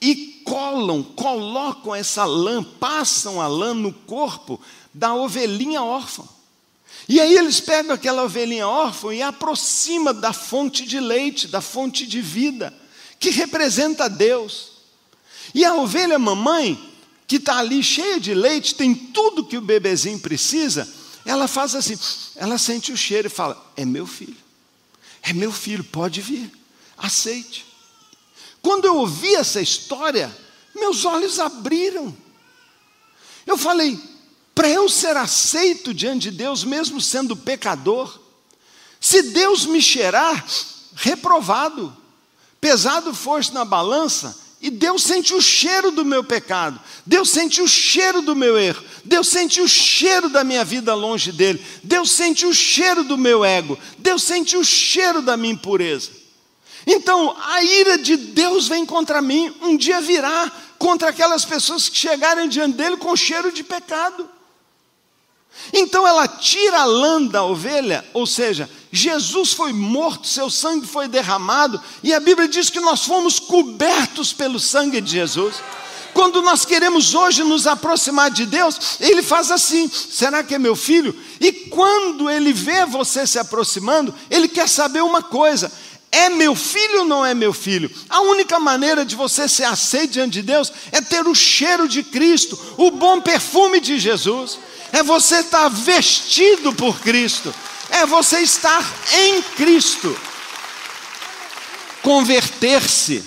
e 0.00 0.42
colam, 0.44 1.02
colocam 1.02 1.94
essa 1.94 2.26
lã, 2.26 2.62
passam 2.62 3.40
a 3.40 3.46
lã 3.46 3.72
no 3.72 3.90
corpo 3.90 4.60
da 4.92 5.14
ovelhinha 5.14 5.82
órfã. 5.82 6.24
E 7.08 7.18
aí 7.20 7.34
eles 7.36 7.58
pegam 7.58 7.94
aquela 7.94 8.24
ovelhinha 8.24 8.68
órfã 8.68 9.14
e 9.14 9.22
aproxima 9.22 10.12
da 10.12 10.34
fonte 10.34 10.84
de 10.84 11.00
leite, 11.00 11.48
da 11.48 11.62
fonte 11.62 12.06
de 12.06 12.20
vida, 12.20 12.72
que 13.18 13.30
representa 13.30 14.10
Deus. 14.10 14.72
E 15.54 15.64
a 15.64 15.74
ovelha 15.74 16.18
mamãe 16.18 16.78
que 17.34 17.38
está 17.38 17.58
ali 17.58 17.82
cheia 17.82 18.20
de 18.20 18.32
leite, 18.32 18.76
tem 18.76 18.94
tudo 18.94 19.44
que 19.44 19.58
o 19.58 19.60
bebezinho 19.60 20.20
precisa, 20.20 20.88
ela 21.24 21.48
faz 21.48 21.74
assim, 21.74 21.98
ela 22.36 22.56
sente 22.58 22.92
o 22.92 22.96
cheiro 22.96 23.26
e 23.26 23.30
fala: 23.30 23.72
É 23.76 23.84
meu 23.84 24.06
filho, 24.06 24.36
é 25.20 25.32
meu 25.32 25.50
filho, 25.50 25.82
pode 25.82 26.20
vir, 26.20 26.48
aceite. 26.96 27.66
Quando 28.62 28.84
eu 28.84 28.98
ouvi 28.98 29.34
essa 29.34 29.60
história, 29.60 30.32
meus 30.76 31.04
olhos 31.04 31.40
abriram. 31.40 32.16
Eu 33.44 33.58
falei: 33.58 33.98
para 34.54 34.68
eu 34.68 34.88
ser 34.88 35.16
aceito 35.16 35.92
diante 35.92 36.30
de 36.30 36.36
Deus, 36.36 36.62
mesmo 36.62 37.00
sendo 37.00 37.36
pecador, 37.36 38.16
se 39.00 39.22
Deus 39.22 39.66
me 39.66 39.82
cheirar 39.82 40.46
reprovado, 40.94 41.96
pesado 42.60 43.12
fosse 43.12 43.52
na 43.52 43.64
balança, 43.64 44.43
E 44.64 44.70
Deus 44.70 45.02
sente 45.02 45.34
o 45.34 45.42
cheiro 45.42 45.90
do 45.90 46.06
meu 46.06 46.24
pecado, 46.24 46.80
Deus 47.04 47.28
sente 47.28 47.60
o 47.60 47.68
cheiro 47.68 48.22
do 48.22 48.34
meu 48.34 48.56
erro, 48.56 48.82
Deus 49.04 49.28
sente 49.28 49.60
o 49.60 49.68
cheiro 49.68 50.30
da 50.30 50.42
minha 50.42 50.64
vida 50.64 50.94
longe 50.94 51.30
dele, 51.32 51.62
Deus 51.82 52.12
sente 52.12 52.46
o 52.46 52.54
cheiro 52.54 53.04
do 53.04 53.18
meu 53.18 53.44
ego, 53.44 53.78
Deus 53.98 54.22
sente 54.22 54.56
o 54.56 54.64
cheiro 54.64 55.20
da 55.20 55.36
minha 55.36 55.52
impureza. 55.52 56.12
Então, 56.86 57.36
a 57.38 57.62
ira 57.62 57.98
de 57.98 58.16
Deus 58.16 58.66
vem 58.66 58.86
contra 58.86 59.20
mim, 59.20 59.54
um 59.60 59.76
dia 59.76 60.00
virá 60.00 60.50
contra 60.78 61.10
aquelas 61.10 61.44
pessoas 61.44 61.90
que 61.90 61.98
chegarem 61.98 62.48
diante 62.48 62.78
dele 62.78 62.96
com 62.96 63.14
cheiro 63.14 63.52
de 63.52 63.62
pecado. 63.62 64.30
Então 65.74 66.06
ela 66.06 66.26
tira 66.26 66.80
a 66.80 66.84
lã 66.86 67.22
da 67.22 67.44
ovelha, 67.44 68.02
ou 68.14 68.26
seja, 68.26 68.68
Jesus 68.94 69.52
foi 69.52 69.72
morto, 69.72 70.28
seu 70.28 70.48
sangue 70.48 70.86
foi 70.86 71.08
derramado, 71.08 71.80
e 72.00 72.14
a 72.14 72.20
Bíblia 72.20 72.46
diz 72.46 72.70
que 72.70 72.78
nós 72.78 73.04
fomos 73.04 73.40
cobertos 73.40 74.32
pelo 74.32 74.60
sangue 74.60 75.00
de 75.00 75.10
Jesus. 75.10 75.56
Quando 76.12 76.40
nós 76.42 76.64
queremos 76.64 77.12
hoje 77.12 77.42
nos 77.42 77.66
aproximar 77.66 78.30
de 78.30 78.46
Deus, 78.46 78.98
Ele 79.00 79.20
faz 79.20 79.50
assim: 79.50 79.90
será 79.90 80.44
que 80.44 80.54
é 80.54 80.58
meu 80.60 80.76
filho? 80.76 81.12
E 81.40 81.50
quando 81.50 82.30
Ele 82.30 82.52
vê 82.52 82.86
você 82.86 83.26
se 83.26 83.36
aproximando, 83.36 84.14
Ele 84.30 84.46
quer 84.46 84.68
saber 84.68 85.02
uma 85.02 85.20
coisa: 85.22 85.72
é 86.12 86.28
meu 86.28 86.54
filho 86.54 87.00
ou 87.00 87.04
não 87.04 87.26
é 87.26 87.34
meu 87.34 87.52
filho? 87.52 87.90
A 88.08 88.20
única 88.20 88.60
maneira 88.60 89.04
de 89.04 89.16
você 89.16 89.48
ser 89.48 89.64
aceito 89.64 90.12
diante 90.12 90.34
de 90.34 90.42
Deus 90.42 90.72
é 90.92 91.00
ter 91.00 91.26
o 91.26 91.34
cheiro 91.34 91.88
de 91.88 92.04
Cristo, 92.04 92.56
o 92.76 92.92
bom 92.92 93.20
perfume 93.20 93.80
de 93.80 93.98
Jesus 93.98 94.56
é 94.94 95.02
você 95.02 95.40
estar 95.40 95.68
vestido 95.68 96.72
por 96.72 97.00
Cristo, 97.00 97.52
é 97.90 98.06
você 98.06 98.40
estar 98.40 98.82
em 99.12 99.42
Cristo. 99.42 100.16
Converter-se 102.02 103.24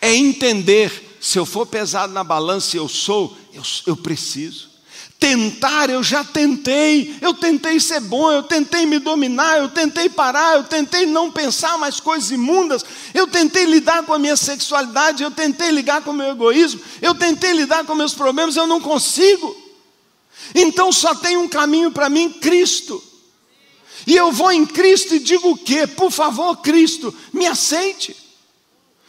é 0.00 0.14
entender: 0.14 1.18
se 1.20 1.38
eu 1.38 1.46
for 1.46 1.66
pesado 1.66 2.12
na 2.12 2.22
balança 2.22 2.76
eu 2.76 2.88
sou, 2.88 3.36
eu, 3.52 3.62
eu 3.86 3.96
preciso. 3.96 4.72
Tentar, 5.18 5.88
eu 5.88 6.02
já 6.02 6.22
tentei, 6.22 7.16
eu 7.22 7.32
tentei 7.32 7.80
ser 7.80 8.00
bom, 8.00 8.30
eu 8.30 8.42
tentei 8.42 8.84
me 8.84 8.98
dominar, 8.98 9.58
eu 9.58 9.70
tentei 9.70 10.08
parar, 10.08 10.56
eu 10.56 10.64
tentei 10.64 11.06
não 11.06 11.30
pensar 11.30 11.78
mais 11.78 11.98
coisas 11.98 12.30
imundas, 12.30 12.84
eu 13.14 13.26
tentei 13.26 13.64
lidar 13.64 14.02
com 14.02 14.12
a 14.12 14.18
minha 14.18 14.36
sexualidade, 14.36 15.22
eu 15.22 15.30
tentei 15.30 15.70
lidar 15.70 16.02
com 16.02 16.10
o 16.10 16.14
meu 16.14 16.32
egoísmo, 16.32 16.80
eu 17.00 17.14
tentei 17.14 17.52
lidar 17.52 17.84
com 17.84 17.94
meus 17.94 18.12
problemas, 18.12 18.56
eu 18.56 18.66
não 18.66 18.80
consigo. 18.80 19.56
Então 20.54 20.92
só 20.92 21.14
tem 21.14 21.38
um 21.38 21.48
caminho 21.48 21.90
para 21.90 22.10
mim, 22.10 22.28
Cristo. 22.28 23.02
E 24.06 24.14
eu 24.16 24.32
vou 24.32 24.52
em 24.52 24.66
Cristo 24.66 25.14
e 25.14 25.20
digo 25.20 25.50
o 25.50 25.56
quê? 25.56 25.86
Por 25.86 26.10
favor, 26.10 26.56
Cristo, 26.56 27.14
me 27.32 27.46
aceite. 27.46 28.16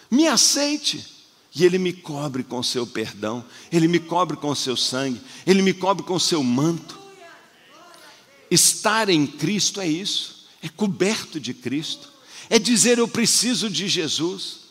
Me 0.09 0.27
aceite. 0.27 1.05
E 1.53 1.63
Ele 1.63 1.77
me 1.77 1.93
cobre 1.93 2.43
com 2.43 2.61
seu 2.61 2.85
perdão, 2.85 3.43
Ele 3.71 3.87
me 3.87 3.99
cobre 3.99 4.35
com 4.35 4.53
seu 4.53 4.75
sangue, 4.75 5.21
Ele 5.47 5.61
me 5.61 5.73
cobre 5.73 6.05
com 6.05 6.19
seu 6.19 6.43
manto. 6.43 6.99
Estar 8.51 9.09
em 9.09 9.25
Cristo 9.25 9.79
é 9.79 9.87
isso, 9.87 10.47
é 10.61 10.67
coberto 10.67 11.39
de 11.39 11.53
Cristo, 11.53 12.11
é 12.49 12.59
dizer 12.59 12.97
eu 12.97 13.07
preciso 13.07 13.69
de 13.69 13.87
Jesus. 13.87 14.64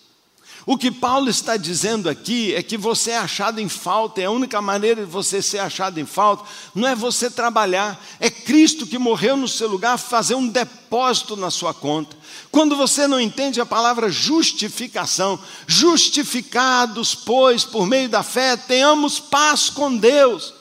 O 0.66 0.78
que 0.78 0.90
Paulo 0.90 1.28
está 1.28 1.58
dizendo 1.58 2.08
aqui 2.08 2.54
é 2.54 2.62
que 2.62 2.78
você 2.78 3.10
é 3.10 3.18
achado 3.18 3.60
em 3.60 3.68
falta, 3.68 4.20
e 4.20 4.24
a 4.24 4.30
única 4.30 4.62
maneira 4.62 5.04
de 5.04 5.10
você 5.10 5.42
ser 5.42 5.58
achado 5.58 6.00
em 6.00 6.06
falta 6.06 6.44
não 6.74 6.88
é 6.88 6.94
você 6.94 7.30
trabalhar, 7.30 8.02
é 8.18 8.30
Cristo 8.30 8.86
que 8.86 8.96
morreu 8.96 9.36
no 9.36 9.46
seu 9.46 9.68
lugar 9.68 9.98
fazer 9.98 10.34
um 10.34 10.48
depósito 10.48 11.36
na 11.36 11.50
sua 11.50 11.74
conta. 11.74 12.16
Quando 12.50 12.76
você 12.76 13.06
não 13.06 13.20
entende 13.20 13.60
a 13.60 13.66
palavra 13.66 14.10
justificação, 14.10 15.38
justificados, 15.66 17.14
pois, 17.14 17.64
por 17.64 17.86
meio 17.86 18.08
da 18.08 18.22
fé, 18.22 18.56
tenhamos 18.56 19.20
paz 19.20 19.68
com 19.68 19.94
Deus. 19.94 20.54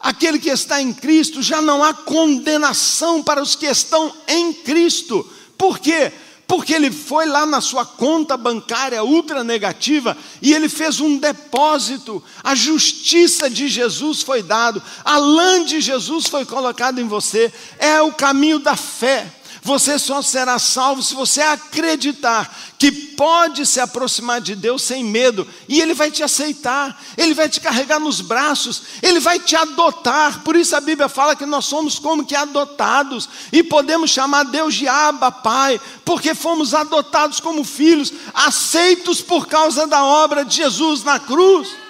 Aquele 0.00 0.40
que 0.40 0.50
está 0.50 0.82
em 0.82 0.92
Cristo 0.92 1.40
já 1.40 1.62
não 1.62 1.84
há 1.84 1.94
condenação 1.94 3.22
para 3.22 3.40
os 3.40 3.54
que 3.54 3.66
estão 3.66 4.12
em 4.26 4.52
Cristo. 4.52 5.24
Por 5.56 5.78
quê? 5.78 6.12
Porque 6.52 6.74
ele 6.74 6.90
foi 6.90 7.24
lá 7.24 7.46
na 7.46 7.62
sua 7.62 7.82
conta 7.86 8.36
bancária 8.36 9.02
ultra 9.02 9.42
negativa 9.42 10.14
e 10.42 10.52
ele 10.52 10.68
fez 10.68 11.00
um 11.00 11.16
depósito. 11.16 12.22
A 12.44 12.54
justiça 12.54 13.48
de 13.48 13.68
Jesus 13.68 14.20
foi 14.20 14.42
dado, 14.42 14.82
a 15.02 15.16
lã 15.16 15.64
de 15.64 15.80
Jesus 15.80 16.26
foi 16.26 16.44
colocada 16.44 17.00
em 17.00 17.08
você. 17.08 17.50
É 17.78 18.02
o 18.02 18.12
caminho 18.12 18.58
da 18.58 18.76
fé. 18.76 19.32
Você 19.64 19.96
só 19.96 20.20
será 20.20 20.58
salvo 20.58 21.00
se 21.04 21.14
você 21.14 21.40
acreditar 21.40 22.52
que 22.76 22.90
pode 22.90 23.64
se 23.64 23.78
aproximar 23.78 24.40
de 24.40 24.56
Deus 24.56 24.82
sem 24.82 25.04
medo, 25.04 25.46
e 25.68 25.80
Ele 25.80 25.94
vai 25.94 26.10
te 26.10 26.24
aceitar, 26.24 27.00
Ele 27.16 27.32
vai 27.32 27.48
te 27.48 27.60
carregar 27.60 28.00
nos 28.00 28.20
braços, 28.20 28.82
Ele 29.00 29.20
vai 29.20 29.38
te 29.38 29.54
adotar. 29.54 30.40
Por 30.40 30.56
isso 30.56 30.74
a 30.74 30.80
Bíblia 30.80 31.08
fala 31.08 31.36
que 31.36 31.46
nós 31.46 31.64
somos 31.64 31.96
como 31.96 32.24
que 32.24 32.34
adotados, 32.34 33.28
e 33.52 33.62
podemos 33.62 34.10
chamar 34.10 34.46
Deus 34.46 34.74
de 34.74 34.88
Abba, 34.88 35.30
Pai, 35.30 35.80
porque 36.04 36.34
fomos 36.34 36.74
adotados 36.74 37.38
como 37.38 37.62
filhos, 37.62 38.12
aceitos 38.34 39.20
por 39.20 39.46
causa 39.46 39.86
da 39.86 40.04
obra 40.04 40.44
de 40.44 40.56
Jesus 40.56 41.04
na 41.04 41.20
cruz. 41.20 41.81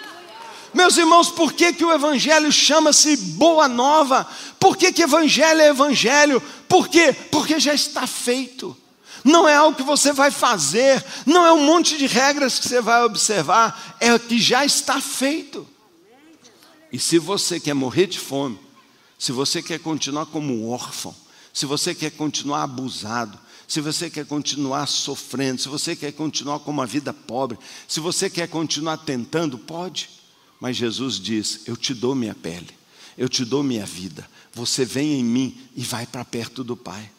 Meus 0.75 0.97
irmãos, 0.97 1.31
por 1.31 1.53
que, 1.53 1.73
que 1.73 1.85
o 1.85 1.93
Evangelho 1.93 2.51
chama-se 2.51 3.17
Boa 3.17 3.69
Nova? 3.69 4.27
Por 4.59 4.77
que, 4.77 4.93
que 4.93 5.03
Evangelho 5.03 5.61
é 5.61 5.69
Evangelho? 5.69 6.41
Por 6.69 6.89
quê? 6.89 7.13
Porque 7.31 7.61
já 7.61 7.75
está 7.75 8.07
feito. 8.07 8.77
Não 9.25 9.49
é 9.49 9.55
algo 9.55 9.77
que 9.77 9.83
você 9.83 10.13
vai 10.13 10.31
fazer, 10.31 11.05
não 11.27 11.45
é 11.47 11.53
um 11.53 11.65
monte 11.65 11.97
de 11.97 12.07
regras 12.07 12.59
que 12.59 12.69
você 12.69 12.81
vai 12.81 13.05
observar, 13.05 13.97
é 14.01 14.13
o 14.13 14.19
que 14.19 14.39
já 14.41 14.65
está 14.65 15.01
feito. 15.01 15.69
E 16.91 16.99
se 16.99 17.19
você 17.19 17.61
quer 17.61 17.75
morrer 17.75 18.07
de 18.07 18.19
fome, 18.19 18.59
se 19.19 19.31
você 19.31 19.63
quer 19.63 19.79
continuar 19.79 20.27
como 20.27 20.69
órfão, 20.69 21.15
se 21.53 21.67
você 21.67 21.95
quer 21.95 22.11
continuar 22.11 22.65
abusado, 22.65 23.39
se 23.69 23.81
você 23.81 24.11
quer 24.11 24.27
continuar 24.27 24.87
sofrendo, 24.87 25.61
se 25.61 25.69
você 25.69 25.95
quer 25.95 26.13
continuar 26.13 26.59
com 26.61 26.71
uma 26.71 26.87
vida 26.87 27.13
pobre, 27.13 27.59
se 27.87 28.01
você 28.01 28.29
quer 28.29 28.49
continuar 28.49 28.97
tentando, 28.99 29.57
pode. 29.57 30.22
Mas 30.63 30.77
Jesus 30.77 31.19
diz: 31.19 31.63
Eu 31.67 31.77
te 31.77 31.93
dou 31.93 32.15
minha 32.15 32.37
pele, 32.37 32.69
eu 33.19 33.29
te 33.29 33.45
dou 33.45 33.65
minha 33.65 33.85
vida. 33.85 34.25
Você 34.55 34.85
vem 34.85 35.19
em 35.19 35.25
mim 35.25 35.59
e 35.75 35.83
vai 35.83 36.07
para 36.07 36.25
perto 36.25 36.63
do 36.63 36.77
Pai. 36.77 37.11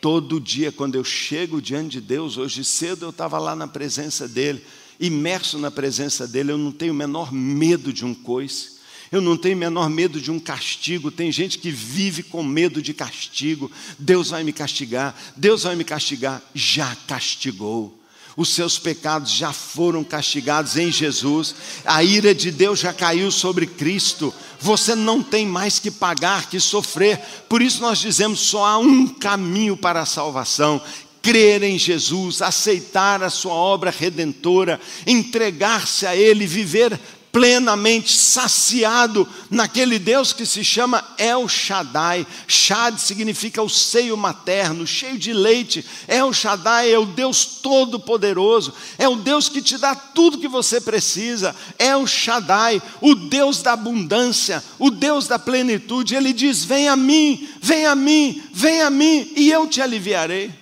Todo 0.00 0.40
dia, 0.40 0.72
quando 0.72 0.94
eu 0.94 1.04
chego 1.04 1.60
diante 1.60 1.92
de 1.92 2.00
Deus, 2.00 2.38
hoje 2.38 2.64
cedo 2.64 3.04
eu 3.04 3.10
estava 3.10 3.38
lá 3.38 3.54
na 3.54 3.68
presença 3.68 4.26
dEle, 4.26 4.64
imerso 4.98 5.58
na 5.58 5.70
presença 5.70 6.26
dEle, 6.26 6.52
eu 6.52 6.58
não 6.58 6.72
tenho 6.72 6.94
o 6.94 6.96
menor 6.96 7.30
medo 7.30 7.92
de 7.92 8.02
um 8.02 8.14
coice. 8.14 8.76
Eu 9.12 9.20
não 9.20 9.36
tenho 9.36 9.56
o 9.56 9.60
menor 9.60 9.90
medo 9.90 10.18
de 10.18 10.30
um 10.30 10.40
castigo. 10.40 11.10
Tem 11.10 11.30
gente 11.30 11.58
que 11.58 11.70
vive 11.70 12.22
com 12.22 12.42
medo 12.42 12.80
de 12.80 12.94
castigo. 12.94 13.70
Deus 13.98 14.30
vai 14.30 14.42
me 14.42 14.54
castigar. 14.54 15.14
Deus 15.36 15.64
vai 15.64 15.76
me 15.76 15.84
castigar. 15.84 16.42
Já 16.54 16.96
castigou 17.06 18.02
os 18.36 18.48
seus 18.48 18.78
pecados 18.78 19.30
já 19.30 19.52
foram 19.52 20.02
castigados 20.02 20.76
em 20.76 20.90
Jesus, 20.90 21.54
a 21.84 22.02
ira 22.02 22.34
de 22.34 22.50
Deus 22.50 22.80
já 22.80 22.92
caiu 22.92 23.30
sobre 23.30 23.66
Cristo, 23.66 24.34
você 24.60 24.94
não 24.94 25.22
tem 25.22 25.46
mais 25.46 25.78
que 25.78 25.90
pagar, 25.90 26.48
que 26.48 26.58
sofrer, 26.58 27.20
por 27.48 27.62
isso 27.62 27.80
nós 27.80 27.98
dizemos: 27.98 28.40
só 28.40 28.64
há 28.64 28.78
um 28.78 29.06
caminho 29.06 29.76
para 29.76 30.00
a 30.00 30.06
salvação. 30.06 30.80
Crer 31.22 31.62
em 31.62 31.78
Jesus, 31.78 32.42
aceitar 32.42 33.22
a 33.22 33.30
sua 33.30 33.54
obra 33.54 33.90
redentora, 33.90 34.78
entregar-se 35.06 36.06
a 36.06 36.14
Ele, 36.14 36.46
viver 36.46 37.00
plenamente 37.34 38.16
saciado 38.16 39.28
naquele 39.50 39.98
Deus 39.98 40.32
que 40.32 40.46
se 40.46 40.62
chama 40.62 41.04
El 41.18 41.48
Shaddai. 41.48 42.24
Shad 42.46 42.96
significa 42.96 43.60
o 43.60 43.68
seio 43.68 44.16
materno, 44.16 44.86
cheio 44.86 45.18
de 45.18 45.32
leite. 45.32 45.84
El 46.06 46.32
Shaddai 46.32 46.92
é 46.92 46.98
o 46.98 47.04
Deus 47.04 47.44
todo-poderoso, 47.60 48.72
é 48.96 49.08
o 49.08 49.16
Deus 49.16 49.48
que 49.48 49.60
te 49.60 49.76
dá 49.76 49.96
tudo 49.96 50.38
que 50.38 50.46
você 50.46 50.80
precisa. 50.80 51.56
El 51.76 52.06
Shaddai, 52.06 52.80
o 53.00 53.16
Deus 53.16 53.62
da 53.62 53.72
abundância, 53.72 54.62
o 54.78 54.88
Deus 54.88 55.26
da 55.26 55.36
plenitude. 55.36 56.14
Ele 56.14 56.32
diz: 56.32 56.64
Vem 56.64 56.88
a 56.88 56.94
mim, 56.94 57.48
vem 57.60 57.84
a 57.84 57.96
mim, 57.96 58.44
vem 58.52 58.80
a 58.80 58.90
mim, 58.90 59.32
e 59.34 59.50
eu 59.50 59.66
te 59.66 59.82
aliviarei. 59.82 60.52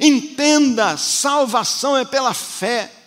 Entenda, 0.00 0.96
salvação 0.96 1.96
é 1.96 2.04
pela 2.04 2.34
fé. 2.34 2.97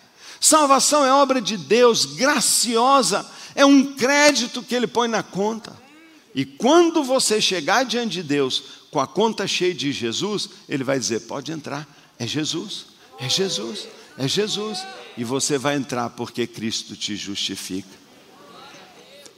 Salvação 0.41 1.05
é 1.05 1.13
obra 1.13 1.39
de 1.39 1.55
Deus, 1.55 2.03
graciosa, 2.03 3.23
é 3.53 3.63
um 3.63 3.93
crédito 3.93 4.63
que 4.63 4.73
Ele 4.73 4.87
põe 4.87 5.07
na 5.07 5.21
conta. 5.21 5.79
E 6.33 6.43
quando 6.43 7.03
você 7.03 7.39
chegar 7.39 7.85
diante 7.85 8.13
de 8.13 8.23
Deus 8.23 8.63
com 8.89 8.99
a 8.99 9.05
conta 9.05 9.45
cheia 9.45 9.73
de 9.73 9.91
Jesus, 9.91 10.49
Ele 10.67 10.83
vai 10.83 10.97
dizer: 10.97 11.21
pode 11.21 11.51
entrar, 11.51 11.87
é 12.17 12.25
Jesus, 12.25 12.87
é 13.19 13.29
Jesus, 13.29 13.87
é 14.17 14.27
Jesus. 14.27 14.83
E 15.15 15.23
você 15.23 15.59
vai 15.59 15.75
entrar 15.75 16.09
porque 16.09 16.47
Cristo 16.47 16.95
te 16.95 17.15
justifica. 17.15 18.01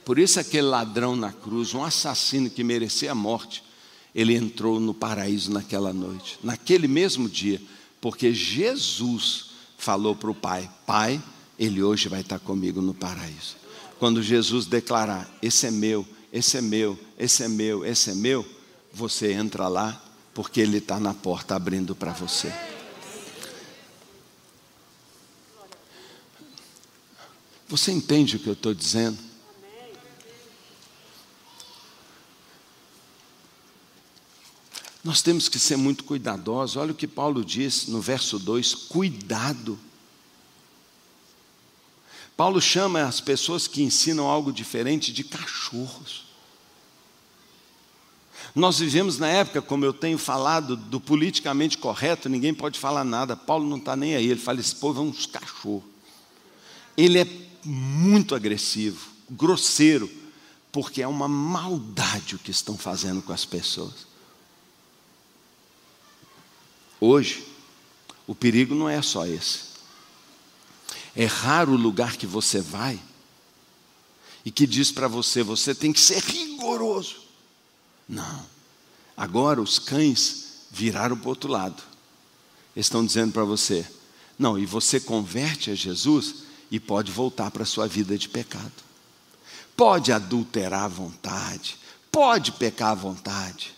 Por 0.06 0.18
isso, 0.18 0.40
aquele 0.40 0.68
ladrão 0.68 1.14
na 1.14 1.32
cruz, 1.32 1.74
um 1.74 1.84
assassino 1.84 2.48
que 2.48 2.64
merecia 2.64 3.12
a 3.12 3.14
morte, 3.14 3.62
ele 4.14 4.34
entrou 4.34 4.80
no 4.80 4.94
paraíso 4.94 5.52
naquela 5.52 5.92
noite, 5.92 6.38
naquele 6.42 6.88
mesmo 6.88 7.28
dia, 7.28 7.60
porque 8.00 8.32
Jesus 8.32 9.43
falou 9.84 10.16
para 10.16 10.30
o 10.30 10.34
pai: 10.34 10.68
Pai, 10.86 11.22
ele 11.58 11.82
hoje 11.82 12.08
vai 12.08 12.22
estar 12.22 12.38
comigo 12.38 12.80
no 12.80 12.94
paraíso. 12.94 13.56
Quando 13.98 14.22
Jesus 14.22 14.66
declarar: 14.66 15.30
Esse 15.42 15.66
é 15.66 15.70
meu, 15.70 16.06
esse 16.32 16.56
é 16.56 16.60
meu, 16.60 16.98
esse 17.18 17.44
é 17.44 17.48
meu, 17.48 17.84
esse 17.84 18.10
é 18.10 18.14
meu, 18.14 18.44
você 18.92 19.32
entra 19.32 19.68
lá, 19.68 20.02
porque 20.32 20.60
Ele 20.60 20.78
está 20.78 20.98
na 20.98 21.12
porta 21.12 21.54
abrindo 21.54 21.94
para 21.94 22.12
você. 22.12 22.52
Você 27.68 27.92
entende 27.92 28.36
o 28.36 28.38
que 28.38 28.48
eu 28.48 28.52
estou 28.54 28.74
dizendo? 28.74 29.18
Nós 35.04 35.20
temos 35.20 35.50
que 35.50 35.58
ser 35.58 35.76
muito 35.76 36.02
cuidadosos. 36.02 36.76
Olha 36.76 36.92
o 36.92 36.96
que 36.96 37.06
Paulo 37.06 37.44
diz 37.44 37.86
no 37.88 38.00
verso 38.00 38.38
2: 38.38 38.74
cuidado. 38.74 39.78
Paulo 42.34 42.60
chama 42.60 43.02
as 43.02 43.20
pessoas 43.20 43.68
que 43.68 43.82
ensinam 43.82 44.26
algo 44.26 44.50
diferente 44.50 45.12
de 45.12 45.22
cachorros. 45.22 46.24
Nós 48.54 48.78
vivemos 48.78 49.18
na 49.18 49.28
época, 49.28 49.60
como 49.60 49.84
eu 49.84 49.92
tenho 49.92 50.16
falado, 50.16 50.74
do 50.76 50.98
politicamente 50.98 51.76
correto, 51.76 52.28
ninguém 52.28 52.54
pode 52.54 52.78
falar 52.78 53.04
nada. 53.04 53.36
Paulo 53.36 53.68
não 53.68 53.76
está 53.76 53.94
nem 53.94 54.16
aí, 54.16 54.30
ele 54.30 54.40
fala: 54.40 54.58
esse 54.58 54.74
povo 54.74 55.00
é 55.00 55.04
uns 55.04 55.26
cachorros. 55.26 55.84
Ele 56.96 57.18
é 57.18 57.26
muito 57.62 58.34
agressivo, 58.34 59.06
grosseiro, 59.28 60.10
porque 60.72 61.02
é 61.02 61.08
uma 61.08 61.28
maldade 61.28 62.36
o 62.36 62.38
que 62.38 62.50
estão 62.50 62.78
fazendo 62.78 63.20
com 63.20 63.32
as 63.32 63.44
pessoas. 63.44 64.13
Hoje, 67.06 67.46
o 68.26 68.34
perigo 68.34 68.74
não 68.74 68.88
é 68.88 69.02
só 69.02 69.26
esse. 69.26 69.74
É 71.14 71.26
raro 71.26 71.72
o 71.72 71.76
lugar 71.76 72.16
que 72.16 72.26
você 72.26 72.62
vai 72.62 72.98
e 74.42 74.50
que 74.50 74.66
diz 74.66 74.90
para 74.90 75.06
você: 75.06 75.42
você 75.42 75.74
tem 75.74 75.92
que 75.92 76.00
ser 76.00 76.22
rigoroso. 76.22 77.16
Não. 78.08 78.46
Agora 79.14 79.60
os 79.60 79.78
cães 79.78 80.66
viraram 80.70 81.14
para 81.14 81.26
o 81.26 81.28
outro 81.28 81.50
lado. 81.50 81.82
Estão 82.74 83.04
dizendo 83.04 83.34
para 83.34 83.44
você: 83.44 83.86
não, 84.38 84.58
e 84.58 84.64
você 84.64 84.98
converte 84.98 85.70
a 85.70 85.74
Jesus 85.74 86.36
e 86.70 86.80
pode 86.80 87.12
voltar 87.12 87.50
para 87.50 87.64
a 87.64 87.66
sua 87.66 87.86
vida 87.86 88.16
de 88.16 88.30
pecado. 88.30 88.72
Pode 89.76 90.10
adulterar 90.10 90.84
à 90.84 90.88
vontade, 90.88 91.76
pode 92.10 92.52
pecar 92.52 92.92
à 92.92 92.94
vontade, 92.94 93.74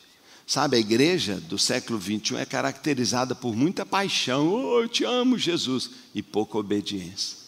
Sabe, 0.47 0.77
a 0.77 0.81
igreja 0.81 1.41
do 1.41 1.59
século 1.59 1.99
21 1.99 2.39
é 2.39 2.47
caracterizada 2.47 3.35
por 3.35 3.57
muita 3.57 3.85
paixão. 3.85 4.49
Oh, 4.49 4.83
eu 4.83 4.89
te 4.89 5.03
amo, 5.03 5.37
Jesus. 5.37 5.91
E 6.15 6.23
pouca 6.23 6.57
obediência. 6.57 7.39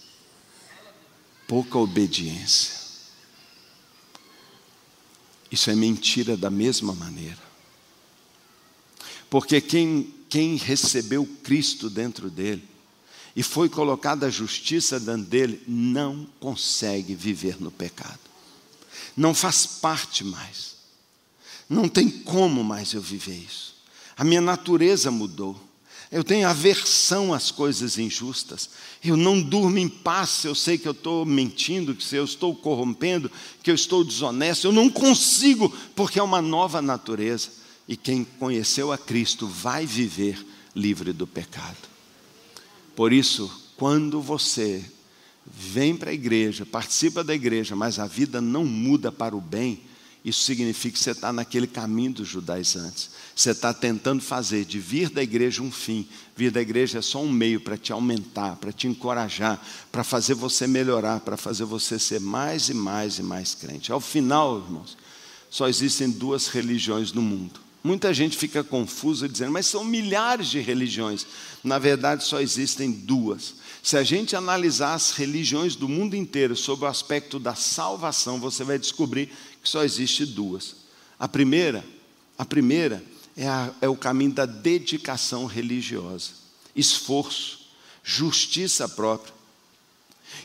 Pouca 1.47 1.79
obediência. 1.79 2.77
Isso 5.51 5.71
é 5.71 5.77
mentira 5.77 6.37
da 6.37 6.51
mesma 6.51 6.93
maneira. 6.93 7.39
Porque 9.31 9.61
quem, 9.61 10.13
quem 10.29 10.57
recebeu 10.57 11.25
Cristo 11.45 11.89
dentro 11.89 12.29
dele 12.29 12.67
e 13.37 13.45
foi 13.45 13.69
colocada 13.69 14.27
a 14.27 14.31
justiça 14.31 14.99
dentro 14.99 15.27
dele, 15.27 15.63
não 15.69 16.27
consegue 16.41 17.15
viver 17.15 17.61
no 17.61 17.71
pecado. 17.71 18.19
Não 19.17 19.33
faz 19.33 19.65
parte 19.65 20.25
mais. 20.25 20.78
Não 21.69 21.89
tem 21.89 22.09
como 22.09 22.65
mais 22.65 22.93
eu 22.93 23.01
viver 23.01 23.37
isso. 23.37 23.77
A 24.17 24.25
minha 24.25 24.41
natureza 24.41 25.11
mudou. 25.11 25.69
Eu 26.11 26.25
tenho 26.25 26.49
aversão 26.49 27.35
às 27.35 27.51
coisas 27.51 27.99
injustas. 27.99 28.71
Eu 29.05 29.17
não 29.17 29.41
durmo 29.41 29.77
em 29.77 29.89
paz 29.89 30.31
se 30.31 30.47
eu 30.47 30.55
sei 30.55 30.79
que 30.79 30.89
eu 30.89 30.93
estou 30.93 31.27
mentindo, 31.27 31.95
que 31.95 32.03
se 32.03 32.17
eu 32.17 32.25
estou 32.25 32.55
corrompendo, 32.55 33.31
que 33.63 33.71
eu 33.71 33.75
estou 33.75 34.03
desonesto. 34.03 34.67
Eu 34.67 34.73
não 34.73 34.89
consigo, 34.89 35.69
porque 35.95 36.19
é 36.19 36.23
uma 36.23 36.41
nova 36.41 36.81
natureza. 36.81 37.51
E 37.87 37.97
quem 37.97 38.25
conheceu 38.25 38.91
a 38.91 38.97
Cristo 38.97 39.47
vai 39.47 39.85
viver 39.85 40.45
livre 40.75 41.13
do 41.13 41.27
pecado. 41.27 41.77
Por 42.97 43.13
isso, 43.13 43.73
quando 43.77 44.21
você 44.21 44.85
vem 45.47 45.95
para 45.95 46.11
a 46.11 46.15
igreja, 46.15 46.67
participa 46.67 47.23
da 47.23 47.35
igreja, 47.35 47.77
mas 47.77 47.99
a 47.99 48.07
vida 48.07 48.41
não 48.41 48.65
muda 48.65 49.13
para 49.13 49.37
o 49.37 49.41
bem, 49.41 49.81
isso 50.25 50.43
significa 50.43 50.97
que 50.97 51.03
você 51.03 51.13
está 51.13 51.33
naquele 51.33 51.67
caminho 51.67 52.13
dos 52.15 52.29
judaizantes. 52.29 53.11
Você 53.35 53.51
está 53.51 53.73
tentando 53.73 54.21
fazer 54.21 54.65
de 54.65 54.79
vir 54.79 55.11
da 55.11 55.23
igreja 55.23 55.63
um 55.63 55.71
fim. 55.71 56.09
Vir 56.37 56.51
da 56.51 56.61
igreja 56.61 56.99
é 56.99 57.03
só 57.03 57.23
um 57.23 57.31
meio 57.31 57.61
para 57.61 57.77
te 57.77 57.93
aumentar, 57.93 58.57
para 58.57 58.73
te 58.73 58.89
encorajar, 58.89 59.63
para 59.93 60.03
fazer 60.03 60.35
você 60.35 60.67
melhorar, 60.67 61.21
para 61.21 61.37
fazer 61.37 61.65
você 61.65 61.99
ser 61.99 62.21
mais 62.21 62.69
e 62.69 62.75
mais 62.75 63.19
e 63.19 63.23
mais 63.23 63.55
crente. 63.55 63.93
Ao 63.93 64.01
final, 64.01 64.59
irmãos, 64.59 64.97
só 65.49 65.69
existem 65.69 66.11
duas 66.11 66.49
religiões 66.49 67.13
no 67.13 67.23
mundo. 67.23 67.68
Muita 67.83 68.13
gente 68.13 68.37
fica 68.37 68.65
confusa 68.65 69.29
dizendo, 69.29 69.53
mas 69.53 69.67
são 69.67 69.85
milhares 69.85 70.49
de 70.49 70.61
religiões. 70.61 71.27
Na 71.63 71.79
verdade, 71.79 72.25
só 72.25 72.41
existem 72.41 72.91
duas. 72.91 73.55
Se 73.83 73.97
a 73.97 74.03
gente 74.03 74.35
analisar 74.35 74.95
as 74.95 75.13
religiões 75.13 75.77
do 75.77 75.89
mundo 75.89 76.17
inteiro 76.17 76.57
sob 76.57 76.85
o 76.85 76.89
aspecto 76.89 77.39
da 77.39 77.55
salvação, 77.55 78.41
você 78.41 78.65
vai 78.65 78.79
descobrir 78.79 79.31
que 79.63 79.69
só 79.69 79.85
existe 79.85 80.27
duas. 80.27 80.77
A 81.19 81.29
primeira, 81.29 81.85
a 82.37 82.45
primeira 82.45 83.03
é, 83.37 83.47
a, 83.47 83.73
é 83.81 83.89
o 83.89 83.97
caminho 83.97 84.33
da 84.33 84.45
dedicação 84.45 85.47
religiosa, 85.47 86.31
esforço, 86.75 87.69
justiça 88.03 88.89
própria. 88.89 89.33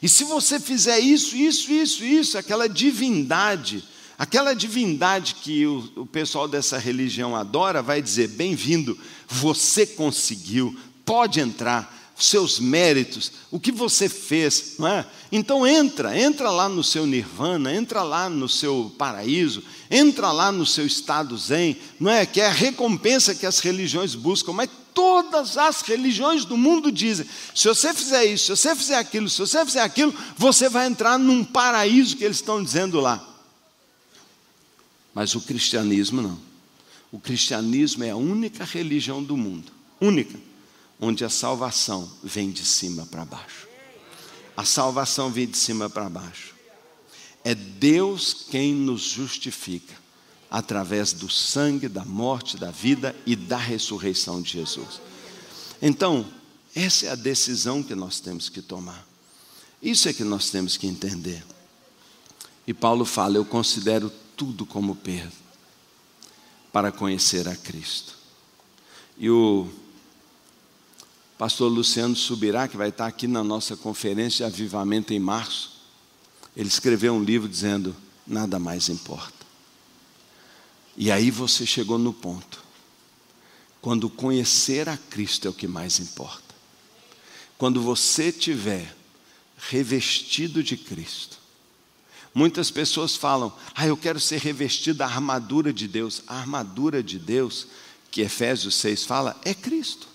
E 0.02 0.08
se 0.08 0.24
você 0.24 0.60
fizer 0.60 1.00
isso, 1.00 1.36
isso, 1.36 1.72
isso, 1.72 2.04
isso, 2.04 2.38
aquela 2.38 2.70
divindade, 2.70 3.84
aquela 4.24 4.54
divindade 4.54 5.36
que 5.36 5.66
o, 5.68 5.92
o 5.98 6.06
pessoal 6.06 6.48
dessa 6.48 6.78
religião 6.78 7.36
adora, 7.36 7.82
vai 7.82 8.02
dizer: 8.02 8.30
bem-vindo, 8.30 8.98
você 9.28 9.86
conseguiu, 9.86 10.74
pode 11.04 11.42
entrar 11.42 12.14
seus 12.18 12.58
méritos, 12.58 13.34
o 13.52 13.60
que 13.60 13.72
você 13.72 14.08
fez, 14.08 14.76
não 14.80 14.88
é? 14.88 15.06
Então 15.30 15.68
entra, 15.68 16.18
entra 16.18 16.50
lá 16.52 16.70
no 16.70 16.84
seu 16.84 17.06
nirvana, 17.06 17.76
entra 17.76 18.02
lá 18.02 18.30
no 18.30 18.48
seu 18.48 18.96
paraíso, 18.98 19.62
entra 19.92 20.32
lá 20.32 20.54
no 20.54 20.66
seu 20.66 20.86
estado 20.86 21.38
zen, 21.38 21.76
não 22.00 22.10
é? 22.10 22.26
Que 22.26 22.40
é 22.40 22.48
a 22.48 22.52
recompensa 22.52 23.36
que 23.36 23.46
as 23.46 23.60
religiões 23.60 24.16
buscam, 24.16 24.54
mas 24.54 24.70
todas 24.94 25.58
as 25.58 25.82
religiões 25.82 26.46
do 26.46 26.56
mundo 26.56 26.94
dizem: 26.94 27.26
se 27.54 27.68
você 27.68 27.94
fizer 27.94 28.24
isso, 28.24 28.56
se 28.56 28.62
você 28.62 28.74
fizer 28.74 28.96
aquilo, 28.96 29.30
se 29.30 29.40
você 29.40 29.66
fizer 29.66 29.82
aquilo, 29.82 30.16
você 30.38 30.70
vai 30.70 30.88
entrar 30.88 31.20
num 31.20 31.44
paraíso 31.44 32.16
que 32.16 32.24
eles 32.24 32.38
estão 32.38 32.64
dizendo 32.64 33.02
lá. 33.02 33.33
Mas 35.14 35.36
o 35.36 35.42
cristianismo 35.42 36.22
não. 36.22 36.40
O 37.12 37.20
cristianismo 37.20 38.04
é 38.04 38.10
a 38.10 38.16
única 38.16 38.64
religião 38.64 39.24
do 39.24 39.38
mundo, 39.38 39.72
única 40.02 40.40
onde 41.00 41.26
a 41.26 41.30
salvação 41.30 42.10
vem 42.24 42.50
de 42.50 42.66
cima 42.66 43.06
para 43.06 43.26
baixo. 43.26 43.68
A 44.56 44.64
salvação 44.64 45.32
vem 45.32 45.48
de 45.48 45.58
cima 45.58 45.90
para 45.90 46.10
baixo. 46.10 46.54
É 47.44 47.54
Deus 47.54 48.46
quem 48.50 48.74
nos 48.74 49.02
justifica 49.02 49.94
através 50.50 51.12
do 51.12 51.30
sangue, 51.30 51.88
da 51.90 52.06
morte, 52.06 52.58
da 52.58 52.72
vida 52.72 53.16
e 53.26 53.36
da 53.36 53.58
ressurreição 53.58 54.42
de 54.42 54.52
Jesus. 54.52 55.02
Então, 55.82 56.26
essa 56.76 57.08
é 57.08 57.10
a 57.10 57.16
decisão 57.16 57.84
que 57.84 57.96
nós 57.96 58.20
temos 58.20 58.48
que 58.50 58.62
tomar. 58.62 59.06
Isso 59.82 60.08
é 60.08 60.14
que 60.14 60.24
nós 60.24 60.50
temos 60.50 60.78
que 60.78 60.88
entender. 60.88 61.44
E 62.66 62.74
Paulo 62.74 63.04
fala: 63.04 63.36
Eu 63.36 63.44
considero 63.44 64.12
tudo 64.36 64.66
como 64.66 64.96
perda 64.96 65.32
para 66.72 66.92
conhecer 66.92 67.48
a 67.48 67.56
Cristo. 67.56 68.18
E 69.18 69.30
o 69.30 69.70
pastor 71.38 71.72
Luciano 71.72 72.16
Subirá, 72.16 72.68
que 72.68 72.78
vai 72.78 72.90
estar 72.90 73.06
aqui 73.06 73.28
na 73.28 73.44
nossa 73.44 73.78
conferência 73.78 74.48
de 74.48 74.54
avivamento 74.54 75.14
em 75.14 75.20
março, 75.20 75.82
ele 76.56 76.68
escreveu 76.68 77.14
um 77.14 77.24
livro 77.24 77.48
dizendo: 77.48 77.96
Nada 78.26 78.58
mais 78.58 78.90
importa. 78.90 79.44
E 80.96 81.12
aí 81.12 81.32
você 81.32 81.66
chegou 81.66 81.98
no 81.98 82.14
ponto. 82.14 82.64
Quando 83.82 84.10
conhecer 84.10 84.88
a 84.88 84.98
Cristo 84.98 85.48
é 85.48 85.50
o 85.50 85.54
que 85.54 85.68
mais 85.68 86.00
importa. 86.00 86.56
Quando 87.58 87.82
você 87.82 88.32
tiver 88.32 88.96
revestido 89.70 90.64
de 90.64 90.78
Cristo. 90.78 91.38
Muitas 92.34 92.72
pessoas 92.72 93.16
falam: 93.16 93.54
"Ah, 93.76 93.88
eu 93.88 93.96
quero 93.96 94.20
ser 94.20 94.40
revestido 94.40 95.00
da 95.00 95.06
armadura 95.06 95.72
de 95.72 95.88
Deus". 95.88 96.24
A 96.28 96.38
armadura 96.38 97.04
de 97.04 97.20
Deus, 97.20 97.68
que 98.10 98.22
Efésios 98.22 98.76
6 98.76 99.06
fala, 99.06 99.40
é 99.44 99.54
Cristo. 99.54 100.14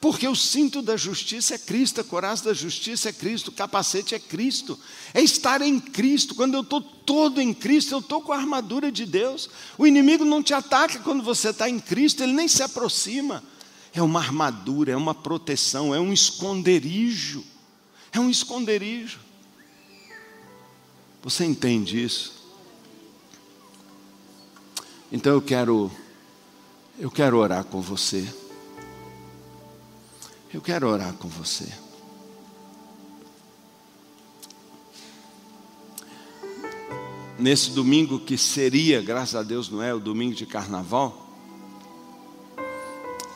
Porque 0.00 0.28
o 0.28 0.36
cinto 0.36 0.80
da 0.80 0.96
justiça 0.96 1.56
é 1.56 1.58
Cristo, 1.58 2.00
a 2.00 2.04
coraça 2.04 2.44
da 2.44 2.54
justiça 2.54 3.08
é 3.08 3.12
Cristo, 3.12 3.48
o 3.48 3.52
capacete 3.52 4.14
é 4.14 4.18
Cristo, 4.18 4.78
é 5.12 5.20
estar 5.20 5.60
em 5.60 5.80
Cristo. 5.80 6.36
Quando 6.36 6.54
eu 6.54 6.60
estou 6.60 6.80
todo 6.80 7.40
em 7.40 7.52
Cristo, 7.52 7.94
eu 7.94 7.98
estou 7.98 8.22
com 8.22 8.32
a 8.32 8.36
armadura 8.36 8.92
de 8.92 9.04
Deus. 9.04 9.50
O 9.76 9.86
inimigo 9.86 10.24
não 10.24 10.40
te 10.40 10.54
ataca 10.54 11.00
quando 11.00 11.24
você 11.24 11.48
está 11.48 11.68
em 11.68 11.80
Cristo, 11.80 12.22
ele 12.22 12.32
nem 12.32 12.46
se 12.46 12.62
aproxima. 12.62 13.42
É 13.92 14.00
uma 14.00 14.20
armadura, 14.20 14.92
é 14.92 14.96
uma 14.96 15.14
proteção, 15.14 15.92
é 15.92 15.98
um 15.98 16.12
esconderijo, 16.12 17.44
é 18.12 18.20
um 18.20 18.30
esconderijo. 18.30 19.18
Você 21.22 21.44
entende 21.44 22.02
isso? 22.02 22.38
Então 25.10 25.32
eu 25.32 25.42
quero 25.42 25.90
eu 26.98 27.10
quero 27.12 27.38
orar 27.38 27.64
com 27.64 27.80
você. 27.80 28.26
Eu 30.52 30.60
quero 30.60 30.88
orar 30.88 31.12
com 31.12 31.28
você. 31.28 31.72
Nesse 37.38 37.70
domingo 37.70 38.18
que 38.18 38.36
seria, 38.36 39.00
graças 39.00 39.36
a 39.36 39.44
Deus, 39.44 39.70
não 39.70 39.80
é 39.80 39.94
o 39.94 40.00
domingo 40.00 40.34
de 40.34 40.44
carnaval, 40.44 41.32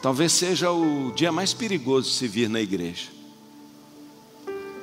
talvez 0.02 0.32
seja 0.32 0.72
o 0.72 1.12
dia 1.12 1.30
mais 1.30 1.54
perigoso 1.54 2.10
de 2.10 2.16
se 2.16 2.26
vir 2.26 2.48
na 2.48 2.60
igreja. 2.60 3.11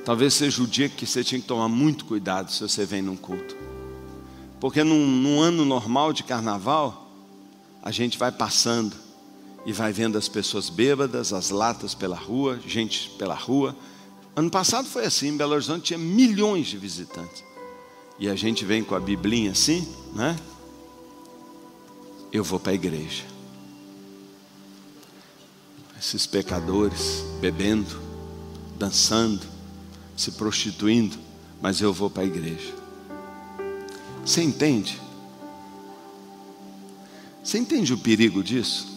Talvez 0.09 0.33
seja 0.33 0.63
o 0.63 0.65
dia 0.65 0.89
que 0.89 1.05
você 1.05 1.23
tinha 1.23 1.39
que 1.39 1.45
tomar 1.45 1.67
muito 1.67 2.03
cuidado 2.03 2.51
se 2.51 2.59
você 2.61 2.83
vem 2.83 2.99
num 2.99 3.15
culto. 3.15 3.55
Porque 4.59 4.83
num, 4.83 5.05
num 5.05 5.39
ano 5.39 5.63
normal 5.63 6.11
de 6.13 6.23
carnaval, 6.23 7.11
a 7.79 7.91
gente 7.91 8.17
vai 8.17 8.31
passando 8.31 8.95
e 9.67 9.71
vai 9.71 9.93
vendo 9.93 10.17
as 10.17 10.27
pessoas 10.27 10.67
bêbadas, 10.67 11.31
as 11.31 11.51
latas 11.51 11.93
pela 11.93 12.15
rua, 12.15 12.59
gente 12.65 13.11
pela 13.19 13.35
rua. 13.35 13.75
Ano 14.35 14.49
passado 14.49 14.87
foi 14.87 15.05
assim, 15.05 15.27
em 15.27 15.37
Belo 15.37 15.53
Horizonte 15.53 15.83
tinha 15.83 15.99
milhões 15.99 16.65
de 16.65 16.77
visitantes. 16.79 17.43
E 18.17 18.27
a 18.27 18.35
gente 18.35 18.65
vem 18.65 18.83
com 18.83 18.95
a 18.95 18.99
biblinha 18.99 19.51
assim, 19.51 19.87
né? 20.15 20.35
Eu 22.33 22.43
vou 22.43 22.59
para 22.59 22.71
a 22.71 22.73
igreja. 22.73 23.25
Esses 25.99 26.25
pecadores 26.25 27.23
bebendo, 27.39 28.01
dançando, 28.75 29.58
se 30.19 30.31
prostituindo, 30.31 31.17
mas 31.61 31.79
eu 31.79 31.93
vou 31.93 32.09
para 32.09 32.23
a 32.23 32.25
igreja. 32.25 32.73
Você 34.25 34.41
entende? 34.43 34.99
Você 37.41 37.57
entende 37.57 37.93
o 37.93 37.97
perigo 37.97 38.43
disso? 38.43 38.87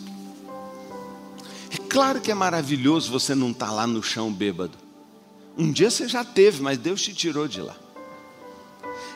É 1.70 1.77
claro 1.89 2.20
que 2.20 2.31
é 2.31 2.35
maravilhoso 2.35 3.11
você 3.11 3.35
não 3.35 3.53
estar 3.53 3.66
tá 3.66 3.73
lá 3.73 3.87
no 3.87 4.03
chão 4.03 4.33
bêbado. 4.33 4.77
Um 5.57 5.70
dia 5.70 5.91
você 5.91 6.09
já 6.09 6.25
teve, 6.25 6.61
mas 6.61 6.77
Deus 6.77 7.01
te 7.01 7.14
tirou 7.14 7.47
de 7.47 7.61
lá. 7.61 7.77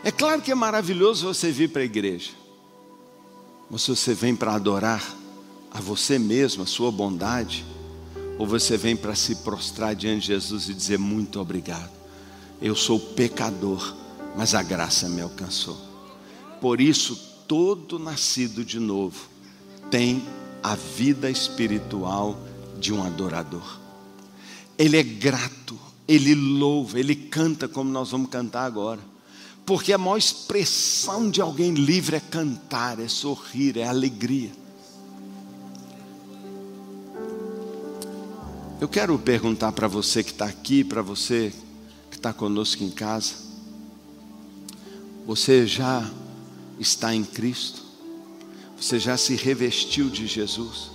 É 0.05 0.13
claro 0.13 0.41
que 0.41 0.53
é 0.53 0.55
maravilhoso 0.55 1.27
você 1.27 1.51
vir 1.51 1.71
para 1.71 1.83
a 1.83 1.87
igreja. 1.87 2.31
Mas 3.69 3.83
se 3.83 3.91
você 3.91 4.15
vem 4.15 4.37
para 4.37 4.55
adorar 4.55 5.03
a 5.73 5.81
você 5.81 6.21
mesmo, 6.21 6.63
a 6.63 6.67
sua 6.67 6.93
bondade, 6.93 7.65
ou 8.39 8.47
você 8.47 8.77
vem 8.77 8.95
para 8.97 9.17
se 9.17 9.37
prostrar 9.37 9.97
diante 9.97 10.21
de 10.21 10.27
Jesus 10.29 10.69
e 10.69 10.75
dizer 10.75 10.99
muito 10.99 11.41
obrigado. 11.41 11.96
Eu 12.61 12.75
sou 12.75 12.99
pecador, 12.99 13.95
mas 14.37 14.55
a 14.55 14.63
graça 14.63 15.09
me 15.09 15.21
alcançou. 15.21 15.77
Por 16.61 16.81
isso 16.81 17.17
todo 17.47 17.99
nascido 17.99 18.65
de 18.65 18.81
novo 18.81 19.29
tem 19.91 20.23
a 20.63 20.75
vida 20.75 21.31
espiritual 21.31 22.39
de 22.79 22.93
um 22.93 23.03
adorador. 23.03 23.79
Ele 24.79 24.97
é 24.97 25.03
grato, 25.03 25.79
ele 26.09 26.35
louva, 26.35 26.99
ele 26.99 27.15
canta 27.15 27.69
como 27.69 27.91
nós 27.91 28.11
vamos 28.11 28.31
cantar 28.31 28.65
agora. 28.65 29.01
Porque 29.65 29.93
a 29.93 29.99
maior 29.99 30.17
expressão 30.17 31.31
de 31.31 31.41
alguém 31.41 31.75
livre 31.75 32.17
é 32.17 32.21
cantar, 32.21 33.01
é 33.01 33.09
sorrir, 33.09 33.77
é 33.77 33.87
alegria. 33.87 34.51
Eu 38.81 38.89
quero 38.89 39.19
perguntar 39.19 39.73
para 39.73 39.89
você 39.89 40.23
que 40.23 40.31
está 40.31 40.45
aqui, 40.45 40.85
para 40.85 41.03
você 41.03 41.53
está 42.27 42.33
conosco 42.33 42.83
em 42.83 42.91
casa. 42.91 43.35
Você 45.27 45.65
já 45.65 46.11
está 46.81 47.15
em 47.15 47.23
Cristo? 47.23 47.85
Você 48.77 48.99
já 48.99 49.17
se 49.17 49.37
revestiu 49.37 50.11
de 50.11 50.27
Jesus? 50.27 50.91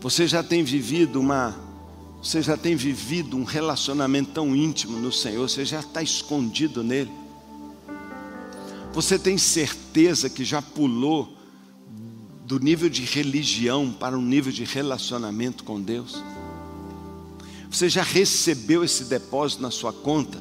Você 0.00 0.26
já 0.26 0.42
tem 0.42 0.62
vivido 0.62 1.18
uma 1.18 1.64
você 2.22 2.42
já 2.42 2.56
tem 2.56 2.74
vivido 2.74 3.36
um 3.36 3.44
relacionamento 3.44 4.32
tão 4.32 4.56
íntimo 4.56 4.98
no 4.98 5.12
Senhor, 5.12 5.48
você 5.48 5.64
já 5.64 5.80
está 5.80 6.02
escondido 6.02 6.82
nele. 6.82 7.12
Você 8.92 9.18
tem 9.18 9.38
certeza 9.38 10.28
que 10.28 10.44
já 10.44 10.60
pulou 10.60 11.36
do 12.44 12.58
nível 12.58 12.88
de 12.88 13.04
religião 13.04 13.92
para 13.92 14.18
um 14.18 14.22
nível 14.22 14.50
de 14.50 14.64
relacionamento 14.64 15.62
com 15.62 15.80
Deus? 15.80 16.20
Você 17.70 17.88
já 17.88 18.02
recebeu 18.02 18.84
esse 18.84 19.04
depósito 19.04 19.62
na 19.62 19.70
sua 19.70 19.92
conta? 19.92 20.38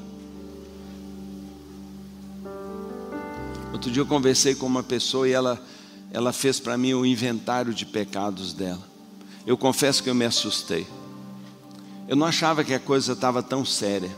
Outro 3.74 3.92
dia 3.92 4.02
eu 4.02 4.06
conversei 4.06 4.56
com 4.56 4.66
uma 4.66 4.84
pessoa 4.84 5.28
e 5.28 5.32
ela, 5.32 5.62
ela 6.12 6.32
fez 6.32 6.60
para 6.60 6.78
mim 6.78 6.94
o 6.94 7.06
inventário 7.06 7.74
de 7.74 7.86
pecados 7.86 8.54
dela. 8.54 8.82
Eu 9.46 9.58
confesso 9.58 10.02
que 10.02 10.10
eu 10.10 10.16
me 10.16 10.26
assustei. 10.26 10.88
Eu 12.08 12.16
não 12.16 12.26
achava 12.26 12.64
que 12.64 12.74
a 12.74 12.80
coisa 12.80 13.14
estava 13.14 13.44
tão 13.44 13.66
séria. 13.66 14.10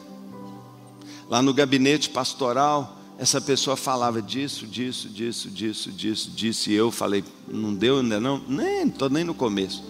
Lá 1.30 1.41
no 1.41 1.53
gabinete 1.53 2.10
pastoral, 2.10 2.97
essa 3.18 3.41
pessoa 3.41 3.76
falava 3.76 4.22
disso, 4.22 4.68
disso, 4.68 5.10
disso, 5.10 5.49
disso, 5.49 5.91
disso, 5.91 6.30
disso, 6.30 6.70
e 6.70 6.74
eu 6.74 6.91
falei, 6.91 7.24
não 7.47 7.74
deu 7.74 7.99
ainda 7.99 8.20
não? 8.20 8.41
Nem, 8.47 8.88
estou 8.88 9.10
nem 9.10 9.24
no 9.24 9.34
começo. 9.34 9.84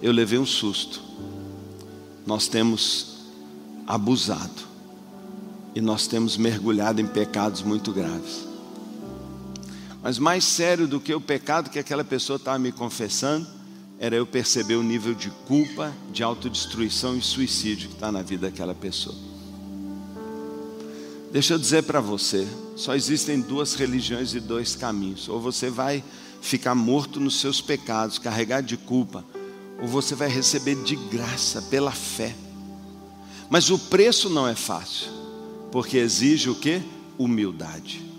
Eu 0.00 0.12
levei 0.12 0.38
um 0.38 0.46
susto. 0.46 1.11
Nós 2.26 2.48
temos 2.48 3.18
abusado. 3.86 4.72
E 5.74 5.80
nós 5.80 6.06
temos 6.06 6.36
mergulhado 6.36 7.00
em 7.00 7.06
pecados 7.06 7.62
muito 7.62 7.92
graves. 7.92 8.46
Mas 10.02 10.18
mais 10.18 10.44
sério 10.44 10.86
do 10.86 11.00
que 11.00 11.14
o 11.14 11.20
pecado 11.20 11.70
que 11.70 11.78
aquela 11.78 12.04
pessoa 12.04 12.36
estava 12.36 12.58
me 12.58 12.72
confessando, 12.72 13.46
era 13.98 14.16
eu 14.16 14.26
perceber 14.26 14.74
o 14.74 14.82
nível 14.82 15.14
de 15.14 15.30
culpa, 15.46 15.92
de 16.12 16.24
autodestruição 16.24 17.16
e 17.16 17.22
suicídio 17.22 17.88
que 17.88 17.94
está 17.94 18.10
na 18.10 18.20
vida 18.20 18.50
daquela 18.50 18.74
pessoa. 18.74 19.14
Deixa 21.30 21.54
eu 21.54 21.58
dizer 21.58 21.84
para 21.84 22.00
você: 22.00 22.46
só 22.76 22.94
existem 22.94 23.40
duas 23.40 23.74
religiões 23.74 24.34
e 24.34 24.40
dois 24.40 24.74
caminhos. 24.74 25.28
Ou 25.28 25.40
você 25.40 25.70
vai 25.70 26.02
ficar 26.40 26.74
morto 26.74 27.20
nos 27.20 27.40
seus 27.40 27.60
pecados, 27.60 28.18
carregado 28.18 28.66
de 28.66 28.76
culpa, 28.76 29.24
ou 29.82 29.88
você 29.88 30.14
vai 30.14 30.28
receber 30.28 30.76
de 30.76 30.94
graça, 30.94 31.60
pela 31.62 31.90
fé. 31.90 32.32
Mas 33.50 33.68
o 33.68 33.76
preço 33.76 34.30
não 34.30 34.46
é 34.46 34.54
fácil, 34.54 35.10
porque 35.72 35.98
exige 35.98 36.48
o 36.48 36.54
que? 36.54 36.80
Humildade. 37.18 38.11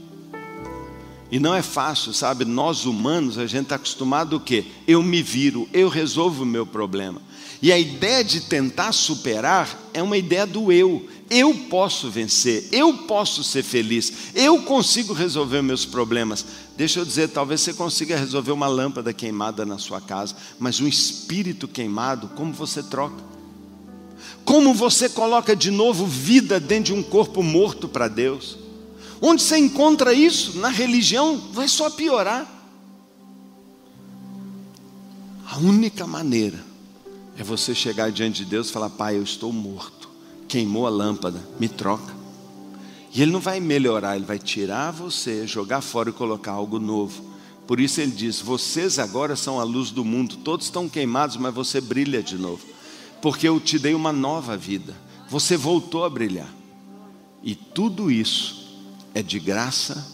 E 1.33 1.39
não 1.39 1.55
é 1.55 1.63
fácil, 1.63 2.13
sabe? 2.13 2.45
Nós 2.45 2.85
humanos, 2.85 3.39
a 3.39 3.47
gente 3.47 3.63
está 3.63 3.73
acostumado 3.73 4.35
o 4.35 4.39
quê? 4.39 4.65
Eu 4.87 5.01
me 5.01 5.23
viro, 5.23 5.67
eu 5.73 5.89
resolvo 5.89 6.43
o 6.43 6.45
meu 6.45 6.63
problema. 6.63 7.19
E 7.59 7.71
a 7.71 7.79
ideia 7.79 8.23
de 8.23 8.41
tentar 8.41 8.91
superar 8.91 9.89
é 9.95 10.03
uma 10.03 10.15
ideia 10.15 10.45
do 10.45 10.71
eu. 10.71 11.09
Eu 11.31 11.51
posso 11.71 12.11
vencer, 12.11 12.67
eu 12.71 12.93
posso 13.07 13.43
ser 13.43 13.63
feliz, 13.63 14.13
eu 14.35 14.61
consigo 14.61 15.11
resolver 15.11 15.63
meus 15.63 15.85
problemas. 15.85 16.45
Deixa 16.77 16.99
eu 16.99 17.05
dizer, 17.05 17.29
talvez 17.29 17.61
você 17.61 17.73
consiga 17.73 18.15
resolver 18.15 18.51
uma 18.51 18.67
lâmpada 18.67 19.11
queimada 19.11 19.65
na 19.65 19.79
sua 19.79 19.99
casa, 19.99 20.35
mas 20.59 20.79
um 20.79 20.87
espírito 20.87 21.67
queimado, 21.67 22.27
como 22.35 22.53
você 22.53 22.83
troca? 22.83 23.23
Como 24.45 24.71
você 24.71 25.09
coloca 25.09 25.55
de 25.55 25.71
novo 25.71 26.05
vida 26.05 26.59
dentro 26.59 26.93
de 26.93 26.99
um 26.99 27.01
corpo 27.01 27.41
morto 27.41 27.87
para 27.87 28.07
Deus? 28.07 28.61
Onde 29.25 29.41
você 29.41 29.57
encontra 29.57 30.13
isso? 30.13 30.59
Na 30.59 30.67
religião, 30.67 31.37
vai 31.53 31.65
só 31.69 31.89
piorar. 31.89 32.45
A 35.49 35.57
única 35.59 36.05
maneira 36.05 36.61
é 37.37 37.41
você 37.41 37.73
chegar 37.73 38.11
diante 38.11 38.43
de 38.43 38.49
Deus 38.49 38.67
e 38.67 38.73
falar: 38.73 38.89
Pai, 38.89 39.15
eu 39.15 39.23
estou 39.23 39.53
morto. 39.53 40.09
Queimou 40.45 40.85
a 40.85 40.89
lâmpada, 40.89 41.41
me 41.57 41.69
troca. 41.69 42.13
E 43.13 43.21
Ele 43.21 43.31
não 43.31 43.39
vai 43.39 43.61
melhorar, 43.61 44.17
Ele 44.17 44.25
vai 44.25 44.37
tirar 44.37 44.91
você, 44.91 45.47
jogar 45.47 45.79
fora 45.79 46.09
e 46.09 46.13
colocar 46.13 46.51
algo 46.51 46.77
novo. 46.77 47.23
Por 47.65 47.79
isso 47.79 48.01
Ele 48.01 48.11
diz: 48.11 48.41
Vocês 48.41 48.99
agora 48.99 49.37
são 49.37 49.57
a 49.57 49.63
luz 49.63 49.89
do 49.89 50.03
mundo. 50.03 50.35
Todos 50.35 50.65
estão 50.65 50.89
queimados, 50.89 51.37
mas 51.37 51.55
você 51.55 51.79
brilha 51.79 52.21
de 52.21 52.37
novo. 52.37 52.65
Porque 53.21 53.47
eu 53.47 53.57
te 53.57 53.79
dei 53.79 53.93
uma 53.93 54.11
nova 54.11 54.57
vida. 54.57 54.93
Você 55.29 55.55
voltou 55.55 56.03
a 56.03 56.09
brilhar. 56.09 56.53
E 57.41 57.55
tudo 57.55 58.11
isso 58.11 58.62
é 59.13 59.21
de 59.21 59.39
graça 59.39 60.05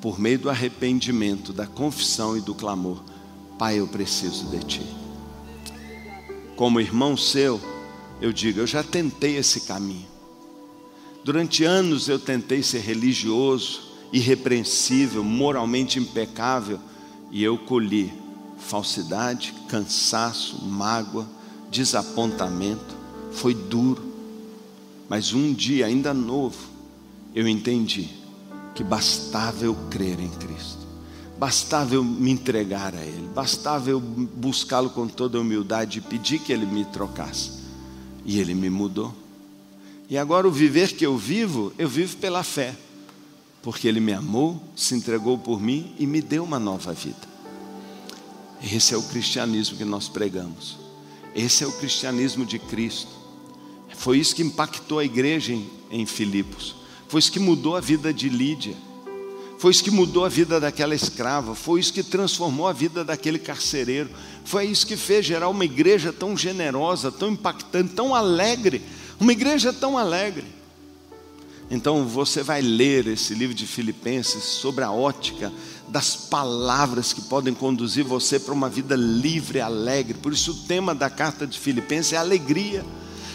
por 0.00 0.18
meio 0.18 0.38
do 0.38 0.50
arrependimento, 0.50 1.52
da 1.52 1.66
confissão 1.66 2.36
e 2.36 2.40
do 2.40 2.54
clamor. 2.54 3.02
Pai, 3.58 3.78
eu 3.78 3.88
preciso 3.88 4.46
de 4.46 4.60
Ti. 4.64 4.82
Como 6.56 6.80
irmão 6.80 7.16
seu, 7.16 7.60
eu 8.20 8.32
digo: 8.32 8.60
eu 8.60 8.66
já 8.66 8.82
tentei 8.82 9.36
esse 9.36 9.62
caminho. 9.62 10.06
Durante 11.24 11.64
anos 11.64 12.08
eu 12.08 12.18
tentei 12.18 12.62
ser 12.62 12.80
religioso, 12.80 13.82
irrepreensível, 14.12 15.22
moralmente 15.22 15.98
impecável, 15.98 16.80
e 17.30 17.42
eu 17.42 17.58
colhi 17.58 18.12
falsidade, 18.58 19.52
cansaço, 19.68 20.64
mágoa, 20.64 21.28
desapontamento. 21.70 22.96
Foi 23.32 23.52
duro. 23.52 24.06
Mas 25.08 25.32
um 25.32 25.52
dia, 25.52 25.86
ainda 25.86 26.14
novo, 26.14 26.58
eu 27.34 27.46
entendi 27.46 28.17
que 28.78 28.84
bastava 28.84 29.64
eu 29.64 29.74
crer 29.90 30.20
em 30.20 30.28
Cristo, 30.28 30.86
bastava 31.36 31.96
eu 31.96 32.04
me 32.04 32.30
entregar 32.30 32.94
a 32.94 33.04
Ele, 33.04 33.28
bastava 33.34 33.90
eu 33.90 33.98
buscá-lo 33.98 34.88
com 34.90 35.08
toda 35.08 35.40
humildade 35.40 35.98
e 35.98 36.00
pedir 36.00 36.38
que 36.38 36.52
Ele 36.52 36.64
me 36.64 36.84
trocasse. 36.84 37.50
E 38.24 38.38
Ele 38.38 38.54
me 38.54 38.70
mudou. 38.70 39.12
E 40.08 40.16
agora 40.16 40.46
o 40.46 40.52
viver 40.52 40.92
que 40.92 41.04
eu 41.04 41.18
vivo, 41.18 41.72
eu 41.76 41.88
vivo 41.88 42.18
pela 42.18 42.44
fé, 42.44 42.72
porque 43.64 43.88
Ele 43.88 43.98
me 43.98 44.12
amou, 44.12 44.62
se 44.76 44.94
entregou 44.94 45.36
por 45.36 45.60
mim 45.60 45.92
e 45.98 46.06
me 46.06 46.22
deu 46.22 46.44
uma 46.44 46.60
nova 46.60 46.92
vida. 46.92 47.26
Esse 48.62 48.94
é 48.94 48.96
o 48.96 49.02
cristianismo 49.02 49.76
que 49.76 49.84
nós 49.84 50.08
pregamos. 50.08 50.76
Esse 51.34 51.64
é 51.64 51.66
o 51.66 51.72
cristianismo 51.72 52.46
de 52.46 52.60
Cristo. 52.60 53.10
Foi 53.96 54.20
isso 54.20 54.36
que 54.36 54.42
impactou 54.44 55.00
a 55.00 55.04
igreja 55.04 55.52
em, 55.52 55.68
em 55.90 56.06
Filipos. 56.06 56.77
Foi 57.08 57.18
isso 57.18 57.32
que 57.32 57.40
mudou 57.40 57.74
a 57.76 57.80
vida 57.80 58.12
de 58.12 58.28
Lídia. 58.28 58.76
Foi 59.58 59.72
isso 59.72 59.82
que 59.82 59.90
mudou 59.90 60.24
a 60.24 60.28
vida 60.28 60.60
daquela 60.60 60.94
escrava. 60.94 61.54
Foi 61.54 61.80
isso 61.80 61.92
que 61.92 62.02
transformou 62.02 62.68
a 62.68 62.72
vida 62.72 63.04
daquele 63.04 63.38
carcereiro. 63.38 64.10
Foi 64.44 64.66
isso 64.66 64.86
que 64.86 64.96
fez 64.96 65.26
gerar 65.26 65.48
uma 65.48 65.64
igreja 65.64 66.12
tão 66.12 66.36
generosa, 66.36 67.10
tão 67.10 67.30
impactante, 67.30 67.94
tão 67.94 68.14
alegre. 68.14 68.82
Uma 69.18 69.32
igreja 69.32 69.72
tão 69.72 69.98
alegre. 69.98 70.44
Então 71.70 72.06
você 72.06 72.42
vai 72.42 72.62
ler 72.62 73.08
esse 73.08 73.34
livro 73.34 73.54
de 73.54 73.66
Filipenses 73.66 74.44
sobre 74.44 74.84
a 74.84 74.92
ótica 74.92 75.52
das 75.88 76.14
palavras 76.14 77.12
que 77.12 77.22
podem 77.22 77.52
conduzir 77.52 78.04
você 78.04 78.38
para 78.38 78.54
uma 78.54 78.68
vida 78.68 78.94
livre, 78.94 79.60
alegre. 79.60 80.14
Por 80.14 80.32
isso 80.32 80.52
o 80.52 80.66
tema 80.66 80.94
da 80.94 81.10
carta 81.10 81.46
de 81.46 81.58
Filipenses 81.58 82.12
é 82.12 82.16
alegria. 82.16 82.84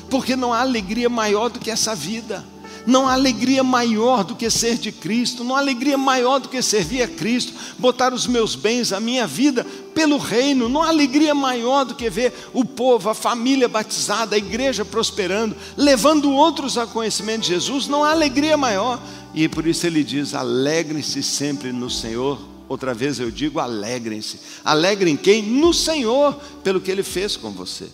Porque 0.09 0.35
não 0.35 0.53
há 0.53 0.61
alegria 0.61 1.09
maior 1.09 1.49
do 1.49 1.59
que 1.59 1.69
essa 1.69 1.93
vida. 1.93 2.52
Não 2.85 3.07
há 3.07 3.13
alegria 3.13 3.63
maior 3.63 4.23
do 4.23 4.35
que 4.35 4.49
ser 4.49 4.77
de 4.77 4.91
Cristo, 4.91 5.43
não 5.43 5.55
há 5.55 5.59
alegria 5.59 5.97
maior 5.97 6.39
do 6.39 6.49
que 6.49 6.61
servir 6.61 7.01
a 7.01 7.07
Cristo, 7.07 7.53
botar 7.77 8.13
os 8.13 8.27
meus 8.27 8.55
bens, 8.55 8.91
a 8.91 8.99
minha 8.99 9.25
vida 9.25 9.65
pelo 9.93 10.17
reino, 10.17 10.67
não 10.67 10.81
há 10.81 10.89
alegria 10.89 11.33
maior 11.33 11.85
do 11.85 11.95
que 11.95 12.09
ver 12.09 12.33
o 12.53 12.65
povo, 12.65 13.09
a 13.09 13.13
família 13.13 13.67
batizada, 13.67 14.35
a 14.35 14.37
igreja 14.37 14.83
prosperando, 14.83 15.55
levando 15.77 16.31
outros 16.31 16.77
a 16.77 16.85
conhecimento 16.85 17.41
de 17.41 17.49
Jesus, 17.49 17.87
não 17.87 18.03
há 18.03 18.11
alegria 18.11 18.57
maior. 18.57 19.01
E 19.33 19.47
por 19.47 19.65
isso 19.65 19.87
ele 19.87 20.03
diz: 20.03 20.33
alegrem-se 20.33 21.23
sempre 21.23 21.71
no 21.71 21.89
Senhor. 21.89 22.39
Outra 22.67 22.93
vez 22.93 23.19
eu 23.19 23.31
digo: 23.31 23.59
alegrem-se. 23.59 24.39
Alegrem 24.63 25.15
quem? 25.15 25.41
No 25.41 25.73
Senhor, 25.73 26.33
pelo 26.63 26.81
que 26.81 26.91
ele 26.91 27.03
fez 27.03 27.37
com 27.37 27.51
você. 27.51 27.87